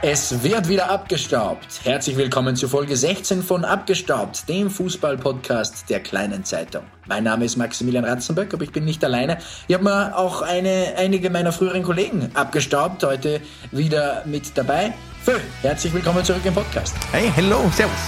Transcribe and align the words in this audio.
Es 0.00 0.44
wird 0.44 0.68
wieder 0.68 0.90
abgestaubt. 0.90 1.80
Herzlich 1.82 2.16
willkommen 2.16 2.54
zu 2.54 2.68
Folge 2.68 2.96
16 2.96 3.42
von 3.42 3.64
Abgestaubt, 3.64 4.48
dem 4.48 4.70
Fußball-Podcast 4.70 5.90
der 5.90 5.98
kleinen 6.00 6.44
Zeitung. 6.44 6.84
Mein 7.06 7.24
Name 7.24 7.44
ist 7.44 7.56
Maximilian 7.56 8.04
Ratzenberg, 8.04 8.54
aber 8.54 8.62
ich 8.62 8.70
bin 8.70 8.84
nicht 8.84 9.02
alleine. 9.04 9.38
Ich 9.66 9.74
habe 9.74 9.82
mir 9.84 10.16
auch 10.16 10.42
eine, 10.42 10.94
einige 10.96 11.30
meiner 11.30 11.50
früheren 11.50 11.82
Kollegen 11.82 12.30
abgestaubt, 12.34 13.02
heute 13.02 13.40
wieder 13.72 14.22
mit 14.24 14.56
dabei. 14.56 14.94
Phil, 15.24 15.40
herzlich 15.62 15.92
willkommen 15.92 16.22
zurück 16.24 16.42
im 16.44 16.54
Podcast. 16.54 16.94
Hey, 17.10 17.32
hello, 17.34 17.68
servus. 17.74 17.98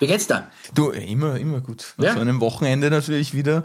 Wie 0.00 0.06
geht's 0.06 0.26
da? 0.26 0.48
Du, 0.74 0.90
immer, 0.90 1.36
immer 1.38 1.62
gut. 1.62 1.94
Nach 1.96 2.04
Ja? 2.08 2.14
so 2.14 2.20
einem 2.20 2.40
Wochenende 2.42 2.90
natürlich 2.90 3.32
wieder 3.32 3.62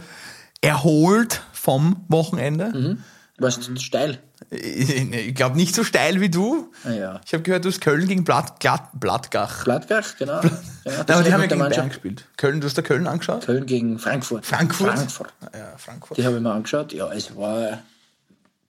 erholt 0.62 1.42
vom 1.52 2.06
Wochenende. 2.08 2.72
Mhm. 2.74 3.04
Warst 3.40 3.68
du 3.68 3.76
steil? 3.78 4.20
Ich, 4.52 5.34
glaube 5.34 5.56
nicht 5.56 5.74
so 5.74 5.84
steil 5.84 6.20
wie 6.20 6.30
du. 6.30 6.70
Ah, 6.84 6.92
ja. 6.92 7.22
Ich 7.26 7.34
habe 7.34 7.44
gehört, 7.44 7.64
du 7.64 7.70
hast 7.70 7.80
Köln 7.80 8.08
gegen 8.08 8.24
Blatt, 8.24 8.60
Glatt, 8.60 8.90
Blattgach. 8.94 9.64
Gladbach, 9.64 10.16
genau. 10.20 10.42
Ja, 10.42 10.42
Nein, 10.42 10.52
das 11.08 11.16
aber 11.16 11.24
die 11.24 11.34
haben 11.34 11.42
ja 11.42 11.48
gegen 11.48 11.60
Mannschaft. 11.60 11.78
Bayern 11.78 11.90
gespielt. 11.90 12.26
Köln, 12.38 12.62
du 12.62 12.68
hast 12.68 12.78
da 12.78 12.82
Köln 12.82 13.08
angeschaut? 13.08 13.46
Köln 13.46 13.66
gegen 13.66 13.98
Frankfurt. 14.00 14.46
Frankfurt? 14.46 14.94
Frankfurt. 14.94 15.34
Ja, 15.54 15.78
Frankfurt. 15.78 16.18
Die 16.18 16.26
habe 16.26 16.36
ich 16.36 16.42
mir 16.42 16.52
angeschaut. 16.52 16.94
Ja, 16.94 17.12
es 17.12 17.36
war 17.36 17.80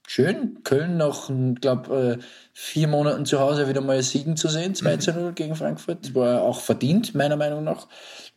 schön. 0.07 0.61
Köln 0.63 0.97
nach, 0.97 1.29
glaube 1.61 2.21
vier 2.53 2.89
Monaten 2.89 3.27
zu 3.27 3.41
Hause 3.41 3.69
wieder 3.69 3.81
mal 3.81 4.01
Siegen 4.03 4.37
zu 4.37 4.49
sehen. 4.49 4.75
2 4.77 4.97
zu 4.99 5.12
0 5.12 5.33
gegen 5.33 5.57
Frankfurt. 5.57 6.15
War 6.15 6.41
auch 6.41 6.61
verdient, 6.61 7.15
meiner 7.15 7.37
Meinung 7.37 7.65
nach. 7.65 7.89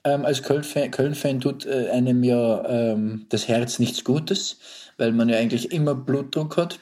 Ähm, 0.07 0.25
als 0.25 0.41
Köln-Fan 0.41 0.91
Köln 0.91 1.41
tut 1.41 1.65
äh, 1.65 1.89
einem 1.89 2.23
ja 2.23 2.63
ähm, 2.67 3.25
das 3.29 3.47
Herz 3.47 3.77
nichts 3.79 4.03
Gutes, 4.03 4.57
weil 4.97 5.11
man 5.11 5.27
ja 5.27 5.37
eigentlich 5.37 5.71
immer 5.71 5.95
Blutdruck 5.95 6.55
hat. 6.57 6.79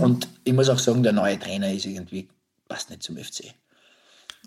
Und 0.00 0.26
ich 0.44 0.52
muss 0.52 0.68
auch 0.68 0.78
sagen, 0.78 1.02
der 1.02 1.12
neue 1.12 1.38
Trainer 1.38 1.70
ist 1.72 1.84
irgendwie, 1.84 2.28
passt 2.66 2.90
nicht 2.90 3.02
zum 3.02 3.16
FC. 3.16 3.52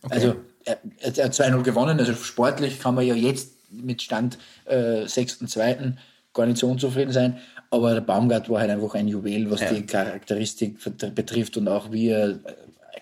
Also 0.09 0.35
er, 0.65 0.79
er 0.99 1.25
hat 1.25 1.33
2-0 1.33 1.61
gewonnen, 1.61 1.99
also 1.99 2.13
sportlich 2.13 2.79
kann 2.79 2.95
man 2.95 3.05
ja 3.05 3.13
jetzt 3.13 3.51
mit 3.69 4.01
Stand 4.01 4.37
äh, 4.65 5.03
6.2. 5.03 5.93
gar 6.33 6.45
nicht 6.45 6.57
so 6.57 6.67
unzufrieden 6.67 7.11
sein. 7.11 7.37
Aber 7.69 7.93
der 7.93 8.01
Baumgart 8.01 8.49
war 8.49 8.61
halt 8.61 8.71
einfach 8.71 8.95
ein 8.95 9.07
Juwel, 9.07 9.49
was 9.51 9.61
Ja. 9.61 9.71
die 9.73 9.85
Charakteristik 9.85 10.77
betrifft 11.15 11.57
und 11.57 11.67
auch 11.67 11.91
wie 11.91 12.09
er, 12.09 12.29
äh, 12.29 12.35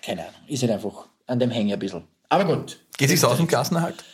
keine 0.02 0.22
Ahnung, 0.22 0.34
ist 0.48 0.62
halt 0.62 0.72
einfach 0.72 1.06
an 1.26 1.40
dem 1.40 1.50
hängen 1.50 1.72
ein 1.72 1.78
bisschen. 1.78 2.04
Aber 2.28 2.44
gut, 2.44 2.78
Geht 2.98 3.08
sich's 3.10 3.24
aus 3.24 3.36
dem 3.36 3.46
Klassenerhalt? 3.46 4.04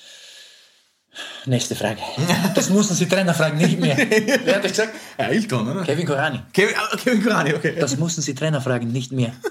Nächste 1.46 1.74
Frage. 1.74 2.00
Das 2.54 2.70
mussten 2.70 2.94
Sie 2.94 3.08
Trainer 3.08 3.34
fragen, 3.34 3.58
nicht 3.58 3.78
mehr. 3.78 3.96
Wer 4.44 4.56
hat 4.56 4.64
das 4.64 4.72
gesagt? 4.72 4.94
Ja, 5.18 5.26
Ailton, 5.26 5.68
oder? 5.68 5.84
Kevin 5.84 6.06
Korani. 6.06 6.42
Kevin, 6.52 6.74
ah, 6.76 6.96
Kevin 6.96 7.22
Kurani, 7.22 7.54
okay. 7.54 7.76
Das 7.78 7.96
mussten 7.96 8.22
Sie 8.22 8.34
Trainer 8.34 8.60
fragen, 8.60 8.88
nicht 8.88 9.12
mehr. 9.12 9.32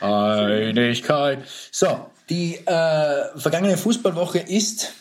Einigkeit. 0.00 1.44
So, 1.70 2.10
die 2.28 2.56
äh, 2.56 3.38
vergangene 3.38 3.76
Fußballwoche 3.76 4.40
ist, 4.40 4.92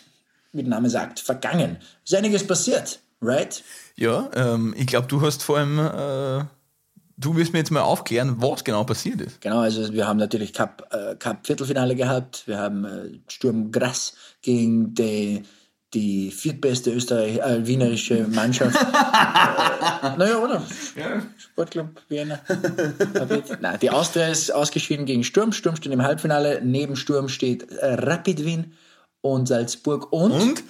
wie 0.51 0.61
der 0.61 0.69
Name 0.69 0.89
sagt, 0.89 1.19
vergangen. 1.19 1.77
Ist 2.05 2.15
einiges 2.15 2.45
passiert, 2.45 2.99
right? 3.21 3.63
Ja, 3.95 4.29
ähm, 4.35 4.73
ich 4.77 4.87
glaube, 4.87 5.07
du 5.07 5.21
hast 5.21 5.43
vor 5.43 5.57
allem, 5.57 5.79
äh, 5.79 6.45
du 7.17 7.35
wirst 7.35 7.53
mir 7.53 7.59
jetzt 7.59 7.71
mal 7.71 7.81
aufklären, 7.81 8.35
was 8.39 8.63
genau 8.63 8.83
passiert 8.83 9.21
ist. 9.21 9.41
Genau, 9.41 9.59
also 9.59 9.91
wir 9.93 10.07
haben 10.07 10.17
natürlich 10.17 10.53
Cup, 10.53 10.87
äh, 10.91 11.15
Cup 11.15 11.45
Viertelfinale 11.45 11.95
gehabt. 11.95 12.43
Wir 12.47 12.57
haben 12.57 12.85
äh, 12.85 13.19
Sturm 13.27 13.71
Graz 13.71 14.15
gegen 14.41 14.93
die, 14.93 15.43
die 15.93 16.31
viertbeste 16.31 16.91
Österreich, 16.91 17.37
äh, 17.37 17.65
wienerische 17.65 18.27
Mannschaft. 18.27 18.75
äh, 18.81 20.17
naja, 20.17 20.37
oder? 20.37 20.63
Sportclub 21.37 22.01
Vienna. 22.09 22.39
Rapid. 22.47 23.61
Nein, 23.61 23.79
die 23.81 23.89
Austria 23.89 24.27
ist 24.27 24.51
ausgeschieden 24.51 25.05
gegen 25.05 25.23
Sturm. 25.23 25.51
Sturm 25.51 25.75
steht 25.75 25.91
im 25.91 26.01
Halbfinale. 26.01 26.61
Neben 26.63 26.95
Sturm 26.95 27.29
steht 27.29 27.71
äh, 27.71 27.93
Rapid 27.93 28.43
Wien 28.43 28.73
und 29.21 29.47
Salzburg 29.47 30.11
und, 30.11 30.31
Und 30.31 30.63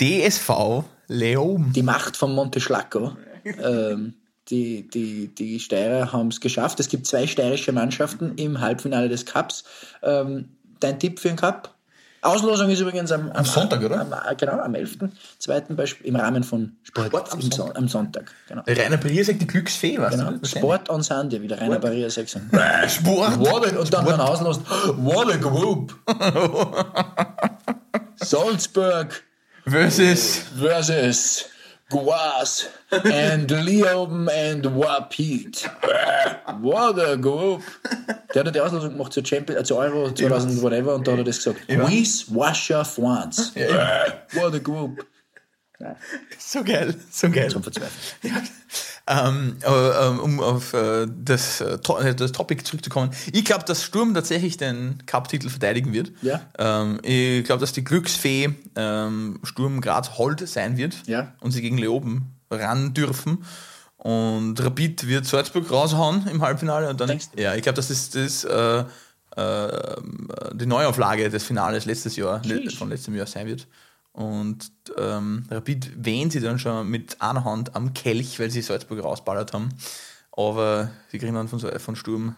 DSV 0.00 0.84
Leom. 1.08 1.72
die 1.72 1.82
Macht 1.82 2.16
von 2.16 2.34
Monte 2.34 2.60
Schlacco. 2.60 3.16
ähm, 3.44 4.14
die, 4.50 4.88
die, 4.88 5.28
die 5.28 5.60
Steirer 5.60 6.12
haben 6.12 6.28
es 6.28 6.40
geschafft. 6.40 6.80
Es 6.80 6.88
gibt 6.88 7.06
zwei 7.06 7.26
steirische 7.26 7.72
Mannschaften 7.72 8.34
im 8.36 8.60
Halbfinale 8.60 9.08
des 9.08 9.26
Cups. 9.26 9.64
Ähm, 10.02 10.48
dein 10.80 10.98
Tipp 10.98 11.20
für 11.20 11.28
den 11.28 11.36
Cup? 11.36 11.74
Auslosung 12.20 12.68
ist 12.68 12.80
übrigens 12.80 13.12
am, 13.12 13.30
am, 13.30 13.44
Sonntag, 13.44 13.80
oder? 13.82 14.00
Am, 14.00 14.12
äh, 14.12 14.34
genau, 14.34 14.58
am 14.58 14.74
11.2. 14.74 15.74
Beispiel- 15.74 16.08
im 16.08 16.16
Rahmen 16.16 16.42
von 16.42 16.72
Sport, 16.82 17.06
Sport 17.06 17.32
am 17.32 17.40
Sonntag. 17.40 17.78
am 17.78 17.88
Sonntag. 17.88 18.32
Genau. 18.48 18.62
Rainer 18.66 18.96
Brier 18.96 19.24
sagt 19.24 19.40
die 19.40 19.46
Glücksfee, 19.46 19.98
was? 19.98 20.16
Genau. 20.16 20.32
Sport 20.42 20.90
on 20.90 21.02
Sunday, 21.02 21.40
wie 21.40 21.46
der 21.46 21.60
Rainer 21.60 21.78
Barrier 21.78 22.10
sagt. 22.10 22.30
Sport. 22.30 23.38
What 23.38 23.72
a, 23.72 23.78
und 23.78 23.94
dann 23.94 24.04
dann 24.04 24.20
auslost. 24.20 24.62
What 24.96 25.32
a 25.32 25.36
group! 25.36 25.96
Salzburg 28.16 29.22
Versus. 29.64 30.42
versus 30.58 31.44
Guas 31.90 32.68
and 32.90 33.48
Liam 33.48 34.28
and 34.28 34.64
Wapit. 34.64 35.66
What 36.60 36.98
a 36.98 37.16
group! 37.16 37.62
Der 38.34 38.44
hat 38.44 38.54
die 38.54 38.60
Auslosung 38.60 38.90
gemacht 38.90 39.12
zur 39.12 39.24
Champions, 39.24 39.60
äh, 39.60 39.64
zur 39.64 39.78
Euro 39.78 40.10
2000 40.12 40.62
whatever 40.62 40.94
und 40.94 41.06
da 41.06 41.12
hat 41.12 41.18
er 41.18 41.24
das 41.24 41.38
gesagt. 41.38 41.66
Quiz 41.66 42.26
Washer 42.28 42.84
France. 42.84 43.52
What 44.32 44.54
a 44.54 44.58
group! 44.58 45.06
So 46.38 46.62
geil, 46.64 46.94
so 47.10 47.30
geil. 47.30 47.48
Zum 47.50 47.62
Verzweifeln. 47.62 48.48
Ähm, 49.10 49.56
aber, 49.64 50.00
ähm, 50.02 50.18
um 50.20 50.40
auf 50.40 50.74
äh, 50.74 51.06
das, 51.24 51.62
äh, 51.62 51.78
to 51.78 51.96
äh, 51.98 52.14
das 52.14 52.32
Topic 52.32 52.62
zurückzukommen. 52.62 53.10
Ich 53.32 53.44
glaube, 53.46 53.64
dass 53.64 53.82
Sturm 53.82 54.12
tatsächlich 54.12 54.58
den 54.58 55.02
Cup-Titel 55.06 55.48
verteidigen 55.48 55.94
wird. 55.94 56.12
Ja. 56.20 56.42
Ähm, 56.58 56.98
ich 57.02 57.42
glaube, 57.44 57.60
dass 57.60 57.72
die 57.72 57.84
Glücksfee 57.84 58.50
ähm, 58.76 59.40
Sturm 59.44 59.80
Graz 59.80 60.18
Hold 60.18 60.46
sein 60.46 60.76
wird 60.76 60.94
Ja. 61.06 61.32
und 61.40 61.52
sie 61.52 61.62
gegen 61.62 61.78
Leoben 61.78 62.34
ran 62.50 62.92
dürfen. 62.92 63.44
Und 63.96 64.62
Rapid 64.62 65.08
wird 65.08 65.24
Salzburg 65.24 65.70
raushauen 65.70 66.26
im 66.28 66.42
Halbfinale. 66.42 66.88
Und 66.90 67.00
dann, 67.00 67.08
Denkst 67.08 67.28
ja, 67.36 67.54
ich 67.54 67.62
glaube, 67.62 67.76
das 67.76 67.90
ist 67.90 68.14
das, 68.14 68.44
äh, 68.44 68.84
äh, 69.36 69.96
die 70.52 70.66
Neuauflage 70.66 71.30
des 71.30 71.44
Finales 71.44 71.84
letztes 71.86 72.14
Jahr, 72.16 72.42
Sheesh. 72.44 72.76
von 72.76 72.90
letztem 72.90 73.14
Jahr 73.16 73.26
sein 73.26 73.46
wird. 73.46 73.66
Und 74.18 74.72
ähm, 74.96 75.44
Rapid 75.48 76.04
wehen 76.04 76.28
sie 76.28 76.40
dann 76.40 76.58
schon 76.58 76.88
mit 76.88 77.22
einer 77.22 77.44
Hand 77.44 77.76
am 77.76 77.94
Kelch, 77.94 78.40
weil 78.40 78.50
sie 78.50 78.62
Salzburg 78.62 79.04
rausballert 79.04 79.52
haben. 79.52 79.68
Aber 80.32 80.90
sie 81.12 81.20
kriegen 81.20 81.34
dann 81.34 81.46
von, 81.46 81.60
von 81.60 81.94
Sturm 81.94 82.34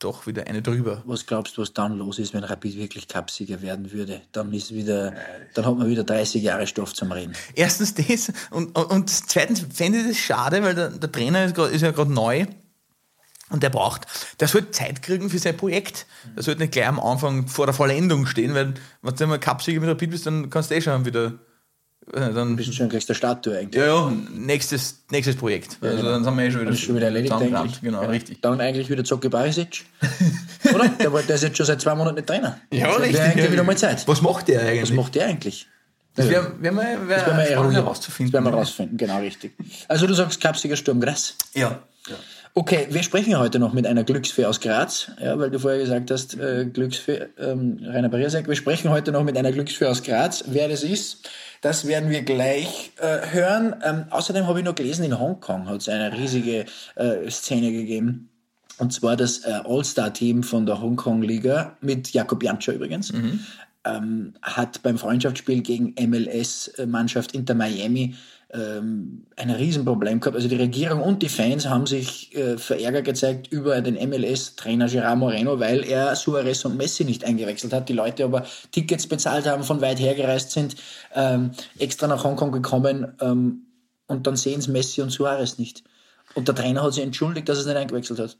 doch 0.00 0.26
wieder 0.26 0.48
eine 0.48 0.62
drüber. 0.62 1.00
Was 1.06 1.24
glaubst 1.24 1.56
du, 1.56 1.62
was 1.62 1.72
dann 1.72 1.96
los 1.96 2.18
ist, 2.18 2.34
wenn 2.34 2.42
Rapid 2.42 2.76
wirklich 2.76 3.06
Cupsieger 3.06 3.62
werden 3.62 3.92
würde? 3.92 4.22
Dann 4.32 4.52
ist 4.52 4.74
wieder, 4.74 5.14
dann 5.54 5.64
hat 5.64 5.76
man 5.76 5.88
wieder 5.88 6.02
30 6.02 6.42
Jahre 6.42 6.66
Stoff 6.66 6.92
zum 6.92 7.12
Reden. 7.12 7.36
Erstens 7.54 7.94
das 7.94 8.32
und, 8.50 8.76
und, 8.76 8.90
und 8.90 9.08
zweitens 9.08 9.64
fände 9.72 10.00
ich 10.00 10.08
das 10.08 10.16
schade, 10.16 10.60
weil 10.64 10.74
der, 10.74 10.88
der 10.88 11.12
Trainer 11.12 11.44
ist, 11.44 11.54
grad, 11.54 11.70
ist 11.70 11.82
ja 11.82 11.92
gerade 11.92 12.12
neu 12.12 12.46
und 13.52 13.62
der 13.62 13.70
braucht, 13.70 14.06
der 14.40 14.48
sollte 14.48 14.70
Zeit 14.72 15.02
kriegen 15.02 15.30
für 15.30 15.38
sein 15.38 15.56
Projekt. 15.56 16.06
Der 16.36 16.42
sollte 16.42 16.60
nicht 16.62 16.72
gleich 16.72 16.86
am 16.86 16.98
Anfang 16.98 17.46
vor 17.48 17.66
der 17.66 17.74
Vollendung 17.74 18.26
stehen, 18.26 18.54
weil 18.54 18.74
wenn 19.02 19.14
du 19.14 19.22
einmal 19.24 19.38
Cupsieger 19.40 19.80
mit 19.80 19.88
Rapid 19.90 20.10
bist, 20.10 20.26
dann 20.26 20.50
kannst 20.50 20.70
du 20.70 20.74
eh 20.74 20.80
schon 20.80 21.04
wieder 21.04 21.34
äh, 22.12 22.32
dann 22.32 22.56
Bist 22.56 22.68
du 22.68 22.72
schon 22.72 22.88
gleich 22.88 23.06
der 23.06 23.14
Statue 23.14 23.56
eigentlich? 23.56 23.80
ja, 23.80 23.86
ja, 23.86 24.12
nächstes, 24.34 25.04
nächstes 25.10 25.36
Projekt. 25.36 25.78
Also 25.80 25.96
genau. 25.98 26.10
dann 26.10 26.24
sind 26.24 26.36
wir 26.36 26.44
eh 26.44 26.50
schon 26.50 26.60
wieder, 26.62 26.70
Das 26.70 26.78
ist 26.80 26.84
schon 26.86 26.96
wieder 26.96 27.06
erledigt 27.06 27.32
eigentlich. 27.32 27.80
Genau, 27.80 28.02
Ja. 28.02 28.08
richtig. 28.08 28.40
Dann 28.42 28.60
eigentlich 28.60 28.90
wieder 28.90 29.04
Zocke 29.04 29.30
Barisic. 29.30 29.84
Oder? 30.74 30.88
Der, 30.88 31.10
der 31.10 31.34
ist 31.36 31.42
jetzt 31.42 31.56
schon 31.56 31.66
seit 31.66 31.80
zwei 31.80 31.94
Monaten 31.94 32.16
nicht 32.16 32.26
Trainer. 32.26 32.58
Ja, 32.72 32.88
Das 32.88 33.00
richtig. 33.00 33.20
eigentlich 33.20 33.52
wieder 33.52 33.62
mal 33.62 33.76
Zeit. 33.78 34.06
Was 34.08 34.20
macht 34.20 34.48
der 34.48 34.62
eigentlich? 34.62 34.82
Was 34.82 34.96
macht 34.96 35.14
der 35.14 35.26
eigentlich? 35.26 35.66
das 36.14 36.28
wäre 36.28 36.52
wär 36.60 36.72
mal, 36.72 37.08
wär 37.08 37.18
Das 37.18 37.26
werden 37.26 37.70
wir 37.70 37.72
herauszufinden. 37.76 38.32
Das 38.32 38.42
werden 38.42 38.52
wir 38.52 38.56
herausfinden, 38.56 38.96
genau 38.96 39.20
richtig. 39.20 39.52
Also 39.88 40.06
du 40.06 40.14
sagst 40.14 40.40
Kapsiger 40.40 40.76
Sturm 40.76 41.00
Graz. 41.00 41.34
Ja. 41.54 41.78
Okay, 42.54 42.86
wir 42.90 43.02
sprechen 43.02 43.38
heute 43.38 43.58
noch 43.58 43.72
mit 43.72 43.86
einer 43.86 44.04
Glücksfee 44.04 44.44
aus 44.44 44.60
Graz, 44.60 45.10
ja, 45.18 45.38
weil 45.38 45.50
du 45.50 45.58
vorher 45.58 45.80
gesagt 45.80 46.10
hast, 46.10 46.38
äh, 46.38 46.66
Glücksfee, 46.66 47.28
ähm, 47.38 47.78
Rainer 47.82 48.28
sagt, 48.28 48.46
wir 48.46 48.56
sprechen 48.56 48.90
heute 48.90 49.10
noch 49.10 49.24
mit 49.24 49.38
einer 49.38 49.52
Glücksfee 49.52 49.86
aus 49.86 50.02
Graz. 50.02 50.44
Wer 50.48 50.68
das 50.68 50.82
ist, 50.82 51.30
das 51.62 51.86
werden 51.86 52.10
wir 52.10 52.20
gleich 52.20 52.92
äh, 52.98 53.32
hören. 53.32 53.74
Ähm, 53.82 54.04
außerdem 54.10 54.46
habe 54.46 54.58
ich 54.58 54.66
noch 54.66 54.74
gelesen, 54.74 55.02
in 55.06 55.18
Hongkong 55.18 55.66
hat 55.66 55.80
es 55.80 55.88
eine 55.88 56.12
riesige 56.12 56.66
äh, 56.96 57.30
Szene 57.30 57.72
gegeben. 57.72 58.28
Und 58.76 58.92
zwar 58.92 59.16
das 59.16 59.46
äh, 59.46 59.60
All-Star-Team 59.64 60.42
von 60.42 60.66
der 60.66 60.78
Hongkong-Liga 60.78 61.78
mit 61.80 62.12
Jakob 62.12 62.42
Jantscher 62.42 62.74
übrigens. 62.74 63.14
Ähm, 63.84 64.34
hat 64.42 64.82
beim 64.82 64.98
Freundschaftsspiel 64.98 65.62
gegen 65.62 65.94
MLS-Mannschaft 65.98 67.34
Inter 67.34 67.54
Miami 67.54 68.14
ähm, 68.52 69.26
ein 69.36 69.50
Riesenproblem 69.50 70.20
gehabt. 70.20 70.36
Also 70.36 70.48
die 70.48 70.56
Regierung 70.56 71.02
und 71.02 71.22
die 71.22 71.28
Fans 71.28 71.68
haben 71.68 71.86
sich 71.86 72.34
äh, 72.36 72.58
verärgert 72.58 73.04
gezeigt 73.04 73.48
über 73.50 73.80
den 73.80 73.94
MLS-Trainer 73.94 74.88
Gerard 74.88 75.18
Moreno, 75.18 75.58
weil 75.58 75.84
er 75.84 76.14
Suarez 76.16 76.64
und 76.64 76.76
Messi 76.76 77.04
nicht 77.04 77.24
eingewechselt 77.24 77.72
hat. 77.72 77.88
Die 77.88 77.94
Leute 77.94 78.24
aber 78.24 78.44
Tickets 78.70 79.06
bezahlt 79.06 79.46
haben, 79.46 79.62
von 79.62 79.80
weit 79.80 79.98
her 79.98 80.14
gereist 80.14 80.50
sind, 80.50 80.76
ähm, 81.14 81.52
extra 81.78 82.06
nach 82.06 82.24
Hongkong 82.24 82.52
gekommen 82.52 83.14
ähm, 83.20 83.66
und 84.06 84.26
dann 84.26 84.36
sehen 84.36 84.60
es 84.60 84.68
Messi 84.68 85.00
und 85.00 85.10
Suarez 85.10 85.58
nicht. 85.58 85.82
Und 86.34 86.48
der 86.48 86.54
Trainer 86.54 86.82
hat 86.82 86.94
sich 86.94 87.02
entschuldigt, 87.02 87.48
dass 87.48 87.58
er 87.58 87.62
es 87.62 87.66
nicht 87.66 87.76
eingewechselt 87.76 88.18
hat. 88.18 88.36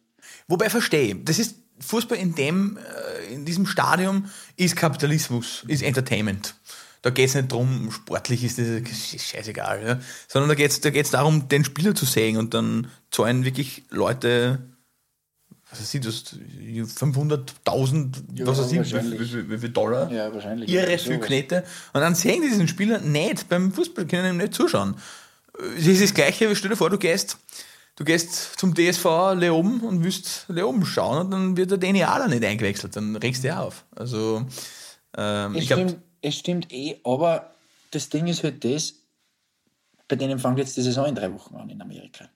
Wobei 0.46 0.70
verstehe, 0.70 1.16
das 1.16 1.38
ist 1.38 1.56
Fußball 1.80 2.18
in 2.18 2.34
dem, 2.34 2.78
äh, 2.78 3.34
in 3.34 3.44
diesem 3.44 3.66
Stadium 3.66 4.26
ist 4.56 4.76
Kapitalismus, 4.76 5.64
ist 5.66 5.82
Entertainment. 5.82 6.54
Da 7.02 7.10
geht 7.10 7.28
es 7.28 7.34
nicht 7.34 7.50
darum, 7.50 7.90
sportlich 7.90 8.44
ist 8.44 8.58
das 8.58 8.66
ist 8.66 9.26
scheißegal, 9.26 9.84
ja? 9.84 10.00
sondern 10.28 10.48
da 10.48 10.54
geht 10.54 10.70
es 10.70 10.80
da 10.80 10.90
geht's 10.90 11.10
darum, 11.10 11.48
den 11.48 11.64
Spieler 11.64 11.96
zu 11.96 12.04
sehen 12.04 12.36
und 12.36 12.54
dann 12.54 12.86
zahlen 13.10 13.44
wirklich 13.44 13.82
Leute, 13.90 14.60
was 15.68 15.80
weiß 15.80 15.94
ich, 15.94 16.00
das 16.00 16.36
500.000, 16.36 18.14
Ja, 18.34 18.46
was 18.46 18.60
weiß 18.60 18.72
ich, 18.72 18.94
wie, 18.94 19.50
wie, 19.50 19.62
wie, 19.62 19.68
Dollar, 19.70 20.12
Ja, 20.12 20.32
wahrscheinlich. 20.32 20.70
Sowas. 20.70 21.02
viel 21.02 21.18
Knete 21.18 21.64
und 21.92 22.00
dann 22.00 22.14
sehen 22.14 22.40
die 22.40 22.48
diesen 22.48 22.68
Spieler 22.68 23.00
nicht 23.00 23.48
beim 23.48 23.72
Fußball, 23.72 24.06
können 24.06 24.34
ihm 24.34 24.38
nicht 24.38 24.54
zuschauen. 24.54 24.94
Es 25.76 25.86
ist 25.86 26.02
das 26.02 26.14
Gleiche, 26.14 26.54
stell 26.54 26.70
dir 26.70 26.76
vor, 26.76 26.88
du 26.88 26.98
gehst, 26.98 27.36
du 27.96 28.04
gehst 28.04 28.60
zum 28.60 28.76
DSV 28.76 29.34
Leoben 29.34 29.80
und 29.80 30.04
willst 30.04 30.44
Leoben 30.48 30.86
schauen 30.86 31.26
und 31.26 31.30
dann 31.32 31.56
wird 31.56 31.72
der 31.72 31.78
Dani 31.78 32.04
Ala 32.04 32.28
nicht 32.28 32.44
eingewechselt, 32.44 32.94
dann 32.94 33.16
regst 33.16 33.42
du 33.42 33.48
dich 33.48 33.56
auf. 33.56 33.84
Also, 33.96 34.46
ähm, 35.16 35.56
ich 35.56 35.66
glaube, 35.66 35.96
es 36.22 36.36
stimmt 36.36 36.72
eh, 36.72 36.98
aber 37.04 37.50
das 37.90 38.08
Ding 38.08 38.26
ist 38.26 38.42
halt 38.42 38.64
das, 38.64 38.94
bei 40.08 40.16
denen 40.16 40.38
fängt 40.38 40.58
jetzt 40.58 40.76
die 40.76 40.82
Saison 40.82 41.06
in 41.06 41.14
drei 41.14 41.32
Wochen 41.32 41.54
an 41.56 41.68
in 41.68 41.80
Amerika. 41.82 42.28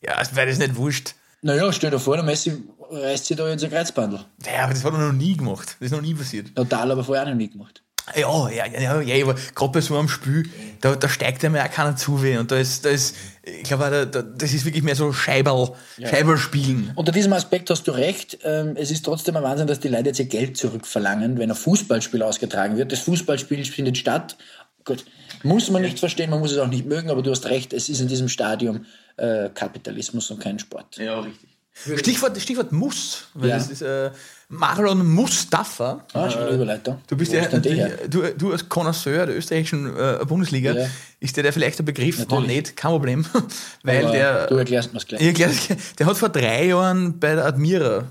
ja, 0.00 0.20
weil 0.32 0.46
das 0.46 0.58
nicht 0.58 0.76
wurscht. 0.76 1.14
Naja, 1.42 1.70
stell 1.72 1.90
dir 1.90 1.98
vor, 1.98 2.16
der 2.16 2.24
Messi 2.24 2.62
reißt 2.90 3.26
sich 3.26 3.36
da 3.36 3.48
jetzt 3.48 3.62
ein 3.64 3.70
Kreuzbandel. 3.70 4.24
Ja, 4.46 4.64
aber 4.64 4.72
das 4.72 4.82
hat 4.84 4.94
er 4.94 4.98
noch 4.98 5.12
nie 5.12 5.36
gemacht. 5.36 5.76
Das 5.78 5.86
ist 5.86 5.92
noch 5.92 6.00
nie 6.00 6.14
passiert. 6.14 6.54
Total, 6.56 6.90
aber 6.90 7.04
vorher 7.04 7.24
auch 7.24 7.28
noch 7.28 7.34
nie 7.36 7.50
gemacht. 7.50 7.82
Ja, 8.14 8.50
ja, 8.50 8.66
ja, 8.66 9.00
ja, 9.00 9.24
aber 9.24 9.34
gerade 9.54 9.72
bei 9.72 9.80
so 9.80 9.96
einem 9.96 10.08
Spiel, 10.08 10.50
da, 10.82 10.94
da 10.94 11.08
steigt 11.08 11.44
einem 11.44 11.56
ja 11.56 11.64
auch 11.64 11.70
keiner 11.70 11.96
zu 11.96 12.22
weh. 12.22 12.36
Und 12.36 12.50
da 12.50 12.58
ist, 12.58 12.84
da 12.84 12.90
ist 12.90 13.14
ich 13.46 13.64
glaube, 13.64 13.90
da, 13.90 14.04
da, 14.04 14.22
das 14.22 14.54
ist 14.54 14.64
wirklich 14.64 14.82
mehr 14.82 14.96
so 14.96 15.12
Scheiberl, 15.12 15.72
Scheiberl 16.02 16.38
spielen. 16.38 16.92
Unter 16.94 17.12
diesem 17.12 17.32
Aspekt 17.34 17.68
hast 17.68 17.86
du 17.86 17.90
recht. 17.90 18.38
Ähm, 18.42 18.74
es 18.76 18.90
ist 18.90 19.04
trotzdem 19.04 19.36
ein 19.36 19.42
Wahnsinn, 19.42 19.66
dass 19.66 19.80
die 19.80 19.88
Leute 19.88 20.08
jetzt 20.08 20.18
ihr 20.18 20.26
Geld 20.26 20.56
zurückverlangen, 20.56 21.38
wenn 21.38 21.50
ein 21.50 21.56
Fußballspiel 21.56 22.22
ausgetragen 22.22 22.76
wird. 22.76 22.92
Das 22.92 23.00
Fußballspiel 23.00 23.64
findet 23.66 23.98
statt. 23.98 24.36
Gut, 24.84 25.04
muss 25.42 25.70
man 25.70 25.82
nicht 25.82 25.98
verstehen, 25.98 26.30
man 26.30 26.40
muss 26.40 26.52
es 26.52 26.58
auch 26.58 26.68
nicht 26.68 26.86
mögen, 26.86 27.10
aber 27.10 27.22
du 27.22 27.30
hast 27.30 27.46
recht, 27.46 27.72
es 27.72 27.88
ist 27.88 28.00
in 28.00 28.08
diesem 28.08 28.28
Stadium 28.28 28.86
äh, 29.16 29.50
Kapitalismus 29.50 30.30
und 30.30 30.40
kein 30.40 30.58
Sport. 30.58 30.96
Ja, 30.96 31.20
richtig. 31.20 31.53
Stichwort, 31.96 32.40
Stichwort 32.40 32.70
Muss, 32.72 33.24
weil 33.34 33.50
Ja. 33.50 33.56
das 33.56 33.68
ist 33.68 33.82
äh, 33.82 34.10
Marlon 34.48 35.04
Mustafa. 35.06 36.04
Ah, 36.12 36.28
Überleitung. 36.50 37.00
Du 37.08 37.16
bist 37.16 37.32
ja, 37.32 37.40
her? 37.42 37.98
du, 38.08 38.22
du 38.36 38.52
als 38.52 38.68
Connoisseur 38.68 39.26
der 39.26 39.36
österreichischen 39.36 39.94
äh, 39.96 40.24
Bundesliga, 40.24 40.72
Ja. 40.72 40.86
ist 41.18 41.36
dir 41.36 41.42
der 41.42 41.52
vielleicht 41.52 41.80
ein 41.80 41.84
Begriff? 41.84 42.18
Natürlich. 42.18 42.46
nicht, 42.46 42.76
kein 42.76 42.90
Problem. 42.92 43.26
Weil 43.82 44.04
Aber 44.04 44.12
der, 44.16 44.46
du 44.46 44.54
erklärst 44.56 44.92
mir 44.92 44.98
es 44.98 45.06
gleich. 45.06 45.20
ich 45.20 45.26
erklär's 45.26 45.66
gleich. 45.66 45.78
der 45.98 46.06
hat 46.06 46.16
vor 46.16 46.28
drei 46.28 46.66
Jahren 46.66 47.18
bei 47.18 47.34
der 47.34 47.44
Admira, 47.44 48.04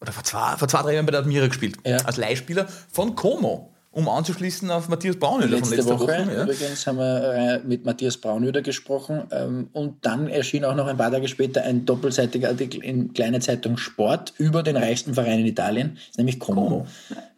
oder 0.00 0.12
vor 0.12 0.24
zwei, 0.24 0.56
vor 0.56 0.66
zwei 0.66 0.82
drei 0.82 0.94
Jahren 0.94 1.06
bei 1.06 1.12
der 1.12 1.20
Admira 1.20 1.46
gespielt, 1.46 1.76
Ja. 1.86 1.98
als 1.98 2.16
Leihspieler 2.16 2.66
von 2.90 3.14
Como, 3.14 3.71
um 3.92 4.08
anzuschließen 4.08 4.70
auf 4.70 4.88
Matthias 4.88 5.16
Braunhöhler 5.16 5.58
von 5.58 5.70
Letzte 5.70 5.76
letzter 5.76 6.00
Woche, 6.00 6.06
Woche. 6.06 6.32
ja. 6.34 6.42
übrigens 6.44 6.86
haben 6.86 6.98
wir 6.98 7.34
äh, 7.34 7.58
mit 7.66 7.84
Matthias 7.84 8.16
Braunöder 8.16 8.62
gesprochen 8.62 9.24
ähm, 9.30 9.68
und 9.72 10.04
dann 10.04 10.28
erschien 10.28 10.64
auch 10.64 10.74
noch 10.74 10.86
ein 10.86 10.96
paar 10.96 11.10
Tage 11.10 11.28
später 11.28 11.62
ein 11.62 11.84
doppelseitiger 11.84 12.48
Artikel 12.48 12.82
in 12.82 13.12
Kleine 13.12 13.40
Zeitung 13.40 13.76
Sport 13.76 14.32
über 14.38 14.62
den 14.62 14.76
reichsten 14.76 15.14
Verein 15.14 15.40
in 15.40 15.46
Italien, 15.46 15.98
nämlich 16.16 16.38
Como. 16.38 16.86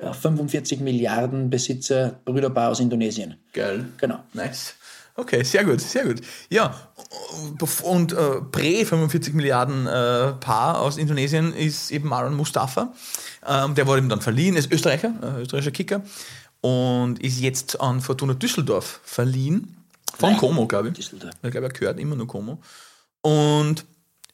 Ja, 0.00 0.12
45 0.12 0.80
Milliarden 0.80 1.50
Besitzer, 1.50 2.20
Brüderpaar 2.24 2.70
aus 2.70 2.78
Indonesien. 2.78 3.34
Geil. 3.52 3.86
Genau. 3.98 4.20
Nice. 4.32 4.74
Okay, 5.16 5.44
sehr 5.44 5.64
gut, 5.64 5.80
sehr 5.80 6.04
gut. 6.04 6.20
Ja, 6.50 6.74
und 7.84 8.12
äh, 8.12 8.16
Prä 8.50 8.84
45 8.84 9.32
Milliarden 9.34 9.86
äh, 9.86 10.32
Paar 10.40 10.80
aus 10.80 10.96
Indonesien 10.96 11.54
ist 11.54 11.92
eben 11.92 12.08
Marlon 12.08 12.34
Mustafa. 12.34 12.92
Ähm, 13.46 13.76
der 13.76 13.86
wurde 13.86 14.02
ihm 14.02 14.08
dann 14.08 14.20
verliehen, 14.20 14.56
ist 14.56 14.72
Österreicher, 14.72 15.12
äh, 15.22 15.42
österreichischer 15.42 15.70
Kicker 15.70 16.02
und 16.64 17.18
ist 17.18 17.40
jetzt 17.40 17.78
an 17.78 18.00
Fortuna 18.00 18.32
Düsseldorf 18.32 19.00
verliehen. 19.04 19.76
Von 20.16 20.30
Nein. 20.30 20.38
Como, 20.38 20.66
glaube 20.66 20.88
ich. 20.88 20.94
Düsseldorf. 20.94 21.34
Ich 21.42 21.50
glaube, 21.50 21.66
er 21.66 21.72
gehört 21.74 22.00
immer 22.00 22.16
nur 22.16 22.26
Como. 22.26 22.58
Und 23.20 23.84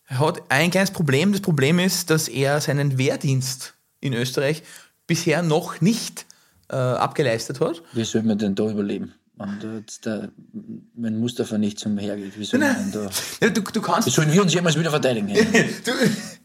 er 0.07 0.21
hat 0.21 0.41
ein 0.49 0.71
kleines 0.71 0.93
Problem. 0.93 1.33
Das 1.33 1.41
Problem 1.41 1.81
ist, 1.81 2.09
dass 2.09 2.29
er 2.29 2.61
seinen 2.61 2.99
Wehrdienst 2.99 3.75
in 4.01 4.13
Österreich 4.13 4.63
bisher 5.09 5.43
noch 5.43 5.81
nicht 5.81 6.25
äh, 6.69 6.77
abgeleistet 6.77 7.61
hat. 7.61 7.83
Wie 7.95 8.05
soll 8.05 8.23
man 8.23 8.39
denn 8.39 8.55
da 8.55 8.71
überleben? 8.71 9.13
Da 9.41 9.75
jetzt 9.79 10.05
der, 10.05 10.29
wenn 10.95 11.19
Mustafa 11.19 11.57
nicht 11.57 11.79
zum 11.79 11.97
Hergeht, 11.97 12.39
wie 12.39 12.45
soll 12.45 12.61
man 12.61 12.77
denn 12.77 12.93
da... 12.93 13.11
Ja, 13.41 13.49
du, 13.49 13.63
du 13.63 13.81
kannst 13.81 14.11
sollen 14.11 14.31
wir 14.31 14.43
uns 14.43 14.53
jemals 14.53 14.79
wieder 14.79 14.91
verteidigen? 14.91 15.29
Du, 15.85 15.93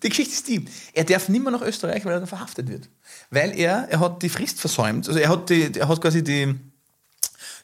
die 0.02 0.10
Geschichte 0.10 0.34
ist 0.34 0.48
die, 0.48 0.66
er 0.94 1.04
darf 1.04 1.28
nicht 1.28 1.44
mehr 1.44 1.52
nach 1.52 1.62
Österreich, 1.62 2.06
weil 2.06 2.14
er 2.14 2.20
dann 2.20 2.28
verhaftet 2.28 2.70
wird. 2.70 2.90
Weil 3.32 3.58
er, 3.58 3.88
er 3.90 4.00
hat 4.00 4.24
die 4.24 4.30
Frist 4.30 4.62
versäumt. 4.62 5.10
Also 5.10 5.20
er 5.20 5.28
hat, 5.28 5.50
die, 5.50 5.78
er 5.78 5.90
hat 5.90 6.00
quasi 6.00 6.24
die, 6.24 6.56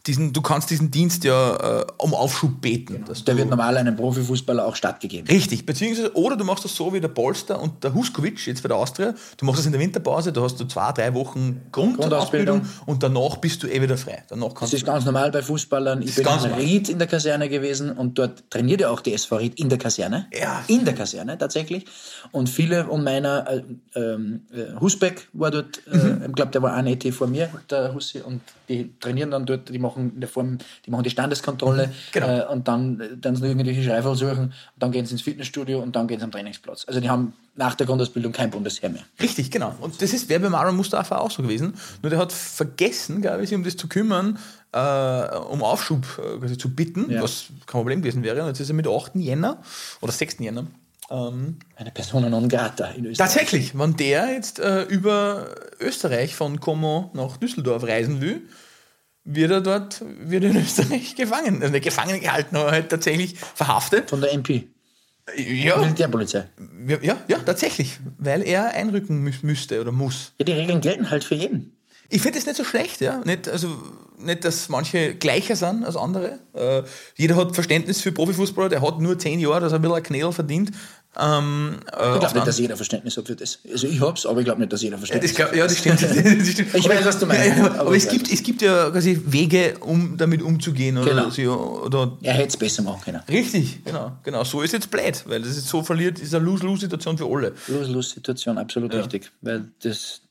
diesen, 0.07 0.33
du 0.33 0.41
kannst 0.41 0.69
diesen 0.69 0.89
Dienst 0.89 1.23
ja 1.23 1.81
äh, 1.81 1.85
um 1.97 2.13
Aufschub 2.13 2.59
beten. 2.61 3.03
Dass 3.07 3.23
Der 3.23 3.37
wird 3.37 3.49
normal 3.49 3.77
einem 3.77 3.95
Profifußballer 3.95 4.65
auch 4.65 4.75
stattgegeben. 4.75 5.27
Richtig, 5.27 5.65
beziehungsweise, 5.65 6.15
oder 6.15 6.35
du 6.35 6.43
machst 6.43 6.65
das 6.65 6.75
so 6.75 6.91
wie 6.93 6.99
der 6.99 7.07
Polster 7.09 7.61
und 7.61 7.83
der 7.83 7.93
Huskovic 7.93 8.45
jetzt 8.47 8.63
bei 8.63 8.67
der 8.69 8.77
Austria. 8.77 9.13
Du 9.37 9.45
machst 9.45 9.59
das 9.59 9.65
in 9.67 9.71
der 9.73 9.81
Winterpause, 9.81 10.31
da 10.33 10.41
hast 10.41 10.59
du 10.59 10.65
zwei, 10.65 10.91
drei 10.91 11.13
Wochen 11.13 11.61
Grundausbildung 11.71 12.61
Grundausbildung. 12.61 12.61
und 12.87 13.03
danach 13.03 13.37
bist 13.37 13.61
du 13.63 13.67
eh 13.67 13.81
wieder 13.81 13.97
frei. 13.97 14.23
Danach 14.29 14.49
Das 14.49 14.55
kannst 14.55 14.73
ist 14.73 14.85
ganz 14.85 15.05
normal 15.05 15.29
bei 15.31 15.41
Fußballern. 15.41 16.01
Ich 16.01 16.15
bin 16.15 16.25
in. 16.25 16.53
Ried 16.53 16.89
in 16.89 16.97
der 16.97 17.07
Kaserne 17.07 17.49
gewesen 17.49 17.91
und 17.91 18.17
dort 18.17 18.49
trainiert 18.49 18.81
ja 18.81 18.89
auch 18.89 19.01
die 19.01 19.13
SV 19.13 19.35
Ried 19.37 19.59
in 19.59 19.69
der 19.69 19.77
Kaserne. 19.77 20.27
Ja. 20.33 20.63
In 20.67 20.85
der 20.85 20.95
Kaserne 20.95 21.37
tatsächlich. 21.37 21.85
Und 22.31 22.49
viele 22.49 22.87
um 22.87 23.03
meiner, 23.03 23.47
äh, 23.49 23.61
ähm, 23.99 24.41
äh, 24.51 24.79
Husbeck 24.79 25.27
war 25.33 25.51
dort, 25.51 25.81
äh, 25.91 25.97
Mhm. 25.97 26.23
ich 26.29 26.33
glaube, 26.33 26.51
der 26.51 26.61
war 26.61 26.73
eine 26.73 26.91
ET 26.91 27.11
vor 27.13 27.27
mir, 27.27 27.49
der 27.69 27.93
Hussi, 27.93 28.21
und 28.21 28.41
die 28.69 28.97
trainieren 28.99 29.31
dann 29.31 29.45
dort, 29.45 29.69
die 29.69 29.79
machen 29.79 29.90
in 29.97 30.19
der 30.19 30.29
Form, 30.29 30.57
die 30.85 30.91
machen 30.91 31.03
die 31.03 31.09
Standeskontrolle 31.09 31.91
Genau. 32.11 32.27
äh, 32.27 32.45
und 32.47 32.67
dann, 32.67 33.01
dann 33.19 33.35
sie 33.35 33.45
irgendwelche 33.47 33.83
Schreifel 33.83 34.15
suchen 34.15 34.45
und 34.45 34.53
dann 34.77 34.91
gehen 34.91 35.05
sie 35.05 35.13
ins 35.13 35.21
Fitnessstudio 35.21 35.79
und 35.81 35.95
dann 35.95 36.07
gehen 36.07 36.19
sie 36.19 36.23
am 36.25 36.31
Trainingsplatz. 36.31 36.85
Also 36.87 36.99
die 36.99 37.09
haben 37.09 37.33
nach 37.55 37.75
der 37.75 37.85
Grundausbildung 37.85 38.31
kein 38.31 38.49
Bundesheer 38.49 38.89
mehr. 38.89 39.03
Richtig, 39.21 39.51
genau. 39.51 39.75
Und 39.81 40.01
das 40.01 40.13
ist 40.13 40.29
wäre 40.29 40.39
bei 40.39 40.49
Marlon 40.49 40.75
Mustafa 40.75 41.17
auch 41.17 41.31
so 41.31 41.43
gewesen. 41.43 41.73
Nur 42.01 42.09
der 42.09 42.19
hat 42.19 42.31
vergessen, 42.31 43.21
glaube 43.21 43.43
ich, 43.43 43.49
sich 43.49 43.57
um 43.57 43.63
das 43.63 43.75
zu 43.75 43.87
kümmern, 43.87 44.39
äh, 44.71 45.37
um 45.49 45.61
Aufschub 45.63 46.05
äh, 46.17 46.39
quasi 46.39 46.57
zu 46.57 46.73
bitten, 46.73 47.11
Ja. 47.11 47.21
was 47.21 47.47
kein 47.65 47.79
Problem 47.81 48.01
gewesen 48.01 48.23
wäre. 48.23 48.41
Und 48.41 48.47
jetzt 48.47 48.59
ist 48.61 48.69
er 48.69 48.75
mit 48.75 48.87
8. 48.87 49.15
Jänner 49.15 49.57
oder 49.99 50.11
6. 50.13 50.37
Jänner. 50.39 50.65
Ähm, 51.09 51.57
Eine 51.75 51.91
Persona 51.91 52.29
non 52.29 52.47
grata 52.47 52.85
in 52.85 53.05
Österreich. 53.07 53.17
tatsächlich, 53.17 53.77
wenn 53.77 53.97
der 53.97 54.31
jetzt 54.31 54.59
äh, 54.59 54.83
über 54.83 55.47
Österreich 55.81 56.35
von 56.35 56.61
Como 56.61 57.11
nach 57.13 57.35
Düsseldorf 57.35 57.83
reisen 57.83 58.21
will, 58.21 58.43
wird 59.23 59.51
er 59.51 59.61
dort 59.61 60.03
wird 60.19 60.43
er 60.43 60.51
in 60.51 60.57
Österreich 60.57 61.15
gefangen. 61.17 61.61
Also 61.61 61.71
nicht 61.71 61.83
gefangen 61.83 62.19
gehalten, 62.19 62.55
aber 62.55 62.71
halt 62.71 62.89
tatsächlich 62.89 63.35
verhaftet. 63.37 64.09
Von 64.09 64.21
der 64.21 64.33
MP, 64.33 64.67
Ja, 65.37 65.77
Militärpolizei. 65.77 66.47
ja, 67.01 67.17
ja, 67.27 67.37
tatsächlich. 67.39 67.99
Weil 68.17 68.41
er 68.43 68.71
einrücken 68.73 69.19
mü 69.23 69.31
müsste 69.43 69.79
oder 69.79 69.91
muss. 69.91 70.33
Ja, 70.39 70.45
die 70.45 70.51
Regeln 70.53 70.81
gelten 70.81 71.09
halt 71.09 71.23
für 71.23 71.35
jeden. 71.35 71.75
Ich 72.09 72.21
finde 72.21 72.39
es 72.39 72.45
nicht 72.45 72.57
so 72.57 72.65
schlecht, 72.65 72.99
ja. 72.99 73.21
Nicht, 73.23 73.47
also, 73.47 73.69
nicht, 74.17 74.43
dass 74.43 74.67
manche 74.67 75.15
gleicher 75.15 75.55
sind 75.55 75.85
als 75.85 75.95
andere. 75.95 76.39
Äh, 76.53 76.83
jeder 77.15 77.37
hat 77.37 77.53
Verständnis 77.55 78.01
für 78.01 78.11
Profifußballer, 78.11 78.67
der 78.67 78.81
hat 78.81 78.99
nur 78.99 79.17
zehn 79.17 79.39
Jahre, 79.39 79.61
dass 79.61 79.71
er 79.71 79.77
ein 79.79 79.81
bisschen 79.81 79.95
ein 79.95 80.03
Knädel 80.03 80.31
verdient. 80.33 80.71
Ähm, 81.19 81.79
äh, 81.91 82.13
Ich 82.13 82.19
glaube 82.19 82.35
nicht, 82.35 82.47
dass 82.47 82.57
jeder 82.57 82.77
Verständnis 82.77 83.17
hat 83.17 83.27
für 83.27 83.35
das. 83.35 83.59
Also 83.69 83.85
ich 83.87 83.99
hab's, 83.99 84.25
aber 84.25 84.39
ich 84.39 84.45
glaube 84.45 84.61
nicht, 84.61 84.71
dass 84.71 84.81
jeder 84.81 84.97
Verständnis 84.97 85.33
glaub, 85.35 85.53
ja, 85.53 85.65
das 85.67 85.77
stimmt. 85.77 85.99
Das 86.01 86.47
stimmt. 86.49 86.73
Ich 86.73 86.87
weiß, 86.87 87.03
was 87.05 87.19
du 87.19 87.25
meinst. 87.25 87.57
Ja, 87.57 87.65
aber 87.65 87.79
Aber 87.81 87.95
es 87.95 88.05
ja. 88.05 88.11
gibt, 88.11 88.31
es 88.31 88.41
gibt 88.43 88.61
ja 88.61 88.89
quasi 88.89 89.21
Wege, 89.25 89.75
um 89.81 90.15
damit 90.17 90.41
umzugehen. 90.41 90.97
Oder, 90.97 91.09
Genau. 91.11 91.29
so, 91.29 91.83
oder 91.85 92.17
Er 92.21 92.33
hätte 92.33 92.47
es 92.49 92.57
besser 92.57 92.81
machen 92.83 93.01
können. 93.03 93.21
Richtig, 93.27 93.83
genau, 93.83 94.13
genau. 94.23 94.43
So 94.45 94.61
ist 94.61 94.71
jetzt 94.71 94.89
blöd, 94.89 95.23
weil 95.27 95.41
das 95.41 95.57
ist 95.57 95.67
so 95.67 95.83
verliert, 95.83 96.17
ist 96.19 96.33
eine 96.33 96.45
Lose-Lose-Situation 96.45 97.17
für 97.17 97.25
alle. 97.25 97.53
Lose-Lose-Situation, 97.67 98.57
absolut 98.57 98.93
richtig. 98.93 99.31
Weil 99.41 99.65
das, 99.83 100.21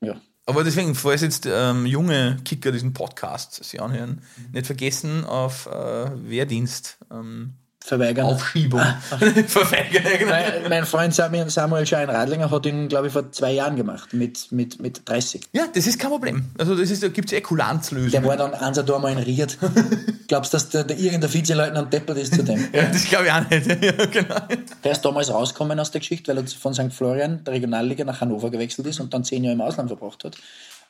ja. 0.00 0.14
Aber 0.46 0.62
deswegen, 0.64 0.94
falls 0.94 1.20
jetzt 1.22 1.46
ähm, 1.50 1.84
junge 1.84 2.38
Kicker 2.44 2.70
diesen 2.72 2.92
Podcast 2.94 3.62
sich 3.64 3.82
anhören, 3.82 4.22
nicht 4.52 4.66
vergessen 4.66 5.24
auf 5.24 5.66
äh, 5.66 6.10
Wehrdienst, 6.30 6.96
ähm, 7.10 7.54
Verweigern. 7.88 8.26
Aufschiebung. 8.26 8.80
Verweigern, 9.46 10.04
ja, 10.04 10.16
genau. 10.18 10.30
Mein, 10.30 10.68
mein 10.68 10.86
Freund 10.86 11.14
Samuel, 11.14 11.48
Samuel 11.48 11.86
Schein 11.86 12.10
Radlinger 12.10 12.50
hat 12.50 12.66
ihn, 12.66 12.88
glaube 12.88 13.06
ich, 13.06 13.12
vor 13.14 13.32
zwei 13.32 13.52
Jahren 13.52 13.76
gemacht, 13.76 14.12
mit, 14.12 14.52
mit, 14.52 14.78
mit 14.78 15.08
30. 15.08 15.48
Ja, 15.52 15.64
das 15.72 15.86
ist 15.86 15.98
kein 15.98 16.10
Problem. 16.10 16.44
Also 16.58 16.74
das 16.74 16.90
ist, 16.90 17.02
da 17.02 17.08
gibt 17.08 17.32
es 17.32 17.38
eh 17.38 17.40
Der 17.40 18.24
war 18.24 18.36
dann 18.36 18.52
eins 18.52 18.78
da 18.84 18.98
mal 18.98 19.12
in 19.12 19.18
Ried. 19.18 19.56
Glaubst 20.28 20.52
du, 20.52 20.56
dass 20.56 20.68
der, 20.68 20.84
der 20.84 20.98
irgendein 20.98 21.32
Vizeleutnant 21.32 21.90
deppert 21.90 22.18
ist 22.18 22.34
zu 22.34 22.44
dem? 22.44 22.68
Ja, 22.74 22.84
das 22.84 23.04
glaube 23.04 23.24
ich 23.26 23.32
auch 23.32 23.48
nicht. 23.48 23.66
Ja, 23.88 24.06
genau. 24.06 24.36
Der 24.84 24.92
ist 24.92 25.02
damals 25.02 25.30
rausgekommen 25.30 25.80
aus 25.80 25.90
der 25.90 26.00
Geschichte, 26.00 26.34
weil 26.34 26.44
er 26.44 26.46
von 26.48 26.74
St. 26.74 26.92
Florian, 26.92 27.42
der 27.44 27.54
Regionalliga, 27.54 28.04
nach 28.04 28.20
Hannover 28.20 28.50
gewechselt 28.50 28.86
ist 28.86 29.00
und 29.00 29.14
dann 29.14 29.24
zehn 29.24 29.44
Jahre 29.44 29.54
im 29.54 29.60
Ausland 29.62 29.88
verbracht 29.88 30.24
hat. 30.24 30.36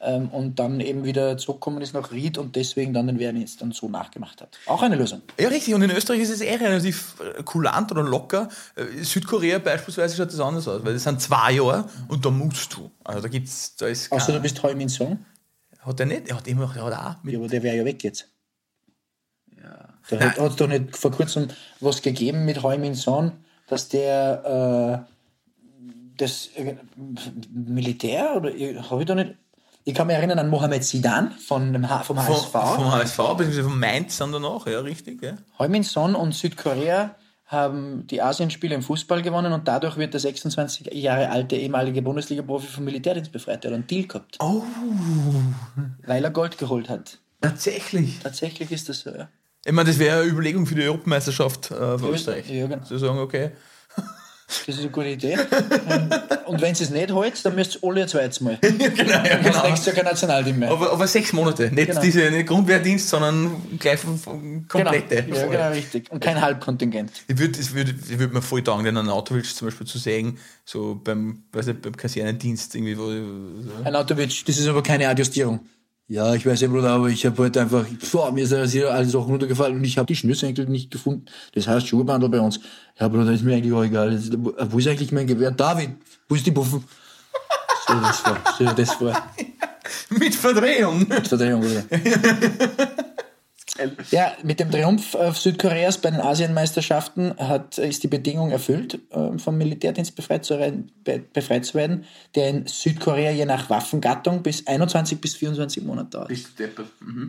Ähm, 0.01 0.29
und 0.29 0.59
dann 0.59 0.81
eben 0.81 1.05
wieder 1.05 1.37
zurückgekommen 1.39 1.83
ist 1.83 1.93
nach 1.93 2.13
Ried 2.13 2.39
und 2.39 2.57
deswegen 2.57 2.93
dann 2.93 3.07
den 3.07 3.19
Wehrdienst 3.19 3.61
dann 3.61 3.73
so 3.73 3.89
nachgemacht 3.89 4.41
hat. 4.41 4.59
Auch 4.67 4.83
eine 4.83 4.97
Lösung. 4.97 5.23
Ja, 5.39 5.49
richtig. 5.49 5.75
Und 5.75 5.83
in 5.83 5.91
Österreich 5.91 6.21
ist 6.21 6.31
es 6.31 6.41
eher 6.41 6.61
relativ 6.61 7.17
äh, 7.21 7.43
kulant 7.43 7.91
oder 7.91 8.03
locker. 8.03 8.49
Äh, 8.77 9.03
Südkorea 9.03 9.59
beispielsweise 9.59 10.17
schaut 10.17 10.33
das 10.33 10.41
anders 10.41 10.69
aus, 10.69 10.85
weil 10.85 10.95
das 10.95 11.05
sind 11.05 11.21
zwei 11.21 11.53
Jahre 11.53 11.89
und 12.09 12.25
da 12.25 12.31
musst 12.31 12.75
du. 12.77 12.91
Also 13.05 13.23
da 13.23 13.29
gibt's, 13.29 13.77
da 13.77 13.87
ist 13.87 14.13
Außer 14.13 14.33
du 14.33 14.41
bist 14.41 14.63
Hoi 14.63 14.75
Min 14.75 14.89
Song. 14.89 15.25
hat 15.81 16.01
er 16.01 16.07
nicht, 16.07 16.29
er 16.29 16.37
hat 16.37 16.47
immer, 16.47 16.75
er 16.77 16.85
hat 16.85 16.93
auch 16.93 17.25
mit, 17.25 17.35
Ja, 17.35 17.39
aber 17.41 17.49
der 17.49 17.63
wäre 17.63 17.77
ja 17.77 17.85
weg 17.85 18.05
jetzt. 18.05 18.29
Da 20.11 20.21
hat 20.21 20.39
es 20.39 20.57
doch 20.57 20.69
nicht 20.69 20.97
vor 20.97 21.11
kurzem 21.11 21.49
was 21.81 22.01
gegeben 22.03 22.45
mit 22.45 22.63
Hoi 22.63 22.79
Min 22.79 22.95
Son, 22.95 23.33
dass 23.67 23.89
der 23.89 25.05
äh, 25.07 25.13
das 26.17 26.49
äh, 26.57 26.77
Militär 27.51 28.35
oder 28.37 28.51
habe 28.91 29.03
ich 29.03 29.07
da 29.07 29.15
nicht. 29.15 29.35
Ich 29.89 29.95
kann 29.95 30.07
mich 30.07 30.17
erinnern 30.17 30.39
an 30.39 30.51
Mohamed 30.51 30.85
Sidan 30.85 31.31
von 31.33 31.73
dem 31.73 31.89
H 31.89 32.03
vom 32.03 32.19
HSV. 32.23 32.51
vom 32.53 32.93
HSV, 32.93 33.17
beziehungsweise 33.17 33.63
vom 33.65 33.81
Mainz 33.81 34.19
sind 34.19 34.33
danach, 34.33 34.67
ja, 34.67 34.81
richtig. 34.81 35.23
Ja. 35.23 35.33
Hoi 35.59 35.67
Min 35.69 35.83
Son 35.83 36.15
und 36.15 36.35
Südkorea 36.35 37.15
haben 37.47 38.07
die 38.07 38.21
Asienspiele 38.21 38.75
im 38.75 38.83
Fußball 38.83 39.23
gewonnen 39.23 39.51
und 39.55 39.67
dadurch 39.67 39.97
wird 39.97 40.13
der 40.13 40.21
26 40.21 40.93
Jahre 40.93 41.31
alte 41.31 41.57
ehemalige 41.57 42.03
Bundesliga-Profi 42.03 42.67
vom 42.67 42.85
Militärdienst 42.85 43.33
befreit. 43.33 43.65
Der 43.65 43.71
hat 43.71 43.77
einen 43.77 43.87
Deal 43.87 44.07
gehabt, 44.07 44.37
Oh, 44.41 44.63
weil 46.07 46.23
er 46.23 46.31
Gold 46.33 46.59
geholt 46.59 46.91
hat. 46.91 47.17
tatsächlich. 47.41 48.19
Tatsächlich 48.19 48.71
ist 48.71 48.91
das 48.91 49.01
so, 49.01 49.11
ja. 49.11 49.31
Ich 49.65 49.73
meine, 49.73 49.89
das 49.89 49.99
wäre 49.99 50.21
eine 50.21 50.31
Überlegung 50.31 50.67
für 50.67 50.75
die 50.75 50.83
Europameisterschaft 50.83 51.71
äh, 51.71 51.97
für 51.99 52.11
Österreich. 52.11 52.51
Ja, 52.51 52.67
genau. 52.67 52.85
Zu 52.85 52.99
sagen, 52.99 53.19
okay. 53.21 53.53
Das 54.49 54.77
ist 54.77 54.81
eine 54.81 54.89
gute 54.91 55.09
Idee. 55.09 55.37
Und, 55.37 56.47
und 56.47 56.63
wenn 56.63 56.75
sie 56.75 56.85
es 56.85 56.91
nicht 56.91 57.11
holt, 57.13 57.45
dann 57.45 57.55
müsst 57.55 57.77
ihr 57.77 57.85
alle 57.89 58.03
ein 58.03 58.09
zweites 58.09 58.41
Mal. 58.41 58.57
genau, 58.63 58.79
ja, 58.79 59.23
Dann 59.23 59.43
genau. 59.43 59.63
nächstes 59.67 59.87
Jahr 59.87 59.97
kein 59.97 60.05
Nationalteam 60.07 60.59
mehr. 60.59 60.71
Aber, 60.71 60.91
aber 60.91 61.07
sechs 61.07 61.35
Monate. 61.35 61.71
Nicht, 61.71 61.89
Genau. 61.89 62.01
diese, 62.01 62.31
nicht 62.31 62.47
Grundwehrdienst, 62.49 63.11
sondern 63.11 63.51
gleich 63.79 64.01
Genau. 64.01 64.63
komplette. 64.67 65.27
Ja, 65.29 65.47
genau, 65.47 65.69
richtig. 65.71 66.11
Und 66.11 66.21
kein 66.21 66.41
Halbkontingent. 66.41 67.13
Ich 67.29 67.39
würde 67.39 67.61
ich 67.61 67.75
würd, 67.75 67.95
ich 68.11 68.19
würd 68.19 68.33
mir 68.33 68.41
voll 68.41 68.63
taugen, 68.65 68.85
den 68.85 68.97
Anatovic 68.97 69.45
zum 69.55 69.69
Beispiel 69.69 69.87
zu 69.87 69.99
sehen, 69.99 70.39
so 70.65 70.99
beim, 71.03 71.43
weiß 71.53 71.67
nicht, 71.67 71.83
beim 71.83 71.95
Kasernendienst 71.97 72.75
irgendwie, 72.75 72.97
wo, 72.97 73.11
so. 73.11 73.85
Herr 73.85 73.93
Nautovic, 73.93 74.47
das 74.47 74.57
ist 74.59 74.67
aber 74.67 74.83
keine 74.83 75.09
Adjustierung. 75.09 75.61
Ja, 76.11 76.35
ich 76.35 76.47
weiß 76.47 76.63
ja, 76.63 76.69
Bruder, 76.69 76.91
aber 76.91 77.09
ich 77.09 77.27
habe 77.27 77.37
heute 77.43 77.61
einfach, 77.61 77.85
boah, 78.13 78.33
mir 78.33 78.43
ist 78.45 78.53
das 78.53 78.73
hier 78.73 78.91
alles 78.93 79.15
auch 79.15 79.29
runtergefallen 79.29 79.77
und 79.77 79.85
ich 79.85 79.99
habe 79.99 80.07
die 80.07 80.17
Schnürsenkel 80.17 80.65
nicht 80.67 80.91
gefunden. 80.91 81.27
Das 81.53 81.69
heißt 81.69 81.87
Schuhbandel 81.87 82.31
bei 82.31 82.41
uns. 82.41 82.61
Ja, 82.99 83.09
Bruder, 83.09 83.31
ist 83.33 83.45
mir 83.45 83.55
eigentlich 83.57 83.75
auch 83.75 83.85
egal. 83.85 84.13
Das- 84.13 84.31
Wo 84.73 84.79
ist 84.79 84.89
eigentlich 84.89 85.13
mein 85.13 85.27
Gewehr? 85.27 85.51
David, 85.51 85.91
wo 86.29 86.35
ist 86.35 86.47
die 86.47 86.51
Buffen? 86.51 86.83
So, 87.87 87.95
das 88.01 88.25
war, 88.25 88.39
so, 88.59 88.65
das 88.73 89.01
war 89.03 89.31
Mit 90.19 90.35
Verdrehung. 90.35 91.07
Verdrehung, 91.07 91.61
Bruder. 91.61 91.85
Ja, 94.11 94.33
mit 94.43 94.61
dem 94.61 94.71
Triumph 94.71 95.15
äh, 95.15 95.33
Südkoreas 95.33 95.99
bei 95.99 96.11
den 96.11 96.21
Asienmeisterschaften 96.21 97.35
hat, 97.39 97.79
ist 97.79 98.03
die 98.03 98.09
Bedingung 98.09 98.51
erfüllt, 98.51 98.99
äh, 99.11 99.39
vom 99.39 99.59
Militärdienst 99.59 100.17
befreit 100.17 100.45
zu, 100.45 100.59
befreit 101.33 101.65
zu 101.65 101.75
werden, 101.75 102.05
der 102.35 102.49
in 102.49 102.67
Südkorea 102.67 103.31
je 103.31 103.45
nach 103.45 103.71
Waffengattung 103.71 104.43
bis 104.43 104.67
21 104.67 105.21
bis 105.21 105.35
24 105.35 105.85
Monate 105.85 106.11
dauert. 106.11 106.31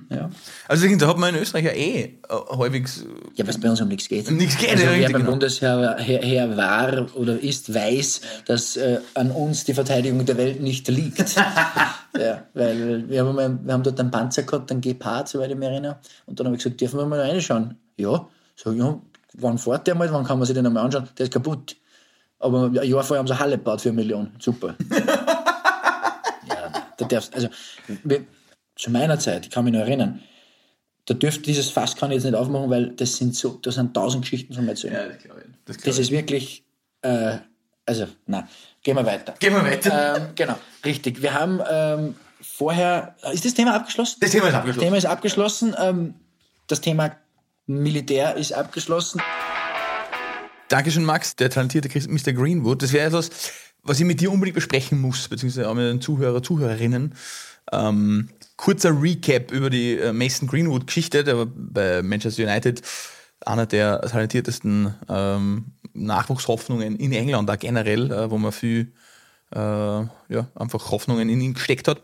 Ja, 0.09 0.29
Also 0.67 0.87
da 0.95 1.07
hat 1.07 1.17
man 1.17 1.35
in 1.35 1.41
Österreich 1.41 1.65
ja 1.65 1.71
eh 1.71 2.01
äh, 2.01 2.09
halbwegs. 2.29 3.05
ja 3.35 3.45
weil 3.45 3.51
es 3.51 3.59
bei 3.59 3.69
uns 3.69 3.81
um 3.81 3.87
nichts 3.87 4.07
geht. 4.07 4.27
Um 4.27 4.37
nichts 4.37 4.57
geht, 4.57 4.71
also, 4.71 4.85
ja, 4.85 4.91
wer 4.91 5.09
beim 5.09 5.21
genau. 5.21 5.31
Bundesheer 5.31 5.95
Herr, 5.97 6.21
Herr 6.21 6.57
war 6.57 7.15
oder 7.15 7.39
ist, 7.39 7.73
weiß, 7.73 8.21
dass 8.45 8.77
äh, 8.77 8.99
an 9.13 9.31
uns 9.31 9.65
die 9.65 9.73
Verteidigung 9.73 10.25
der 10.25 10.37
Welt 10.37 10.61
nicht 10.61 10.87
liegt. 10.87 11.35
ja, 12.17 12.43
weil 12.53 13.09
wir 13.09 13.25
haben, 13.25 13.59
wir 13.65 13.73
haben 13.73 13.83
dort 13.83 13.99
einen 13.99 14.11
Panzer 14.11 14.43
gehabt, 14.43 14.71
einen 14.71 14.81
Gepard, 14.81 15.27
soweit 15.27 15.51
ich 15.51 15.57
mich 15.57 15.69
erinnere. 15.69 15.97
Und 16.25 16.38
dann 16.39 16.47
habe 16.47 16.57
ich 16.57 16.63
gesagt, 16.63 16.81
dürfen 16.81 16.99
wir 16.99 17.05
mal 17.05 17.19
reinschauen? 17.19 17.77
Ja. 17.97 18.27
Sag 18.55 18.73
ich, 18.73 18.79
ja, 18.79 18.99
wann 19.33 19.57
fährt 19.57 19.87
der 19.87 19.95
mal? 19.95 20.11
Wann 20.11 20.25
kann 20.25 20.39
man 20.39 20.45
sich 20.45 20.55
den 20.55 20.65
einmal 20.65 20.85
anschauen? 20.85 21.07
Der 21.17 21.25
ist 21.25 21.33
kaputt. 21.33 21.75
Aber 22.39 22.65
ein 22.65 22.73
Jahr 22.73 23.03
vorher 23.03 23.19
haben 23.19 23.27
sie 23.27 23.33
eine 23.33 23.39
Halle 23.39 23.57
gebaut 23.57 23.81
für 23.81 23.89
eine 23.89 23.97
Million. 23.97 24.31
Super. 24.39 24.75
ja, 26.47 26.71
da 26.97 27.05
darfst, 27.05 27.35
also, 27.35 27.49
wir, 28.03 28.25
zu 28.75 28.91
meiner 28.91 29.19
Zeit, 29.19 29.45
ich 29.45 29.51
kann 29.51 29.65
mich 29.65 29.73
noch 29.73 29.81
erinnern, 29.81 30.21
da 31.05 31.13
dürfte 31.13 31.41
dieses 31.41 31.69
Fass 31.69 31.95
kann 31.95 32.11
ich 32.11 32.15
jetzt 32.15 32.25
nicht 32.25 32.35
aufmachen, 32.35 32.69
weil 32.69 32.91
das 32.91 33.17
sind 33.17 33.35
so, 33.35 33.59
da 33.61 33.71
sind 33.71 33.93
tausend 33.93 34.23
Geschichten 34.23 34.53
zum 34.53 34.69
Erzählen. 34.69 34.93
Ja, 34.93 35.07
das 35.07 35.17
glaube 35.23 35.41
ich. 35.41 35.47
Das 35.65 35.77
glaub 35.77 35.85
Das 35.85 35.99
ist 35.99 36.11
wirklich, 36.11 36.63
äh, 37.01 37.37
also, 37.85 38.07
na, 38.27 38.47
gehen 38.83 38.95
wir 38.95 39.05
weiter. 39.05 39.33
Gehen 39.39 39.53
wir 39.53 39.63
weiter. 39.63 40.17
Ähm, 40.17 40.27
genau, 40.35 40.55
richtig. 40.85 41.21
Wir 41.21 41.33
haben 41.33 41.59
ähm, 41.69 42.15
vorher, 42.41 43.15
ist 43.33 43.43
das 43.43 43.53
Thema 43.55 43.75
abgeschlossen? 43.75 44.19
Das 44.21 44.31
Thema 44.31 44.45
ist 44.45 44.53
Das 44.53 44.59
abgeschlossen. 44.59 44.85
Thema 44.85 44.97
ist 44.97 45.05
abgeschlossen. 45.05 45.75
Ähm, 45.79 46.13
das 46.69 46.81
Thema 46.81 47.15
Militär 47.65 48.35
ist 48.35 48.53
abgeschlossen. 48.53 49.21
Dankeschön, 50.69 51.03
Max, 51.03 51.35
der 51.35 51.49
talentierte 51.49 51.89
Mr. 52.07 52.31
Greenwood. 52.31 52.83
Das 52.83 52.93
wäre 52.93 53.07
etwas, 53.07 53.29
was 53.83 53.99
ich 53.99 54.05
mit 54.05 54.21
dir 54.21 54.31
unbedingt 54.31 54.55
besprechen 54.55 55.01
muss, 55.01 55.27
beziehungsweise 55.27 55.67
auch 55.67 55.73
mit 55.73 55.85
den 55.85 56.01
Zuhörer, 56.01 56.43
Zuhörerinnen. 56.43 57.15
Ähm, 57.71 58.29
kurzer 58.55 58.99
Recap 59.01 59.51
über 59.51 59.69
die 59.69 59.97
äh, 59.97 60.13
Mason 60.13 60.47
Greenwood-Geschichte, 60.47 61.23
der 61.23 61.37
war 61.37 61.47
bei 61.47 62.01
Manchester 62.03 62.43
United 62.43 62.81
einer 63.45 63.65
der 63.65 64.01
talentiertesten 64.01 64.93
ähm, 65.07 65.65
Nachwuchshoffnungen 65.93 66.97
in 66.97 67.13
England, 67.13 67.49
auch 67.49 67.57
generell, 67.57 68.11
äh, 68.11 68.29
wo 68.29 68.37
man 68.37 68.51
viel 68.51 68.91
äh, 69.53 69.59
ja, 69.59 70.47
einfach 70.55 70.91
Hoffnungen 70.91 71.29
in 71.29 71.41
ihn 71.41 71.53
gesteckt 71.53 71.87
hat. 71.87 72.01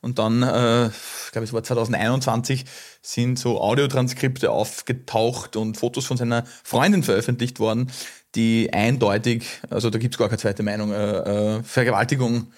Und 0.00 0.18
dann, 0.18 0.42
äh, 0.42 0.86
ich 0.88 1.32
glaube, 1.32 1.44
es 1.44 1.52
war 1.52 1.62
2021, 1.62 2.64
sind 3.00 3.38
so 3.38 3.60
Audiotranskripte 3.60 4.50
aufgetaucht 4.50 5.56
und 5.56 5.76
Fotos 5.78 6.04
von 6.06 6.16
seiner 6.18 6.44
Freundin 6.62 7.02
veröffentlicht 7.02 7.58
worden, 7.58 7.90
die 8.34 8.70
eindeutig, 8.72 9.44
also 9.70 9.88
da 9.90 9.98
gibt 9.98 10.14
es 10.14 10.18
gar 10.18 10.28
keine 10.28 10.38
zweite 10.38 10.62
Meinung, 10.62 10.92
äh, 10.92 11.56
äh, 11.58 11.62
Vergewaltigung 11.62 12.52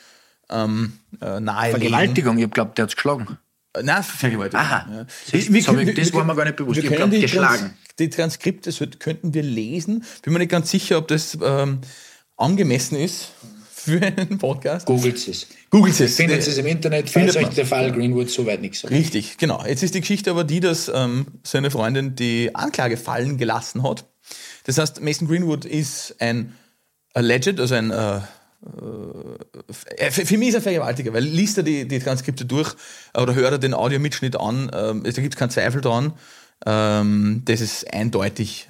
ähm, 0.51 0.95
äh, 1.21 1.39
nahelegen. 1.41 1.81
Vergewaltigung, 1.81 2.39
ich 2.39 2.51
glaube, 2.51 2.73
der 2.77 2.85
hat 2.85 2.91
es 2.91 2.97
geschlagen. 2.97 3.39
Äh, 3.75 3.83
Nein, 3.85 4.03
Vergewaltigung. 4.03 4.61
Aha. 4.67 4.87
Ja. 4.91 5.05
Das- 5.05 5.31
das 5.31 5.69
hab 5.69 5.77
ich- 5.79 5.95
das 5.95 6.13
war 6.15 6.25
mir 6.25 6.35
gar 6.35 6.45
nicht 6.45 6.57
bewusst. 6.57 6.77
Wir 6.77 6.85
Ich 6.85 6.91
geglaubt, 6.91 7.13
die, 7.13 7.19
Trans 7.21 7.33
geschlagen. 7.33 7.75
die 7.99 8.11
Transkripte 8.11 8.73
könnten 8.99 9.35
wir 9.35 9.43
lesen. 9.43 10.05
Bin 10.23 10.33
mir 10.33 10.41
nicht 10.41 10.51
ganz 10.51 10.71
sicher, 10.71 10.99
ob 10.99 11.09
das 11.09 11.37
ähm, 11.43 11.81
angemessen 12.37 12.97
ist 12.97 13.33
für 13.87 14.03
einen 14.03 14.39
Podcast. 14.39 14.87
Googelt 14.87 15.17
es. 15.29 15.47
Googelt 15.71 15.99
es. 15.99 16.17
Findet 16.17 16.47
es 16.47 16.59
im 16.59 16.67
Internet, 16.67 17.09
falls 17.09 17.37
euch 17.37 17.49
der 17.51 17.67
Fall 17.67 17.93
Greenwood 17.93 18.29
soweit 18.29 18.61
nichts 18.61 18.81
sagt. 18.81 18.93
Richtig, 18.93 19.39
genau. 19.39 19.65
Jetzt 19.65 19.83
ist 19.83 19.95
die 19.95 20.01
Geschichte 20.01 20.31
aber 20.31 20.45
die, 20.45 20.61
dass 20.61 20.91
ähm, 20.93 21.27
seine 21.45 21.71
Freundin 21.71 22.17
die 22.17 22.55
Anklage 22.55 22.97
fallen 22.97 23.39
gelassen 23.39 23.83
hat. 23.83 24.05
Das 24.65 24.79
heißt, 24.79 25.01
Mason 25.01 25.29
Greenwood 25.29 25.65
ist 25.65 26.17
ein 26.19 26.55
alleged, 27.15 27.61
also 27.61 27.77
ein 27.77 27.93
äh, 27.93 28.21
äh, 29.97 30.11
für, 30.11 30.27
für 30.27 30.39
mich 30.39 30.49
ist 30.49 30.55
er 30.57 30.63
Vergewaltiger, 30.63 31.13
weil 31.13 31.23
liest 31.23 31.59
er 31.59 31.63
die, 31.63 31.87
die 31.87 32.01
Transkripte 32.01 32.45
durch 32.45 32.75
äh, 33.15 33.21
oder 33.21 33.35
hört 33.35 33.53
er 33.53 33.59
den 33.59 33.75
Audiomitschnitt 33.75 34.37
an, 34.37 34.71
ähm, 34.75 35.03
da 35.05 35.11
gibt 35.11 35.35
es 35.35 35.39
keinen 35.39 35.51
Zweifel 35.51 35.81
dran. 35.81 36.15
Ähm, 36.65 37.43
das 37.45 37.61
ist 37.61 37.93
eindeutig. 37.93 38.67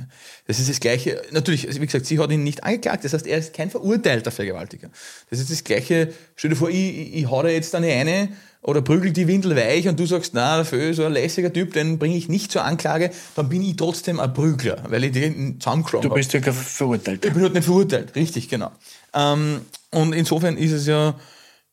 Das 0.47 0.59
ist 0.59 0.69
das 0.69 0.81
Gleiche. 0.81 1.23
Natürlich, 1.31 1.69
also 1.69 1.81
wie 1.81 1.87
gesagt, 1.87 2.07
sie 2.07 2.19
hat 2.19 2.31
ihn 2.33 2.43
nicht 2.43 2.65
angeklagt, 2.65 3.05
das 3.05 3.13
heißt, 3.13 3.27
er 3.27 3.39
ist 3.39 3.55
kein 3.55 3.71
verurteilter 3.71 4.31
Vergewaltiger. 4.31 4.91
Das 5.31 5.39
ist 5.39 5.51
das 5.51 5.63
Gleiche. 5.63 6.13
Stell 6.35 6.51
dir 6.51 6.57
vor, 6.57 6.69
ich, 6.69 6.77
ich, 6.77 7.15
ich 7.15 7.31
hau 7.31 7.43
da 7.43 7.49
jetzt 7.49 7.75
eine 7.75 7.93
eine 7.93 8.29
oder 8.63 8.83
prügel 8.83 9.13
die 9.13 9.29
Windel 9.29 9.55
weich 9.55 9.87
und 9.87 9.99
du 10.01 10.07
sagst, 10.07 10.35
na, 10.35 10.59
dafür 10.59 10.93
so 10.93 11.05
ein 11.05 11.13
lässiger 11.13 11.53
Typ, 11.53 11.73
den 11.73 11.99
bringe 11.99 12.17
ich 12.17 12.29
nicht 12.29 12.51
zur 12.51 12.65
Anklage, 12.65 13.11
dann 13.37 13.49
bin 13.49 13.63
ich 13.63 13.77
trotzdem 13.77 14.19
ein 14.19 14.35
Prügler, 14.35 14.83
weil 14.89 15.05
ich 15.05 15.13
den 15.13 15.61
zusammengeschlagen 15.61 16.09
Du 16.09 16.15
bist 16.15 16.33
ja 16.33 16.41
kein 16.41 16.53
Verurteilter. 16.53 17.29
ich 17.29 17.35
bin 17.35 17.43
halt 17.45 17.55
nicht 17.55 17.65
verurteilt, 17.65 18.17
richtig, 18.17 18.49
genau. 18.49 18.73
Ähm, 19.15 19.61
und 19.91 20.13
insofern 20.13 20.57
ist 20.57 20.73
es 20.73 20.87
ja 20.87 21.15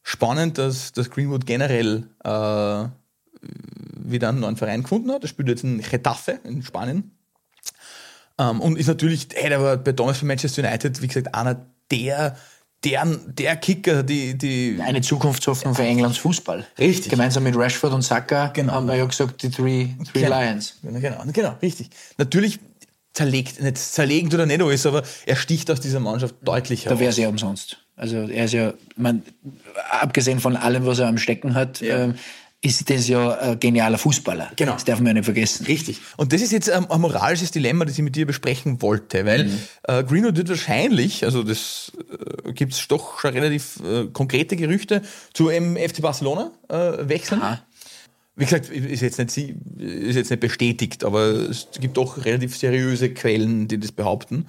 spannend, 0.04 0.60
dass, 0.60 0.92
dass 0.92 1.10
Greenwood 1.10 1.48
generell 1.48 2.04
äh, 2.24 2.86
wieder 4.06 4.30
einen 4.30 4.40
neuen 4.40 4.58
Verein 4.58 4.84
gefunden 4.84 5.12
hat. 5.12 5.24
Er 5.24 5.28
spielt 5.28 5.48
jetzt 5.50 5.64
in 5.64 5.82
Getafe 5.82 6.40
in 6.44 6.62
Spanien. 6.64 7.12
Ähm, 8.40 8.62
und 8.62 8.78
ist 8.78 8.88
natürlich, 8.88 9.28
hey, 9.34 9.50
der 9.50 9.62
war 9.62 9.78
bei 9.78 9.92
damals 9.92 10.20
bei 10.20 10.26
Manchester 10.28 10.64
United, 10.64 11.02
wie 11.02 11.08
gesagt, 11.08 11.34
einer 11.36 11.66
der, 11.92 12.36
der, 12.84 13.06
der 13.28 13.56
Kicker, 13.58 14.04
die, 14.04 14.38
die 14.38 14.80
Eine 14.84 15.02
Zukunftshoffnung 15.02 15.76
für 15.76 15.84
Englands 15.84 16.18
Fußball. 16.18 16.66
Richtig. 16.80 17.10
Gemeinsam 17.12 17.44
mit 17.44 17.56
Rashford 17.56 17.94
und 17.94 18.02
Saka 18.02 18.48
Genau. 18.48 18.74
haben 18.74 18.88
wir 18.88 18.96
ja 18.96 19.06
gesagt, 19.06 19.44
die 19.44 19.50
Three, 19.52 19.90
three 20.12 20.22
Genau. 20.24 20.40
Lions. 20.42 20.78
Genau, 20.82 21.00
genau, 21.00 21.24
genau, 21.32 21.56
richtig. 21.62 21.90
Natürlich 22.18 22.60
zerlegt, 23.14 23.62
nicht 23.62 23.78
zerlegend 23.78 24.34
oder 24.34 24.48
nicht 24.48 24.62
alles, 24.62 24.86
aber 24.88 25.04
er 25.28 25.36
sticht 25.36 25.70
aus 25.70 25.80
dieser 25.80 26.00
Mannschaft 26.00 26.36
deutlich 26.42 26.86
Da 26.86 27.00
wäre 27.00 27.12
es 27.12 27.18
ja 27.18 27.30
umsonst. 27.30 27.78
Also 27.96 28.18
er 28.28 28.46
ist 28.46 28.54
ja, 28.54 28.74
man, 28.96 29.22
abgesehen 29.92 30.40
von 30.40 30.58
allem, 30.58 30.88
was 30.88 30.98
er 30.98 31.08
am 31.08 31.20
Stecken 31.20 31.54
hat, 31.54 31.80
Ja. 31.80 32.06
ähm, 32.06 32.16
ist 32.64 32.90
das 32.90 33.10
ja 33.10 33.38
ein 33.40 33.60
genialer 33.60 33.98
Fußballer. 33.98 34.52
Genau. 34.56 34.74
Das 34.74 34.86
darf 34.86 35.00
man 35.00 35.08
ja 35.08 35.14
nicht 35.14 35.26
vergessen. 35.26 35.66
Richtig. 35.66 36.00
Und 36.16 36.32
das 36.32 36.42
ist 36.42 36.54
jetzt 36.54 36.70
ähm, 36.70 36.88
ein 36.90 37.02
moralisches 37.02 37.52
Dilemma, 37.52 37.84
das 37.84 37.98
ich 37.98 38.04
mit 38.04 38.16
dir 38.16 38.26
besprechen 38.26 38.82
wollte, 38.82 39.26
weil 39.26 39.50
äh, 39.84 40.04
Greenwood 40.04 40.38
wird 40.38 40.48
wahrscheinlich, 40.48 41.26
also 41.26 41.44
das 41.44 41.92
äh, 42.46 42.54
gibt 42.54 42.72
es 42.72 42.88
doch 42.88 43.20
schon 43.20 43.34
relativ 43.34 43.82
äh, 43.84 44.06
konkrete 44.06 44.56
Gerüchte, 44.56 45.02
zu 45.34 45.50
ähm, 45.50 45.76
FC 45.76 46.02
Barcelona 46.02 46.52
äh, 46.70 47.10
wechseln. 47.10 47.42
Aha. 47.42 47.62
Wie 48.38 48.46
gesagt, 48.46 48.70
ist 48.70 49.02
jetzt, 49.02 49.20
nicht, 49.20 49.56
ist 49.78 50.16
jetzt 50.16 50.32
nicht 50.32 50.40
bestätigt, 50.40 51.04
aber 51.04 51.34
es 51.34 51.68
gibt 51.80 51.98
doch 51.98 52.24
relativ 52.24 52.58
seriöse 52.58 53.14
Quellen, 53.14 53.68
die 53.68 53.80
das 53.80 53.92
behaupten. 53.92 54.48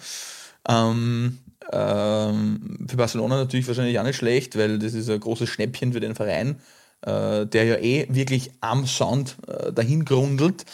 Ähm, 0.68 1.38
ähm, 1.72 2.86
für 2.88 2.96
Barcelona 2.96 3.36
natürlich 3.36 3.66
wahrscheinlich 3.66 3.98
auch 3.98 4.04
nicht 4.04 4.16
schlecht, 4.16 4.56
weil 4.56 4.78
das 4.78 4.94
ist 4.94 5.10
ein 5.10 5.20
großes 5.20 5.48
Schnäppchen 5.48 5.92
für 5.92 6.00
den 6.00 6.14
Verein, 6.14 6.60
äh, 7.06 7.46
der 7.46 7.64
ja 7.64 7.76
eh 7.76 8.06
wirklich 8.08 8.50
am 8.60 8.86
Sound 8.86 9.36
äh, 9.46 9.72
dahin 9.72 10.04
grundelt. 10.04 10.64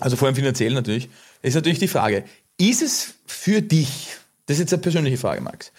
Also 0.00 0.16
vor 0.16 0.26
allem 0.26 0.34
finanziell 0.34 0.72
natürlich. 0.72 1.08
Ist 1.42 1.54
natürlich 1.54 1.78
die 1.78 1.88
Frage, 1.88 2.24
ist 2.58 2.82
es 2.82 3.14
für 3.26 3.62
dich, 3.62 4.08
das 4.46 4.56
ist 4.56 4.60
jetzt 4.60 4.72
eine 4.72 4.82
persönliche 4.82 5.16
Frage, 5.18 5.40
Max, 5.40 5.72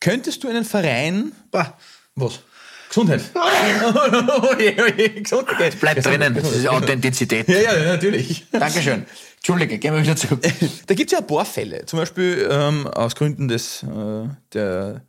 könntest 0.00 0.42
du 0.42 0.48
einen 0.48 0.64
Verein, 0.64 1.32
Bah, 1.50 1.76
was? 2.14 2.40
Gesundheit. 2.88 3.22
oh 3.34 4.54
je, 4.58 4.74
oh 4.80 4.92
je, 4.96 5.08
Gesundheit. 5.20 5.78
bleibt 5.78 6.04
drinnen. 6.04 6.34
Das 6.34 6.50
ist 6.52 6.66
Authentizität. 6.66 7.48
Ja, 7.48 7.60
ja, 7.60 7.84
natürlich. 7.84 8.46
Dankeschön. 8.50 9.06
Entschuldige, 9.36 9.78
gehen 9.78 9.94
wir 9.94 10.02
wieder 10.02 10.16
zurück. 10.16 10.40
Da 10.86 10.94
gibt 10.94 11.10
es 11.10 11.12
ja 11.12 11.20
ein 11.20 11.26
paar 11.26 11.44
Fälle. 11.44 11.86
Zum 11.86 11.98
Beispiel 11.98 12.48
ähm, 12.50 12.86
aus 12.88 13.14
Gründen 13.14 13.48
des, 13.48 13.84
äh, 13.84 14.28
der, 14.52 15.02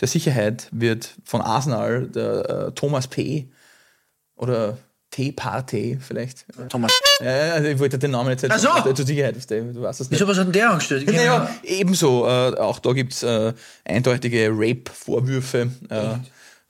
der 0.00 0.08
Sicherheit 0.08 0.68
wird 0.72 1.14
von 1.24 1.40
Arsenal 1.40 2.06
der 2.08 2.50
äh, 2.68 2.72
Thomas 2.72 3.06
P. 3.06 3.48
oder 4.36 4.78
T. 5.10 5.32
Partey 5.32 5.98
vielleicht. 6.00 6.46
Thomas. 6.68 6.92
Ja, 7.20 7.54
also 7.54 7.68
ich 7.68 7.78
wollte 7.80 7.98
den 7.98 8.12
Namen 8.12 8.30
jetzt 8.30 8.42
nicht 8.42 8.52
Ach 8.52 8.58
so. 8.58 8.68
sagen, 8.68 8.94
zur 8.94 9.04
Sicherheit, 9.06 9.36
weißt 9.36 9.50
du, 9.50 9.72
du 9.72 9.82
weißt 9.82 10.00
das 10.00 10.10
nicht. 10.10 10.20
Wieso, 10.20 10.28
was 10.28 10.38
hat 10.38 10.46
denn 10.46 10.52
der 10.52 10.70
angestellt? 10.70 11.06
Naja, 11.10 11.50
ebenso. 11.64 12.26
Äh, 12.26 12.56
auch 12.56 12.78
da 12.78 12.92
gibt 12.92 13.12
es 13.12 13.22
äh, 13.24 13.52
eindeutige 13.84 14.50
Rape-Vorwürfe. 14.52 15.70
Äh, 15.88 16.14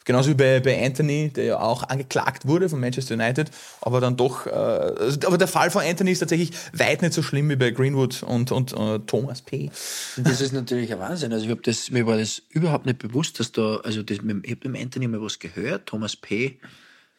genauso 0.05 0.31
wie 0.31 0.35
bei, 0.35 0.61
bei 0.61 0.85
Anthony, 0.85 1.31
der 1.31 1.45
ja 1.45 1.61
auch 1.61 1.83
angeklagt 1.89 2.47
wurde 2.47 2.69
von 2.69 2.81
Manchester 2.81 3.15
United. 3.15 3.51
Aber 3.81 4.01
dann 4.01 4.17
doch. 4.17 4.47
Äh, 4.47 4.51
also, 4.51 5.19
aber 5.27 5.39
der 5.39 5.49
Fall 5.49 5.71
von 5.71 5.83
Anthony 5.83 6.13
ist 6.13 6.21
tatsächlich 6.21 6.53
weit 6.73 7.03
nicht 7.03 7.15
so 7.15 7.23
schlimm 7.23 7.49
wie 7.51 7.57
bei 7.57 7.71
Greenwood 7.71 8.23
und, 8.23 8.53
und 8.53 8.73
äh, 8.73 8.99
Thomas 9.07 9.43
P. 9.43 9.71
Das 10.17 10.41
ist 10.41 10.53
natürlich 10.53 10.93
ein 10.93 10.99
Wahnsinn. 10.99 11.33
Also 11.33 11.45
ich 11.47 11.51
hab 11.51 11.63
das, 11.63 11.91
mir 11.91 12.07
war 12.07 12.17
das 12.19 12.43
überhaupt 12.51 12.87
nicht 12.87 12.99
bewusst, 12.99 13.41
dass 13.41 13.53
da, 13.53 13.77
also 13.85 14.03
das, 14.03 14.19
ich 14.19 14.51
habe 14.51 14.57
dem 14.61 14.75
Anthony 14.75 15.09
mal 15.09 15.23
was 15.23 15.39
gehört, 15.39 15.87
Thomas 15.87 16.17
P. 16.17 16.59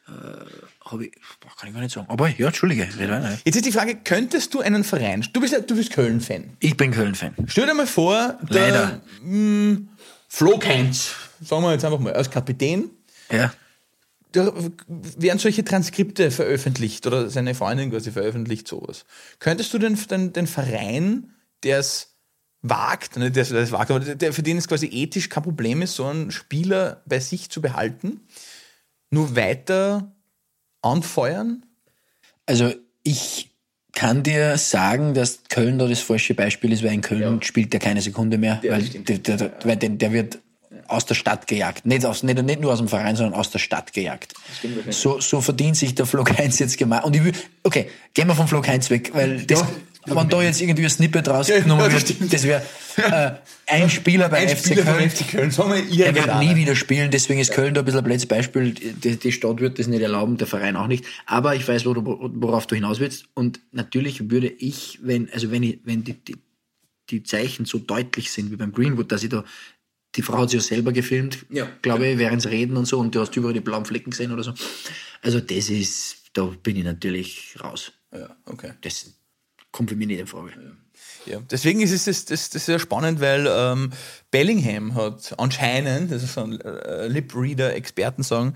Äh, 0.08 0.12
habe 0.90 1.06
ich, 1.06 1.12
boah, 1.40 1.52
kann 1.58 1.70
ich 1.70 1.76
gar 1.76 1.82
nicht 1.82 1.94
sagen. 1.94 2.08
Aber 2.10 2.28
ja, 2.28 2.48
Entschuldige, 2.48 2.88
weiter. 2.98 3.38
Jetzt 3.46 3.56
ist 3.56 3.66
die 3.66 3.72
Frage, 3.72 3.96
könntest 4.04 4.54
du 4.54 4.60
einen 4.60 4.84
Verein, 4.84 5.26
du 5.32 5.40
bist, 5.40 5.56
du 5.68 5.76
bist 5.76 5.92
Köln-Fan. 5.94 6.58
Ich 6.60 6.76
bin 6.76 6.92
Köln-Fan. 6.92 7.36
Stell 7.48 7.68
dir 7.68 7.76
mal 7.76 7.86
vor, 7.88 8.38
der 8.50 8.62
Leider. 8.62 9.02
mh, 9.24 9.78
Flo 10.28 10.58
Kainz, 10.58 11.12
sagen 11.42 11.64
wir 11.64 11.72
jetzt 11.74 11.86
einfach 11.86 12.00
mal, 12.00 12.14
als 12.14 12.30
Kapitän, 12.30 12.90
Ja. 13.32 13.54
da 14.32 14.54
werden 14.88 15.40
solche 15.40 15.64
Transkripte 15.66 16.32
veröffentlicht 16.32 17.06
oder 17.08 17.30
seine 17.30 17.56
Freundin 17.56 17.92
quasi 17.92 18.12
veröffentlicht 18.12 18.68
sowas. 18.68 19.06
Könntest 19.40 19.74
du 19.74 19.78
den, 19.78 19.98
den, 20.10 20.34
den 20.34 20.48
Verein, 20.48 21.34
der 21.64 21.80
es 21.80 22.16
wagt, 22.62 23.18
nicht 23.18 23.36
der 23.36 23.44
es 23.44 23.72
wagt, 23.72 23.92
aber 23.92 24.00
der, 24.00 24.16
der, 24.16 24.34
für 24.34 24.44
den 24.44 24.58
es 24.58 24.68
quasi 24.68 24.88
ethisch 24.88 25.30
kein 25.30 25.44
Problem 25.44 25.82
ist, 25.82 25.96
so 25.96 26.06
einen 26.06 26.32
Spieler 26.32 27.02
bei 27.06 27.20
sich 27.20 27.50
zu 27.50 27.62
behalten, 27.62 28.22
nur 29.10 29.36
weiter 29.36 30.16
anfeuern? 30.82 31.66
Also 32.46 32.74
ich 33.04 33.50
kann 33.94 34.24
dir 34.24 34.58
sagen, 34.58 35.14
dass 35.14 35.42
Köln 35.50 35.78
da 35.78 35.88
das 35.88 36.00
falsche 36.00 36.34
Beispiel 36.34 36.72
ist, 36.72 36.84
weil 36.84 36.94
in 36.94 37.02
Köln 37.02 37.42
spielt 37.42 37.74
der 37.74 37.80
keine 37.80 38.02
Sekunde 38.02 38.38
mehr, 38.38 38.62
Ja, 38.64 38.74
weil, 38.74 38.84
der, 38.84 39.18
der, 39.18 39.38
der, 39.38 39.52
weil 39.64 39.76
der, 39.76 39.90
der 39.90 40.12
wird 40.14 40.40
aus 40.88 41.06
der 41.06 41.16
Stadt 41.16 41.48
gejagt. 41.48 41.86
Nicht, 41.86 42.06
aus, 42.06 42.24
nicht, 42.24 42.42
nicht 42.42 42.62
nur 42.62 42.72
aus 42.72 42.80
dem 42.80 42.88
Verein, 42.88 43.16
sondern 43.16 43.34
aus 43.34 43.50
der 43.50 43.60
Stadt 43.60 43.94
gejagt. 43.94 44.34
So, 44.90 45.20
so 45.20 45.42
verdient 45.42 45.78
sich 45.78 45.96
der 45.96 46.06
Flo 46.06 46.26
Heinz 46.26 46.60
jetzt 46.60 46.78
gemacht. 46.78 47.06
Und 47.06 47.16
ich 47.16 47.24
will, 47.24 47.34
okay, 47.64 47.90
gehen 48.14 48.28
wir 48.28 48.36
vom 48.36 48.48
Flo 48.48 48.66
Heinz 48.66 48.90
weg, 48.90 49.12
weil 49.14 49.46
das, 49.46 49.66
wenn 50.06 50.30
da 50.30 50.42
jetzt 50.42 50.62
irgendwie 50.62 50.84
ein 50.84 50.90
Snippet 50.90 51.28
rausgenommen 51.28 51.86
Ja, 51.86 51.90
das 51.90 52.20
wird, 52.20 52.34
das 52.34 52.44
wäre 52.44 52.64
äh, 52.98 53.32
ein 53.68 53.90
Spieler 53.90 54.30
bei 54.30 54.48
FC 54.48 54.76
Köln. 54.76 55.12
Köln, 55.30 55.52
sagen 55.52 55.72
wir 55.72 55.78
Er 55.78 55.88
wird 55.88 56.26
irgendeiner. 56.26 56.40
nie 56.40 56.56
wieder 56.56 56.76
spielen, 56.76 57.12
deswegen 57.12 57.40
ist 57.40 57.52
Köln 57.52 57.74
da 57.74 57.82
ein 57.82 57.86
bisschen 57.86 58.00
ein 58.00 58.04
blödes 58.04 58.26
Beispiel. 58.26 58.72
Die, 58.74 59.18
die 59.18 59.32
Stadt 59.32 59.60
wird 59.60 59.78
das 59.78 59.88
nicht 59.88 60.02
erlauben, 60.02 60.38
der 60.38 60.48
Verein 60.48 60.76
auch 60.76 60.88
nicht. 60.88 61.06
Aber 61.26 61.56
ich 61.56 61.68
weiß, 61.68 61.86
worauf 61.86 62.66
du 62.68 62.76
hinaus 62.76 63.00
willst. 63.00 63.26
Und 63.34 63.60
natürlich 63.72 64.30
würde 64.30 64.48
ich, 64.48 65.00
wenn, 65.04 65.30
also 65.32 65.52
wenn 65.52 65.64
ich, 65.64 65.80
wenn 65.84 66.04
die, 66.04 66.14
die, 66.14 66.38
die 67.10 67.24
Zeichen 67.24 67.66
so 67.66 67.78
deutlich 67.78 68.32
sind 68.32 68.52
wie 68.52 68.56
beim 68.56 68.72
Greenwood, 68.72 69.12
dass 69.12 69.24
ich 69.24 69.30
da, 69.30 69.44
die 70.16 70.22
Frau 70.22 70.40
hat 70.40 70.50
sich 70.50 70.62
ja 70.62 70.68
selber 70.68 70.92
gefilmt, 70.92 71.46
Ja. 71.50 71.70
glaube 71.82 72.08
ich, 72.08 72.18
während 72.18 72.42
sie 72.42 72.50
reden 72.50 72.78
und 72.78 72.86
so, 72.86 73.00
und 73.00 73.16
du 73.16 73.22
hast 73.22 73.36
überall 73.36 73.54
die 73.54 73.60
blauen 73.62 73.86
Flecken 73.86 74.12
gesehen 74.12 74.32
oder 74.32 74.44
so. 74.44 74.54
Also 75.22 75.40
das 75.40 75.70
ist, 75.70 76.18
da 76.34 76.44
bin 76.46 76.76
ich 76.76 76.84
natürlich 76.84 77.56
raus. 77.64 77.92
Ja, 78.14 78.36
okay. 78.46 78.74
Das 78.82 79.12
kommt 79.72 79.90
für 79.90 79.96
mich 79.96 80.08
nicht 80.08 80.20
in 80.20 80.28
Frage. 80.28 80.52
Ja, 81.26 81.40
deswegen 81.50 81.82
ist 81.82 81.92
es 81.92 82.06
das, 82.06 82.26
das, 82.26 82.50
das 82.50 82.66
sehr 82.66 82.80
spannend, 82.80 83.22
weil 83.22 83.48
ähm, 83.50 83.92
Bellingham 84.32 84.96
hat 84.96 85.34
anscheinend, 85.40 86.12
das 86.12 86.24
ist 86.24 86.34
so 86.34 86.42
ein 86.44 86.60
äh, 86.62 87.08
Lip-Reader-Experten 87.08 88.24
sagen, 88.24 88.54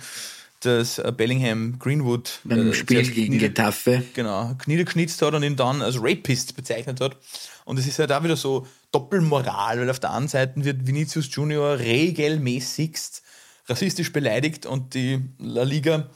dass 0.66 1.00
äh, 1.00 1.12
Bellingham 1.16 1.78
Greenwood 1.80 2.40
Beim 2.44 2.70
äh, 2.70 2.74
Spiel 2.74 3.10
gegen 3.10 3.38
Getafe. 3.40 4.04
genau, 4.14 4.56
niedergeschnitzt 4.66 5.22
hat 5.22 5.34
und 5.34 5.44
ihn 5.44 5.56
dann 5.56 5.82
als 5.82 5.98
Rapist 6.02 6.56
bezeichnet 6.56 7.00
hat. 7.02 7.18
Und 7.66 7.80
es 7.80 7.88
ist 7.88 8.00
halt 8.00 8.12
auch 8.12 8.24
wieder 8.24 8.36
so 8.36 8.68
Doppelmoral, 8.92 9.80
weil 9.80 9.90
auf 9.90 10.00
der 10.00 10.12
einen 10.14 10.28
Seite 10.28 10.64
wird 10.64 10.86
Vinicius 10.88 11.28
Junior 11.32 11.80
regelmäßigst 11.80 13.22
rassistisch 13.68 14.12
beleidigt 14.14 14.66
und 14.66 14.94
die 14.94 15.22
La 15.40 15.64
Liga 15.64 16.08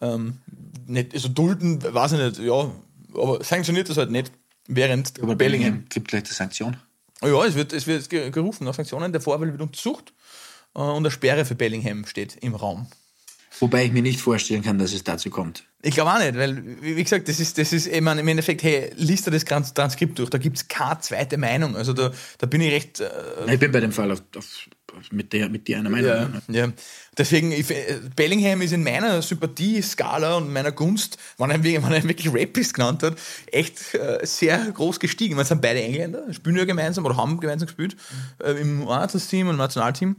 ähm, 0.00 0.38
nicht, 0.86 1.14
also 1.14 1.28
dulden, 1.28 1.82
weiß 1.82 2.12
ich 2.12 2.18
nicht, 2.20 2.38
ja, 2.38 2.70
aber 3.14 3.42
sanktioniert 3.42 3.88
das 3.88 3.96
halt 3.96 4.10
nicht, 4.10 4.30
während 4.68 5.20
Aber 5.22 5.34
Bellingham 5.34 5.84
gibt 5.88 6.08
gleich 6.08 6.22
die 6.24 6.32
Sanktion. 6.34 6.76
ja, 7.22 7.44
es 7.44 7.54
wird, 7.54 7.72
es 7.72 7.86
wird 7.86 8.08
ge- 8.08 8.30
gerufen 8.30 8.64
nach 8.64 8.74
Sanktionen, 8.74 9.10
der 9.12 9.20
Vorfall 9.20 9.50
wird 9.50 9.60
untersucht 9.62 10.12
äh, 10.74 10.78
und 10.78 10.98
eine 10.98 11.10
Sperre 11.10 11.44
für 11.44 11.54
Bellingham 11.56 12.06
steht 12.06 12.36
im 12.36 12.54
Raum. 12.54 12.86
Wobei 13.60 13.84
ich 13.86 13.92
mir 13.92 14.02
nicht 14.02 14.20
vorstellen 14.20 14.62
kann, 14.62 14.78
dass 14.78 14.92
es 14.92 15.02
dazu 15.04 15.30
kommt. 15.30 15.64
Ich 15.82 15.94
glaube 15.94 16.10
auch 16.12 16.18
nicht, 16.18 16.34
weil, 16.36 16.62
wie 16.82 17.02
gesagt, 17.02 17.28
das 17.28 17.40
ist, 17.40 17.58
das 17.58 17.72
ist 17.72 17.88
meine, 18.02 18.20
im 18.20 18.28
Endeffekt, 18.28 18.62
hey, 18.62 18.90
liest 18.96 19.26
dir 19.26 19.30
das 19.30 19.44
Trans- 19.44 19.72
Transkript 19.72 20.18
durch, 20.18 20.30
da 20.30 20.38
gibt 20.38 20.56
es 20.56 20.68
keine 20.68 21.00
zweite 21.00 21.38
Meinung. 21.38 21.76
Also 21.76 21.92
da, 21.92 22.12
da 22.38 22.46
bin 22.46 22.60
ich 22.60 22.72
recht. 22.72 23.00
Äh, 23.00 23.54
Ich 23.54 23.58
bin 23.60 23.72
bei 23.72 23.80
dem 23.80 23.92
Fall 23.92 24.10
auf, 24.12 24.22
auf, 24.36 24.68
mit, 25.10 25.32
der, 25.32 25.48
mit 25.48 25.68
dir 25.68 25.78
einer 25.78 25.90
Meinung. 25.90 26.08
ja, 26.10 26.30
ja. 26.48 26.68
Deswegen, 27.18 27.52
ich, 27.52 27.70
äh, 27.70 28.00
Bellingham 28.14 28.60
ist 28.62 28.72
in 28.72 28.82
meiner 28.82 29.20
Sympathie-Skala 29.22 30.36
und 30.36 30.52
meiner 30.52 30.72
Gunst, 30.72 31.18
wenn 31.38 31.50
er, 31.50 31.62
wirklich- 31.62 31.82
wenn 31.84 31.92
er 31.92 32.04
wirklich 32.04 32.32
Rapist 32.32 32.74
genannt 32.74 33.02
hat, 33.02 33.16
echt 33.52 33.94
äh, 33.94 34.18
sehr 34.24 34.58
groß 34.72 35.00
gestiegen. 35.00 35.36
Man 35.36 35.44
sind 35.44 35.60
beide 35.62 35.82
Engländer, 35.82 36.32
spielen 36.32 36.56
ja 36.56 36.64
gemeinsam 36.64 37.04
oder 37.04 37.16
haben 37.16 37.38
gemeinsam 37.40 37.66
gespielt 37.66 37.96
äh, 38.42 38.52
im 38.52 38.86
U21-Team 38.86 39.46
und 39.48 39.54
im 39.54 39.58
Nationalteam. 39.58 40.16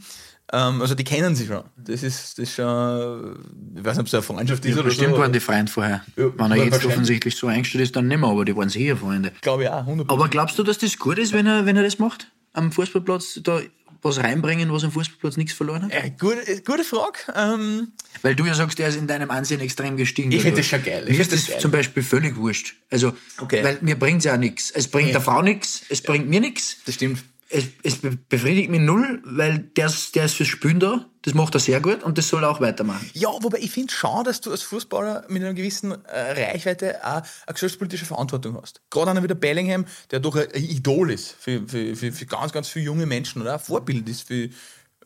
Ähm, 0.53 0.81
also 0.81 0.95
die 0.95 1.03
kennen 1.03 1.35
sich 1.35 1.47
schon. 1.47 1.63
Das 1.75 2.03
ist, 2.03 2.37
das 2.39 2.43
ist 2.49 2.55
schon, 2.55 3.37
ich 3.75 3.83
weiß 3.83 3.97
nicht, 3.97 4.01
ob 4.01 4.07
es 4.07 4.13
eine 4.13 4.23
Freundschaft 4.23 4.65
ist 4.65 4.73
oder 4.75 4.83
Bestimmt 4.83 5.15
so. 5.15 5.19
waren 5.19 5.33
die 5.33 5.39
Freunde 5.41 5.71
vorher. 5.71 6.03
Ja, 6.15 6.25
Wenn 6.37 6.51
er 6.51 6.57
jetzt 6.65 6.85
offensichtlich 6.85 7.35
so 7.35 7.47
eingestellt 7.47 7.83
ist, 7.83 7.95
dann 7.95 8.07
nicht 8.07 8.19
mehr, 8.19 8.29
aber 8.29 8.45
die 8.45 8.55
waren 8.55 8.69
sicher 8.69 8.95
Freunde. 8.97 9.31
Glaube 9.41 9.63
ich 9.63 9.69
auch, 9.69 9.85
100%. 9.85 10.05
Aber 10.07 10.29
glaubst 10.29 10.57
du, 10.57 10.63
dass 10.63 10.77
das 10.77 10.97
gut 10.97 11.17
ist, 11.17 11.33
wenn 11.33 11.45
er, 11.47 11.65
wenn 11.65 11.75
er 11.75 11.83
das 11.83 11.99
macht? 11.99 12.31
Am 12.53 12.71
Fußballplatz 12.71 13.41
da 13.43 13.59
was 14.07 14.17
reinbringen, 14.23 14.71
was 14.71 14.83
am 14.83 14.91
Fußballplatz 14.91 15.37
nichts 15.37 15.53
verloren 15.53 15.83
hat? 15.83 15.91
Äh, 15.91 16.11
gute, 16.19 16.61
gute 16.63 16.83
Frage. 16.83 17.19
Ähm, 17.35 17.91
Weil 18.21 18.35
du 18.35 18.45
ja 18.45 18.53
sagst, 18.53 18.79
der 18.79 18.87
ist 18.89 18.95
in 18.97 19.07
deinem 19.07 19.29
Ansehen 19.31 19.61
extrem 19.61 19.97
gestiegen. 19.97 20.31
Ich 20.31 20.37
dadurch. 20.43 20.55
find 20.55 20.57
das 20.59 20.67
schon 20.67 20.83
geil. 20.83 21.03
Ich 21.07 21.15
Mir 21.17 21.21
ist 21.21 21.33
das 21.33 21.47
geil. 21.47 21.59
zum 21.59 21.71
Beispiel 21.71 22.03
völlig 22.03 22.35
wurscht. 22.37 22.75
Also, 22.89 23.13
Okay. 23.39 23.63
weil 23.63 23.77
mir 23.81 23.97
bringt 23.99 24.19
es 24.19 24.25
ja 24.25 24.37
nichts. 24.37 24.71
Es 24.71 24.87
bringt 24.87 25.13
der 25.13 25.21
Frau 25.21 25.41
nichts, 25.41 25.81
es 25.89 26.01
bringt 26.01 26.27
mir 26.29 26.39
nichts. 26.39 26.77
das 26.85 26.95
stimmt. 26.95 27.23
Es, 27.49 27.63
es 27.83 27.97
be- 27.99 28.17
befriedigt 28.29 28.69
mich 28.69 28.81
null, 28.81 29.21
weil 29.23 29.59
der, 29.77 29.85
ist- 29.85 30.15
der 30.15 30.25
ist 30.25 30.33
fürs 30.35 30.49
Spielen 30.49 30.79
da. 30.81 31.05
Das 31.21 31.33
macht 31.33 31.53
er 31.55 31.59
sehr 31.59 31.79
gut 31.81 32.03
und 32.03 32.17
das 32.17 32.27
soll 32.29 32.43
er 32.43 32.49
auch 32.49 32.59
weitermachen. 32.61 33.09
Ja, 33.13 33.29
wobei 33.41 33.57
ich 33.59 33.71
finde 33.71 33.91
schon, 33.93 34.23
dass 34.25 34.39
du 34.41 34.51
als 34.51 34.63
Fußballer 34.63 35.25
mit 35.29 35.41
einer 35.43 35.53
gewissen 35.53 35.91
äh, 36.05 36.31
Reichweite 36.51 36.99
auch 37.05 37.15
eine 37.15 37.53
gesellschaftspolitische 37.53 38.05
Verantwortung 38.05 38.57
hast. 38.61 38.81
Gerade 38.89 39.11
einer 39.11 39.23
wie 39.23 39.27
der 39.27 39.35
Bellingham, 39.35 39.85
der 40.11 40.19
doch 40.19 40.35
ein 40.35 40.47
Idol 40.55 41.11
ist 41.11 41.35
für, 41.39 41.67
für, 41.67 41.95
für, 41.95 42.11
für 42.11 42.25
ganz, 42.25 42.51
ganz 42.51 42.67
viele 42.69 42.85
junge 42.85 43.05
Menschen 43.05 43.41
oder 43.41 43.53
ein 43.55 43.59
Vorbild 43.59 44.07
ist 44.09 44.27
für, 44.27 44.49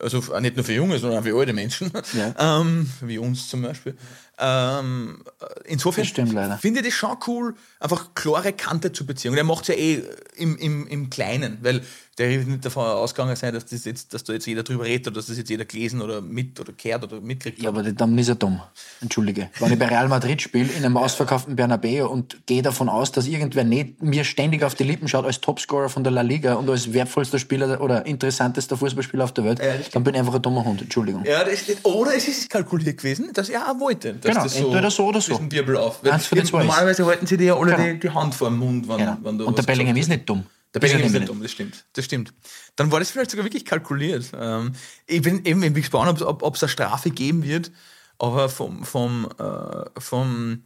also 0.00 0.20
nicht 0.40 0.56
nur 0.56 0.64
für 0.64 0.74
junge, 0.74 0.98
sondern 0.98 1.20
auch 1.20 1.24
für 1.24 1.36
alte 1.38 1.52
Menschen, 1.52 1.90
Ja. 2.12 2.60
ähm, 2.60 2.90
wie 3.02 3.18
uns 3.18 3.48
zum 3.48 3.62
Beispiel. 3.62 3.96
Ähm, 4.38 5.22
insofern 5.66 6.04
finde 6.04 6.80
ich 6.80 6.86
das 6.86 6.94
schon 6.94 7.16
cool, 7.26 7.54
einfach 7.80 8.14
klare 8.14 8.52
Kante 8.52 8.92
zur 8.92 9.06
Beziehung. 9.06 9.34
Der 9.34 9.44
macht 9.44 9.62
es 9.62 9.68
ja 9.68 9.74
eh 9.74 10.02
im, 10.36 10.56
im, 10.56 10.86
im 10.86 11.10
Kleinen, 11.10 11.58
weil 11.62 11.82
der 12.18 12.28
wird 12.28 12.46
nicht 12.46 12.64
davon 12.64 12.84
ausgegangen 12.84 13.36
sein, 13.36 13.54
dass, 13.54 13.64
das 13.64 13.86
jetzt, 13.86 14.12
dass 14.12 14.22
da 14.24 14.34
jetzt 14.34 14.46
jeder 14.46 14.62
drüber 14.62 14.84
redet 14.84 15.06
oder 15.06 15.16
dass 15.16 15.26
das 15.26 15.38
jetzt 15.38 15.48
jeder 15.48 15.64
gelesen 15.64 16.02
oder 16.02 16.20
mit 16.20 16.60
oder 16.60 16.72
kehrt 16.72 17.02
oder 17.04 17.20
mitkriegt. 17.22 17.62
Ja, 17.62 17.70
aber 17.70 17.82
dann 17.82 18.18
ist 18.18 18.28
er 18.28 18.34
dumm. 18.34 18.60
Entschuldige. 19.00 19.48
Wenn 19.58 19.72
ich 19.72 19.78
bei 19.78 19.86
Real 19.86 20.08
Madrid 20.08 20.42
spiele, 20.42 20.70
in 20.72 20.84
einem 20.84 20.98
ausverkauften 20.98 21.56
Bernabeu 21.56 22.06
und 22.06 22.46
gehe 22.46 22.60
davon 22.60 22.90
aus, 22.90 23.12
dass 23.12 23.26
irgendwer 23.26 23.64
nicht 23.64 24.02
mir 24.02 24.24
ständig 24.24 24.62
auf 24.62 24.74
die 24.74 24.84
Lippen 24.84 25.08
schaut 25.08 25.24
als 25.24 25.40
Topscorer 25.40 25.88
von 25.88 26.04
der 26.04 26.12
La 26.12 26.20
Liga 26.20 26.54
und 26.54 26.68
als 26.68 26.92
wertvollster 26.92 27.38
Spieler 27.38 27.80
oder 27.80 28.04
interessantester 28.04 28.76
Fußballspieler 28.76 29.24
auf 29.24 29.32
der 29.32 29.44
Welt, 29.44 29.60
Ja, 29.60 29.72
dann 29.92 30.04
bin 30.04 30.12
ich 30.12 30.20
einfach 30.20 30.34
ein 30.34 30.42
dummer 30.42 30.66
Hund. 30.66 30.82
Entschuldigung. 30.82 31.24
Ja, 31.24 31.44
das 31.44 31.62
ist, 31.62 31.84
oder 31.84 32.14
es 32.14 32.28
ist 32.28 32.50
kalkuliert 32.50 32.98
gewesen, 32.98 33.32
dass 33.32 33.48
er 33.48 33.70
auch 33.70 33.80
wollte. 33.80 34.14
Dass 34.22 34.30
Genau, 34.32 34.42
das 34.44 34.56
entweder 34.56 34.90
so 34.90 35.06
oder 35.06 35.20
so. 35.20 35.32
diesen 35.34 35.50
Wirbel 35.52 35.76
auf. 35.76 36.02
Normalerweise 36.02 37.04
halten 37.06 37.26
sie 37.26 37.36
dir 37.36 37.46
ja 37.46 37.56
alle 37.56 37.72
Genau. 37.76 37.82
die, 37.92 37.98
die 38.00 38.10
Hand 38.10 38.34
vor 38.34 38.48
den 38.50 38.58
Mund, 38.58 38.88
wenn, 38.88 38.98
Genau. 38.98 39.16
wenn 39.22 39.38
du 39.38 39.46
Und 39.46 39.58
der 39.58 39.62
Bellingham 39.64 39.96
ist 39.96 40.08
nicht 40.08 40.28
dumm. 40.28 40.46
Der 40.74 40.80
er 40.82 40.88
Bellingham 40.88 41.06
ist 41.06 41.12
nicht 41.12 41.28
dumm, 41.28 41.42
das 41.42 41.50
stimmt. 41.52 41.84
Das 41.92 42.04
stimmt. 42.04 42.32
Dann 42.76 42.90
war 42.90 42.98
das 43.00 43.10
vielleicht 43.10 43.30
sogar 43.30 43.44
wirklich 43.44 43.64
kalkuliert. 43.64 44.32
Ähm, 44.38 44.72
ich 45.06 45.20
bin 45.22 45.44
eben 45.44 45.60
bin 45.60 45.74
gespannt, 45.74 46.22
ob 46.22 46.42
ob 46.42 46.54
es 46.54 46.62
eine 46.62 46.70
Strafe 46.70 47.10
geben 47.10 47.42
wird, 47.42 47.70
aber 48.18 48.48
vom, 48.48 48.84
vom, 48.84 49.28
äh, 49.38 50.00
vom, 50.00 50.62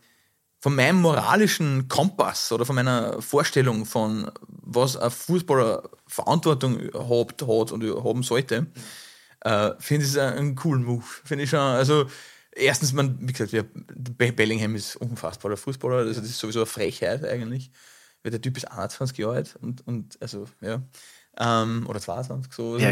von 0.61 0.75
meinem 0.75 1.01
moralischen 1.01 1.89
Kompass 1.89 2.53
oder 2.53 2.65
von 2.67 2.77
meiner 2.77 3.21
Vorstellung 3.23 3.85
von, 3.87 4.31
was 4.49 4.97
ein 4.97 5.11
Fußballer 5.11 5.83
Verantwortung 6.07 6.79
hat, 6.95 7.43
hat 7.43 7.73
und 7.73 7.83
haben 8.05 8.23
sollte, 8.23 8.67
äh, 9.41 9.71
finde 9.79 10.05
ich 10.05 10.13
es 10.13 10.19
einen 10.19 10.55
coolen 10.55 10.85
Move. 10.85 11.05
Finde 11.25 11.45
ich 11.45 11.51
schon, 11.51 11.59
also 11.61 12.07
erstens, 12.57 12.93
man, 12.93 13.17
wie 13.21 13.33
gesagt, 13.33 13.55
Bellingham 14.37 14.75
ist 14.75 14.97
unfassbarer 14.97 15.57
Fußballer, 15.57 15.99
also 15.99 16.21
das 16.21 16.31
ist 16.31 16.39
sowieso 16.39 16.61
eine 16.61 16.67
Frechheit 16.67 17.25
eigentlich. 17.25 17.71
Weil 18.23 18.33
der 18.33 18.41
Typ 18.41 18.57
ist 18.57 18.65
21 18.65 19.19
Jahre 19.19 19.37
alt 19.37 19.57
und, 19.61 19.87
und 19.87 20.21
also, 20.21 20.47
ja. 20.61 20.83
Ähm, 21.39 21.87
oder 21.87 22.01
22, 22.01 22.53
so. 22.53 22.79
Ja, 22.79 22.91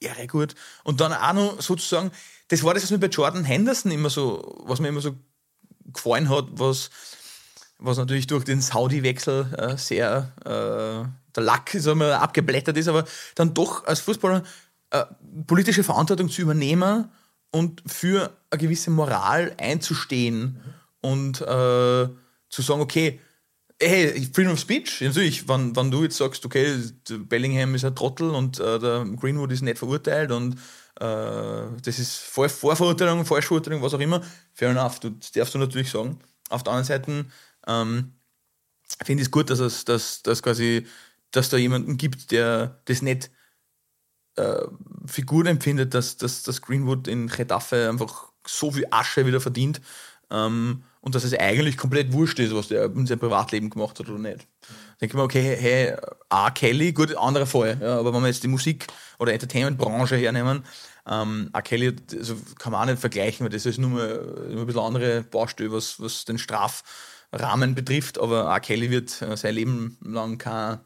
Irre 0.00 0.26
gut. 0.26 0.54
Und 0.84 1.00
dann 1.00 1.12
auch 1.12 1.32
noch 1.32 1.60
sozusagen, 1.60 2.10
das 2.48 2.62
war 2.62 2.74
das, 2.74 2.84
was 2.84 2.90
mir 2.90 2.98
bei 2.98 3.08
Jordan 3.08 3.44
Henderson 3.44 3.90
immer 3.90 4.10
so, 4.10 4.62
was 4.66 4.80
mir 4.80 4.88
immer 4.88 5.00
so 5.00 5.14
gefallen 5.92 6.28
hat, 6.28 6.46
was, 6.52 6.90
was 7.78 7.98
natürlich 7.98 8.26
durch 8.26 8.44
den 8.44 8.60
Saudi-Wechsel 8.60 9.54
äh, 9.56 9.76
sehr, 9.76 10.32
äh, 10.44 11.08
der 11.34 11.42
Lack 11.42 11.74
ist 11.74 11.88
einmal 11.88 12.12
abgeblättert 12.12 12.76
ist, 12.76 12.88
aber 12.88 13.04
dann 13.34 13.54
doch 13.54 13.84
als 13.86 14.00
Fußballer 14.00 14.42
äh, 14.90 15.04
politische 15.46 15.82
Verantwortung 15.82 16.28
zu 16.28 16.42
übernehmen 16.42 17.10
und 17.50 17.82
für 17.86 18.36
eine 18.54 18.62
gewisse 18.62 18.90
Moral 18.90 19.54
einzustehen 19.58 20.60
und 21.00 21.40
äh, 21.40 21.44
zu 22.48 22.62
sagen, 22.62 22.80
okay, 22.80 23.20
hey, 23.80 24.28
Freedom 24.32 24.52
of 24.52 24.60
Speech, 24.60 25.00
natürlich, 25.00 25.48
wenn, 25.48 25.74
wenn 25.76 25.90
du 25.90 26.02
jetzt 26.02 26.16
sagst, 26.16 26.44
okay, 26.44 26.76
Bellingham 27.28 27.74
ist 27.74 27.84
ein 27.84 27.94
Trottel 27.94 28.30
und 28.30 28.58
äh, 28.60 28.78
der 28.78 29.04
Greenwood 29.04 29.52
ist 29.52 29.62
nicht 29.62 29.78
verurteilt 29.78 30.30
und 30.30 30.54
äh, 31.00 31.66
das 31.82 31.98
ist 31.98 32.18
Vor 32.18 32.48
Vorverurteilung, 32.48 33.26
Falschverurteilung, 33.26 33.82
was 33.82 33.94
auch 33.94 34.00
immer, 34.00 34.22
fair 34.52 34.70
enough, 34.70 35.00
du, 35.00 35.10
das 35.10 35.32
darfst 35.32 35.54
du 35.54 35.58
natürlich 35.58 35.90
sagen. 35.90 36.18
Auf 36.50 36.62
der 36.62 36.72
anderen 36.72 36.86
Seite 36.86 37.26
ähm, 37.66 38.14
finde 39.04 39.22
ich 39.22 39.28
es 39.28 39.30
gut, 39.30 39.50
dass 39.50 39.58
es 39.58 39.84
dass, 39.84 40.22
dass 40.22 40.42
quasi, 40.42 40.86
dass 41.32 41.48
da 41.48 41.56
jemanden 41.56 41.96
gibt, 41.96 42.30
der 42.30 42.80
das 42.84 43.02
nicht 43.02 43.30
äh, 44.36 44.62
für 45.06 45.22
gut 45.22 45.46
empfindet, 45.46 45.94
dass, 45.94 46.16
dass, 46.16 46.42
dass 46.42 46.62
Greenwood 46.62 47.08
in 47.08 47.26
Getafe 47.28 47.88
einfach 47.88 48.33
so 48.46 48.70
viel 48.70 48.86
Asche 48.90 49.26
wieder 49.26 49.40
verdient 49.40 49.80
ähm, 50.30 50.82
und 51.00 51.14
dass 51.14 51.24
es 51.24 51.34
eigentlich 51.34 51.76
komplett 51.76 52.12
wurscht 52.12 52.38
ist, 52.38 52.54
was 52.54 52.68
der 52.68 52.84
in 52.86 53.06
seinem 53.06 53.18
Privatleben 53.18 53.70
gemacht 53.70 53.98
hat 53.98 54.08
oder 54.08 54.18
nicht. 54.18 54.46
Denke 55.00 55.12
ich 55.12 55.14
mir, 55.14 55.22
okay, 55.22 55.56
hey, 55.58 55.94
A. 56.28 56.50
Kelly, 56.50 56.92
gut, 56.92 57.14
anderer 57.16 57.46
Fall, 57.46 57.78
ja, 57.80 57.98
aber 57.98 58.14
wenn 58.14 58.22
wir 58.22 58.28
jetzt 58.28 58.42
die 58.42 58.48
Musik- 58.48 58.86
oder 59.18 59.32
Entertainment-Branche 59.32 60.16
hernehmen, 60.16 60.64
ähm, 61.06 61.50
A. 61.52 61.60
Kelly 61.60 61.94
also 62.12 62.36
kann 62.58 62.72
man 62.72 62.82
auch 62.82 62.86
nicht 62.86 63.00
vergleichen, 63.00 63.44
weil 63.44 63.50
das 63.52 63.66
ist 63.66 63.78
nur, 63.78 63.90
mal, 63.90 64.46
nur 64.50 64.60
ein 64.60 64.66
bisschen 64.66 64.82
andere 64.82 65.22
Baustelle, 65.22 65.72
was, 65.72 66.00
was 66.00 66.24
den 66.24 66.38
Strafrahmen 66.38 67.74
betrifft, 67.74 68.18
aber 68.18 68.48
A. 68.48 68.60
Kelly 68.60 68.90
wird 68.90 69.20
äh, 69.20 69.36
sein 69.36 69.54
Leben 69.54 69.98
lang 70.02 70.38
kein 70.38 70.80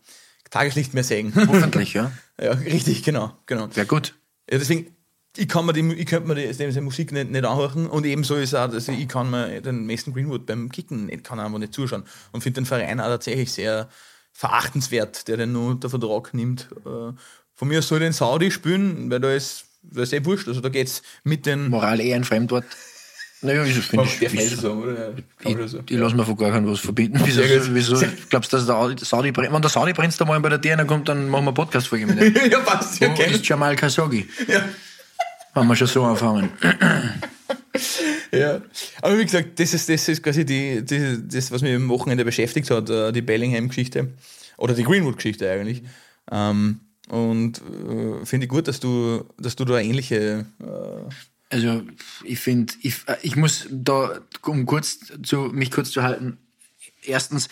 Tageslicht 0.51 0.95
mehr 0.95 1.05
sehen. 1.05 1.33
Hoffentlich, 1.35 1.95
ja. 1.95 2.11
Ja, 2.41 2.53
richtig, 2.53 3.03
genau, 3.03 3.37
genau. 3.47 3.69
Wäre 3.75 3.89
gut. 3.89 4.15
Ja, 4.49 4.59
deswegen, 4.59 4.97
ich 5.39 5.49
kann 5.49 5.65
mir 5.67 5.73
die, 5.73 5.81
ich 5.95 6.07
könnte 6.07 6.29
mir 6.29 6.35
die, 6.35 6.53
die 6.53 6.81
Musik 6.81 7.13
nicht, 7.13 7.31
nicht 7.31 7.45
anhören 7.45 7.87
und 7.87 8.05
ebenso 8.07 8.37
ist 8.37 8.55
auch, 8.55 8.71
dass 8.71 8.89
ich, 8.89 8.99
ich 9.01 9.09
kann 9.09 9.31
mir 9.31 9.61
den 9.61 9.87
Mason 9.87 10.13
Greenwood 10.13 10.47
beim 10.47 10.71
Kicken 10.71 11.07
nicht, 11.07 11.25
kann 11.25 11.41
einfach 11.41 11.59
nicht 11.59 11.73
zuschauen 11.75 12.03
und 12.33 12.43
finde 12.43 12.61
den 12.61 12.67
Verein 12.67 13.01
auch 13.01 13.07
tatsächlich 13.09 13.53
sehr 13.53 13.89
verachtenswert, 14.33 15.29
der 15.29 15.37
den 15.37 15.53
nur 15.53 15.71
unter 15.71 15.91
Vertrag 15.91 16.33
nimmt. 16.35 16.69
Äh, 16.87 17.13
Von 17.55 17.69
mir 17.69 17.83
soll 17.83 18.01
den 18.01 18.13
Saudi 18.13 18.51
spielen, 18.51 19.11
weil 19.11 19.21
da 19.21 19.33
ist, 19.33 19.65
da 19.83 20.03
ist 20.03 20.13
eh 20.13 20.25
wurscht, 20.25 20.49
also 20.49 20.61
da 20.61 20.69
geht's 20.69 21.03
mit 21.25 21.45
den... 21.47 21.69
Moral 21.71 22.01
eher 22.01 22.17
ein 22.17 22.25
Fremdwort. 22.25 22.65
Naja, 23.41 23.65
wieso 23.65 23.81
finde 23.83 24.05
ich. 24.07 24.11
Feld 24.17 24.33
wieso- 24.33 24.57
so, 24.61 24.73
oder? 24.73 25.13
Ich, 25.45 25.57
ich 25.91 25.97
lasse 25.99 26.17
mir 26.17 26.25
von 26.25 26.37
gar 26.37 26.51
keinem 26.51 26.71
was 26.73 26.81
verbieten. 26.81 27.21
Wieso, 27.25 27.41
wieso 27.73 27.97
glaubst 28.31 28.53
du, 28.53 28.57
dass 28.57 28.67
der 28.67 29.07
Saudi 29.07 29.33
wenn 29.37 29.63
der 29.63 29.71
Saudi 29.71 29.93
Prinz 29.93 30.17
da 30.17 30.25
mal 30.25 30.41
bei 30.41 30.49
der 30.49 30.61
DNA 30.61 30.85
kommt, 30.85 31.09
dann 31.09 31.29
machen 31.29 31.45
wir 31.45 31.53
Podcast-Folge 31.53 32.07
mit 32.09 32.21
ihm. 32.37 32.51
ja, 32.51 32.59
passt, 32.61 32.99
ja, 33.01 33.11
kenn 33.11 33.31
ist 33.31 33.43
ich. 33.43 33.49
Jamal 33.49 33.77
Khashoggi? 33.77 34.29
Ja. 34.49 34.65
Wenn 35.55 35.67
wir 35.67 35.77
schon 35.77 35.87
so 35.87 36.05
anfangen. 36.05 36.51
Ja, 38.33 38.61
aber 39.01 39.19
wie 39.19 39.25
gesagt, 39.25 39.59
das 39.59 39.73
ist, 39.73 39.89
das 39.89 40.07
ist 40.09 40.23
quasi 40.23 40.45
die, 40.45 40.85
die, 40.85 41.27
das, 41.29 41.51
was 41.51 41.63
mich 41.63 41.75
am 41.75 41.89
Wochenende 41.89 42.25
beschäftigt 42.25 42.71
hat, 42.71 42.91
äh, 42.91 43.11
die 43.13 43.23
Bellingham-Geschichte 43.23 44.13
oder 44.59 44.75
die 44.75 44.85
Greenwood-Geschichte 44.85 45.51
eigentlich. 45.51 45.83
Ähm, 46.31 46.81
und 47.09 47.59
äh, 47.59 48.27
finde 48.27 48.45
ich 48.45 48.51
gut, 48.51 48.69
dass 48.69 48.81
du, 48.81 49.25
dass 49.39 49.57
du 49.57 49.65
da 49.65 49.79
ähnliche. 49.79 50.45
Äh, 50.61 51.55
Also 51.55 51.83
ich 52.25 52.39
finde, 52.39 52.75
ich, 52.83 52.97
äh, 53.07 53.17
ich 53.23 53.37
muss 53.37 53.67
da, 53.71 54.21
um 54.45 54.67
kurz 54.67 54.99
zu, 55.23 55.37
mich 55.53 55.71
kurz 55.71 55.91
zu 55.91 56.03
halten, 56.03 56.37
erstens, 57.03 57.49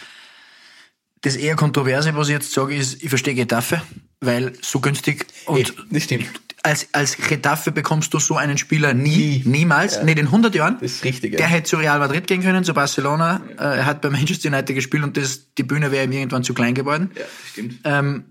das 1.23 1.37
eher 1.37 1.57
Kontroverse, 1.57 2.15
was 2.15 2.29
ich 2.29 2.35
jetzt 2.35 2.53
sage, 2.53 2.77
ist, 2.77 3.03
ich 3.03 3.09
verstehe 3.09 3.35
Getafe, 3.35 3.83
weil 4.21 4.53
so 4.63 4.81
günstig 4.81 5.27
und 5.47 5.75
das 5.91 6.05
stimmt. 6.05 6.27
als, 6.63 6.89
als 6.93 7.17
Getafe 7.17 7.73
bekommst 7.73 8.13
du 8.15 8.19
so 8.19 8.37
einen 8.37 8.59
Spieler 8.59 8.95
nie, 8.95 9.43
niemals, 9.45 10.03
nicht 10.03 10.19
in 10.19 10.27
100 10.27 10.55
Jahren. 10.55 10.79
Das 10.81 10.93
ist 10.93 11.05
richtig, 11.05 11.33
ja. 11.33 11.39
Der 11.39 11.47
hätte 11.47 11.71
zu 11.71 11.77
Real 11.77 11.99
Madrid 11.99 12.27
gehen 12.27 12.43
können, 12.43 12.65
zu 12.65 12.75
Barcelona. 12.75 13.41
Äh, 13.59 13.79
er 13.79 13.87
hat 13.87 14.01
bei 14.01 14.11
Manchester 14.11 14.49
United 14.49 14.75
gespielt 14.75 15.03
und 15.03 15.17
das, 15.17 15.55
die 15.55 15.63
Bühne 15.63 15.91
wäre 15.91 16.05
ihm 16.05 16.13
irgendwann 16.13 16.45
zu 16.45 16.55
klein 16.55 16.75
geworden. 16.75 17.11
Ja, 17.15 17.23
das 17.23 17.51
stimmt. 17.53 17.81
Ähm, 17.85 18.25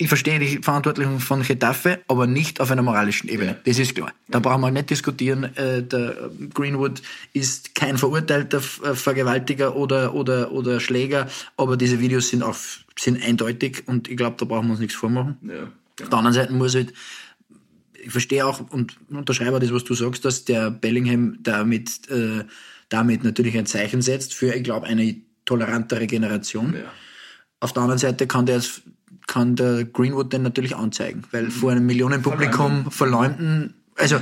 ich 0.00 0.08
verstehe 0.08 0.38
die 0.38 0.58
Verantwortlichen 0.62 1.20
von 1.20 1.42
Getafe, 1.42 2.00
aber 2.08 2.26
nicht 2.26 2.60
auf 2.60 2.70
einer 2.70 2.80
moralischen 2.82 3.28
Ebene. 3.28 3.56
Das 3.64 3.78
ist 3.78 3.94
klar. 3.94 4.12
Da 4.28 4.38
brauchen 4.38 4.62
wir 4.62 4.70
nicht 4.70 4.88
diskutieren. 4.88 5.44
Äh, 5.56 5.82
der 5.82 6.30
Greenwood 6.54 7.02
ist 7.34 7.74
kein 7.74 7.98
verurteilter 7.98 8.58
äh, 8.82 8.94
Vergewaltiger 8.94 9.76
oder, 9.76 10.14
oder, 10.14 10.52
oder 10.52 10.80
Schläger, 10.80 11.28
aber 11.58 11.76
diese 11.76 12.00
Videos 12.00 12.30
sind 12.30 12.42
auch 12.42 12.56
sind 12.98 13.22
eindeutig 13.22 13.82
und 13.86 14.08
ich 14.08 14.16
glaube, 14.16 14.36
da 14.38 14.44
brauchen 14.46 14.66
wir 14.68 14.72
uns 14.72 14.80
nichts 14.80 14.94
vormachen. 14.96 15.36
Ja, 15.42 15.64
Auf 16.02 16.08
der 16.08 16.18
anderen 16.18 16.34
Seite 16.34 16.52
muss 16.54 16.74
halt, 16.74 16.92
ich 18.02 18.10
verstehe 18.10 18.46
auch 18.46 18.60
und 18.70 18.96
unterschreibe 19.10 19.60
das, 19.60 19.72
was 19.72 19.84
du 19.84 19.94
sagst, 19.94 20.24
dass 20.24 20.44
der 20.46 20.70
Bellingham 20.70 21.36
damit, 21.42 22.08
äh, 22.10 22.44
damit 22.88 23.22
natürlich 23.22 23.56
ein 23.58 23.66
Zeichen 23.66 24.00
setzt 24.02 24.32
für, 24.34 24.54
ich 24.54 24.64
glaube, 24.64 24.86
eine 24.86 25.16
tolerantere 25.44 26.06
Generation. 26.06 26.72
ja. 26.74 26.90
Auf 27.62 27.74
der 27.74 27.82
anderen 27.82 27.98
Seite 27.98 28.26
kann 28.26 28.46
der, 28.46 28.56
jetzt- 28.56 28.80
kann 29.26 29.56
der 29.56 29.84
Greenwood 29.84 30.32
den 30.32 30.42
natürlich 30.42 30.76
anzeigen, 30.76 31.24
weil 31.30 31.50
vor 31.50 31.72
einem 31.72 31.86
Millionenpublikum 31.86 32.90
verleumden, 32.90 33.74
also 33.96 34.20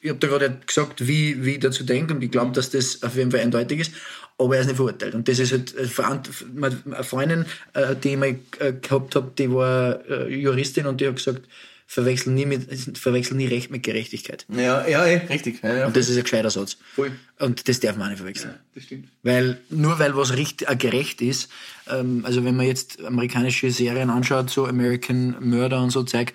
ich 0.00 0.08
habe 0.08 0.18
da 0.18 0.28
gerade 0.28 0.58
gesagt, 0.66 1.06
wie, 1.06 1.44
wie 1.44 1.52
ich 1.52 1.60
dazu 1.60 1.84
denke 1.84 2.14
und 2.14 2.22
ich 2.22 2.30
glaube, 2.30 2.52
dass 2.52 2.70
das 2.70 3.02
auf 3.02 3.16
jeden 3.16 3.30
Fall 3.30 3.40
eindeutig 3.40 3.80
ist, 3.80 3.92
aber 4.38 4.54
er 4.54 4.62
ist 4.62 4.68
nicht 4.68 4.76
verurteilt. 4.76 5.14
Und 5.14 5.28
das 5.28 5.38
ist 5.38 5.52
halt 5.52 5.74
eine 5.76 7.04
Freundin, 7.04 7.44
äh, 7.74 7.94
die 7.96 8.10
ich 8.10 8.16
mal 8.16 8.38
äh, 8.58 8.72
gehabt 8.72 9.14
habe, 9.14 9.30
die 9.36 9.50
war 9.52 10.00
äh, 10.08 10.34
Juristin 10.34 10.86
und 10.86 11.00
die 11.00 11.08
hat 11.08 11.16
gesagt, 11.16 11.42
verwechseln 11.92 12.36
nie, 12.36 12.46
mit, 12.46 12.68
verwechseln 12.96 13.36
nie 13.38 13.46
Recht 13.46 13.72
mit 13.72 13.82
Gerechtigkeit. 13.82 14.46
Ja, 14.48 14.86
ja, 14.86 15.04
eh, 15.06 15.16
richtig. 15.26 15.60
Ja, 15.60 15.74
ja. 15.74 15.86
Und 15.88 15.96
das 15.96 16.08
ist 16.08 16.16
ein 16.16 16.22
gescheiter 16.22 16.48
Satz. 16.48 16.76
Voll. 16.94 17.10
Und 17.40 17.68
das 17.68 17.80
darf 17.80 17.96
man 17.96 18.06
auch 18.06 18.10
nicht 18.10 18.18
verwechseln. 18.18 18.54
Das 18.76 18.84
stimmt. 18.84 19.08
Weil 19.24 19.60
nur 19.70 19.98
weil 19.98 20.14
was 20.14 20.36
richtig, 20.36 20.70
äh, 20.70 20.76
gerecht 20.76 21.20
ist, 21.20 21.50
ähm, 21.88 22.24
also 22.24 22.44
wenn 22.44 22.54
man 22.54 22.66
jetzt 22.66 23.02
amerikanische 23.02 23.72
Serien 23.72 24.08
anschaut, 24.08 24.50
so 24.50 24.66
American 24.66 25.34
Murder 25.40 25.82
und 25.82 25.90
so 25.90 26.04
Zeug, 26.04 26.32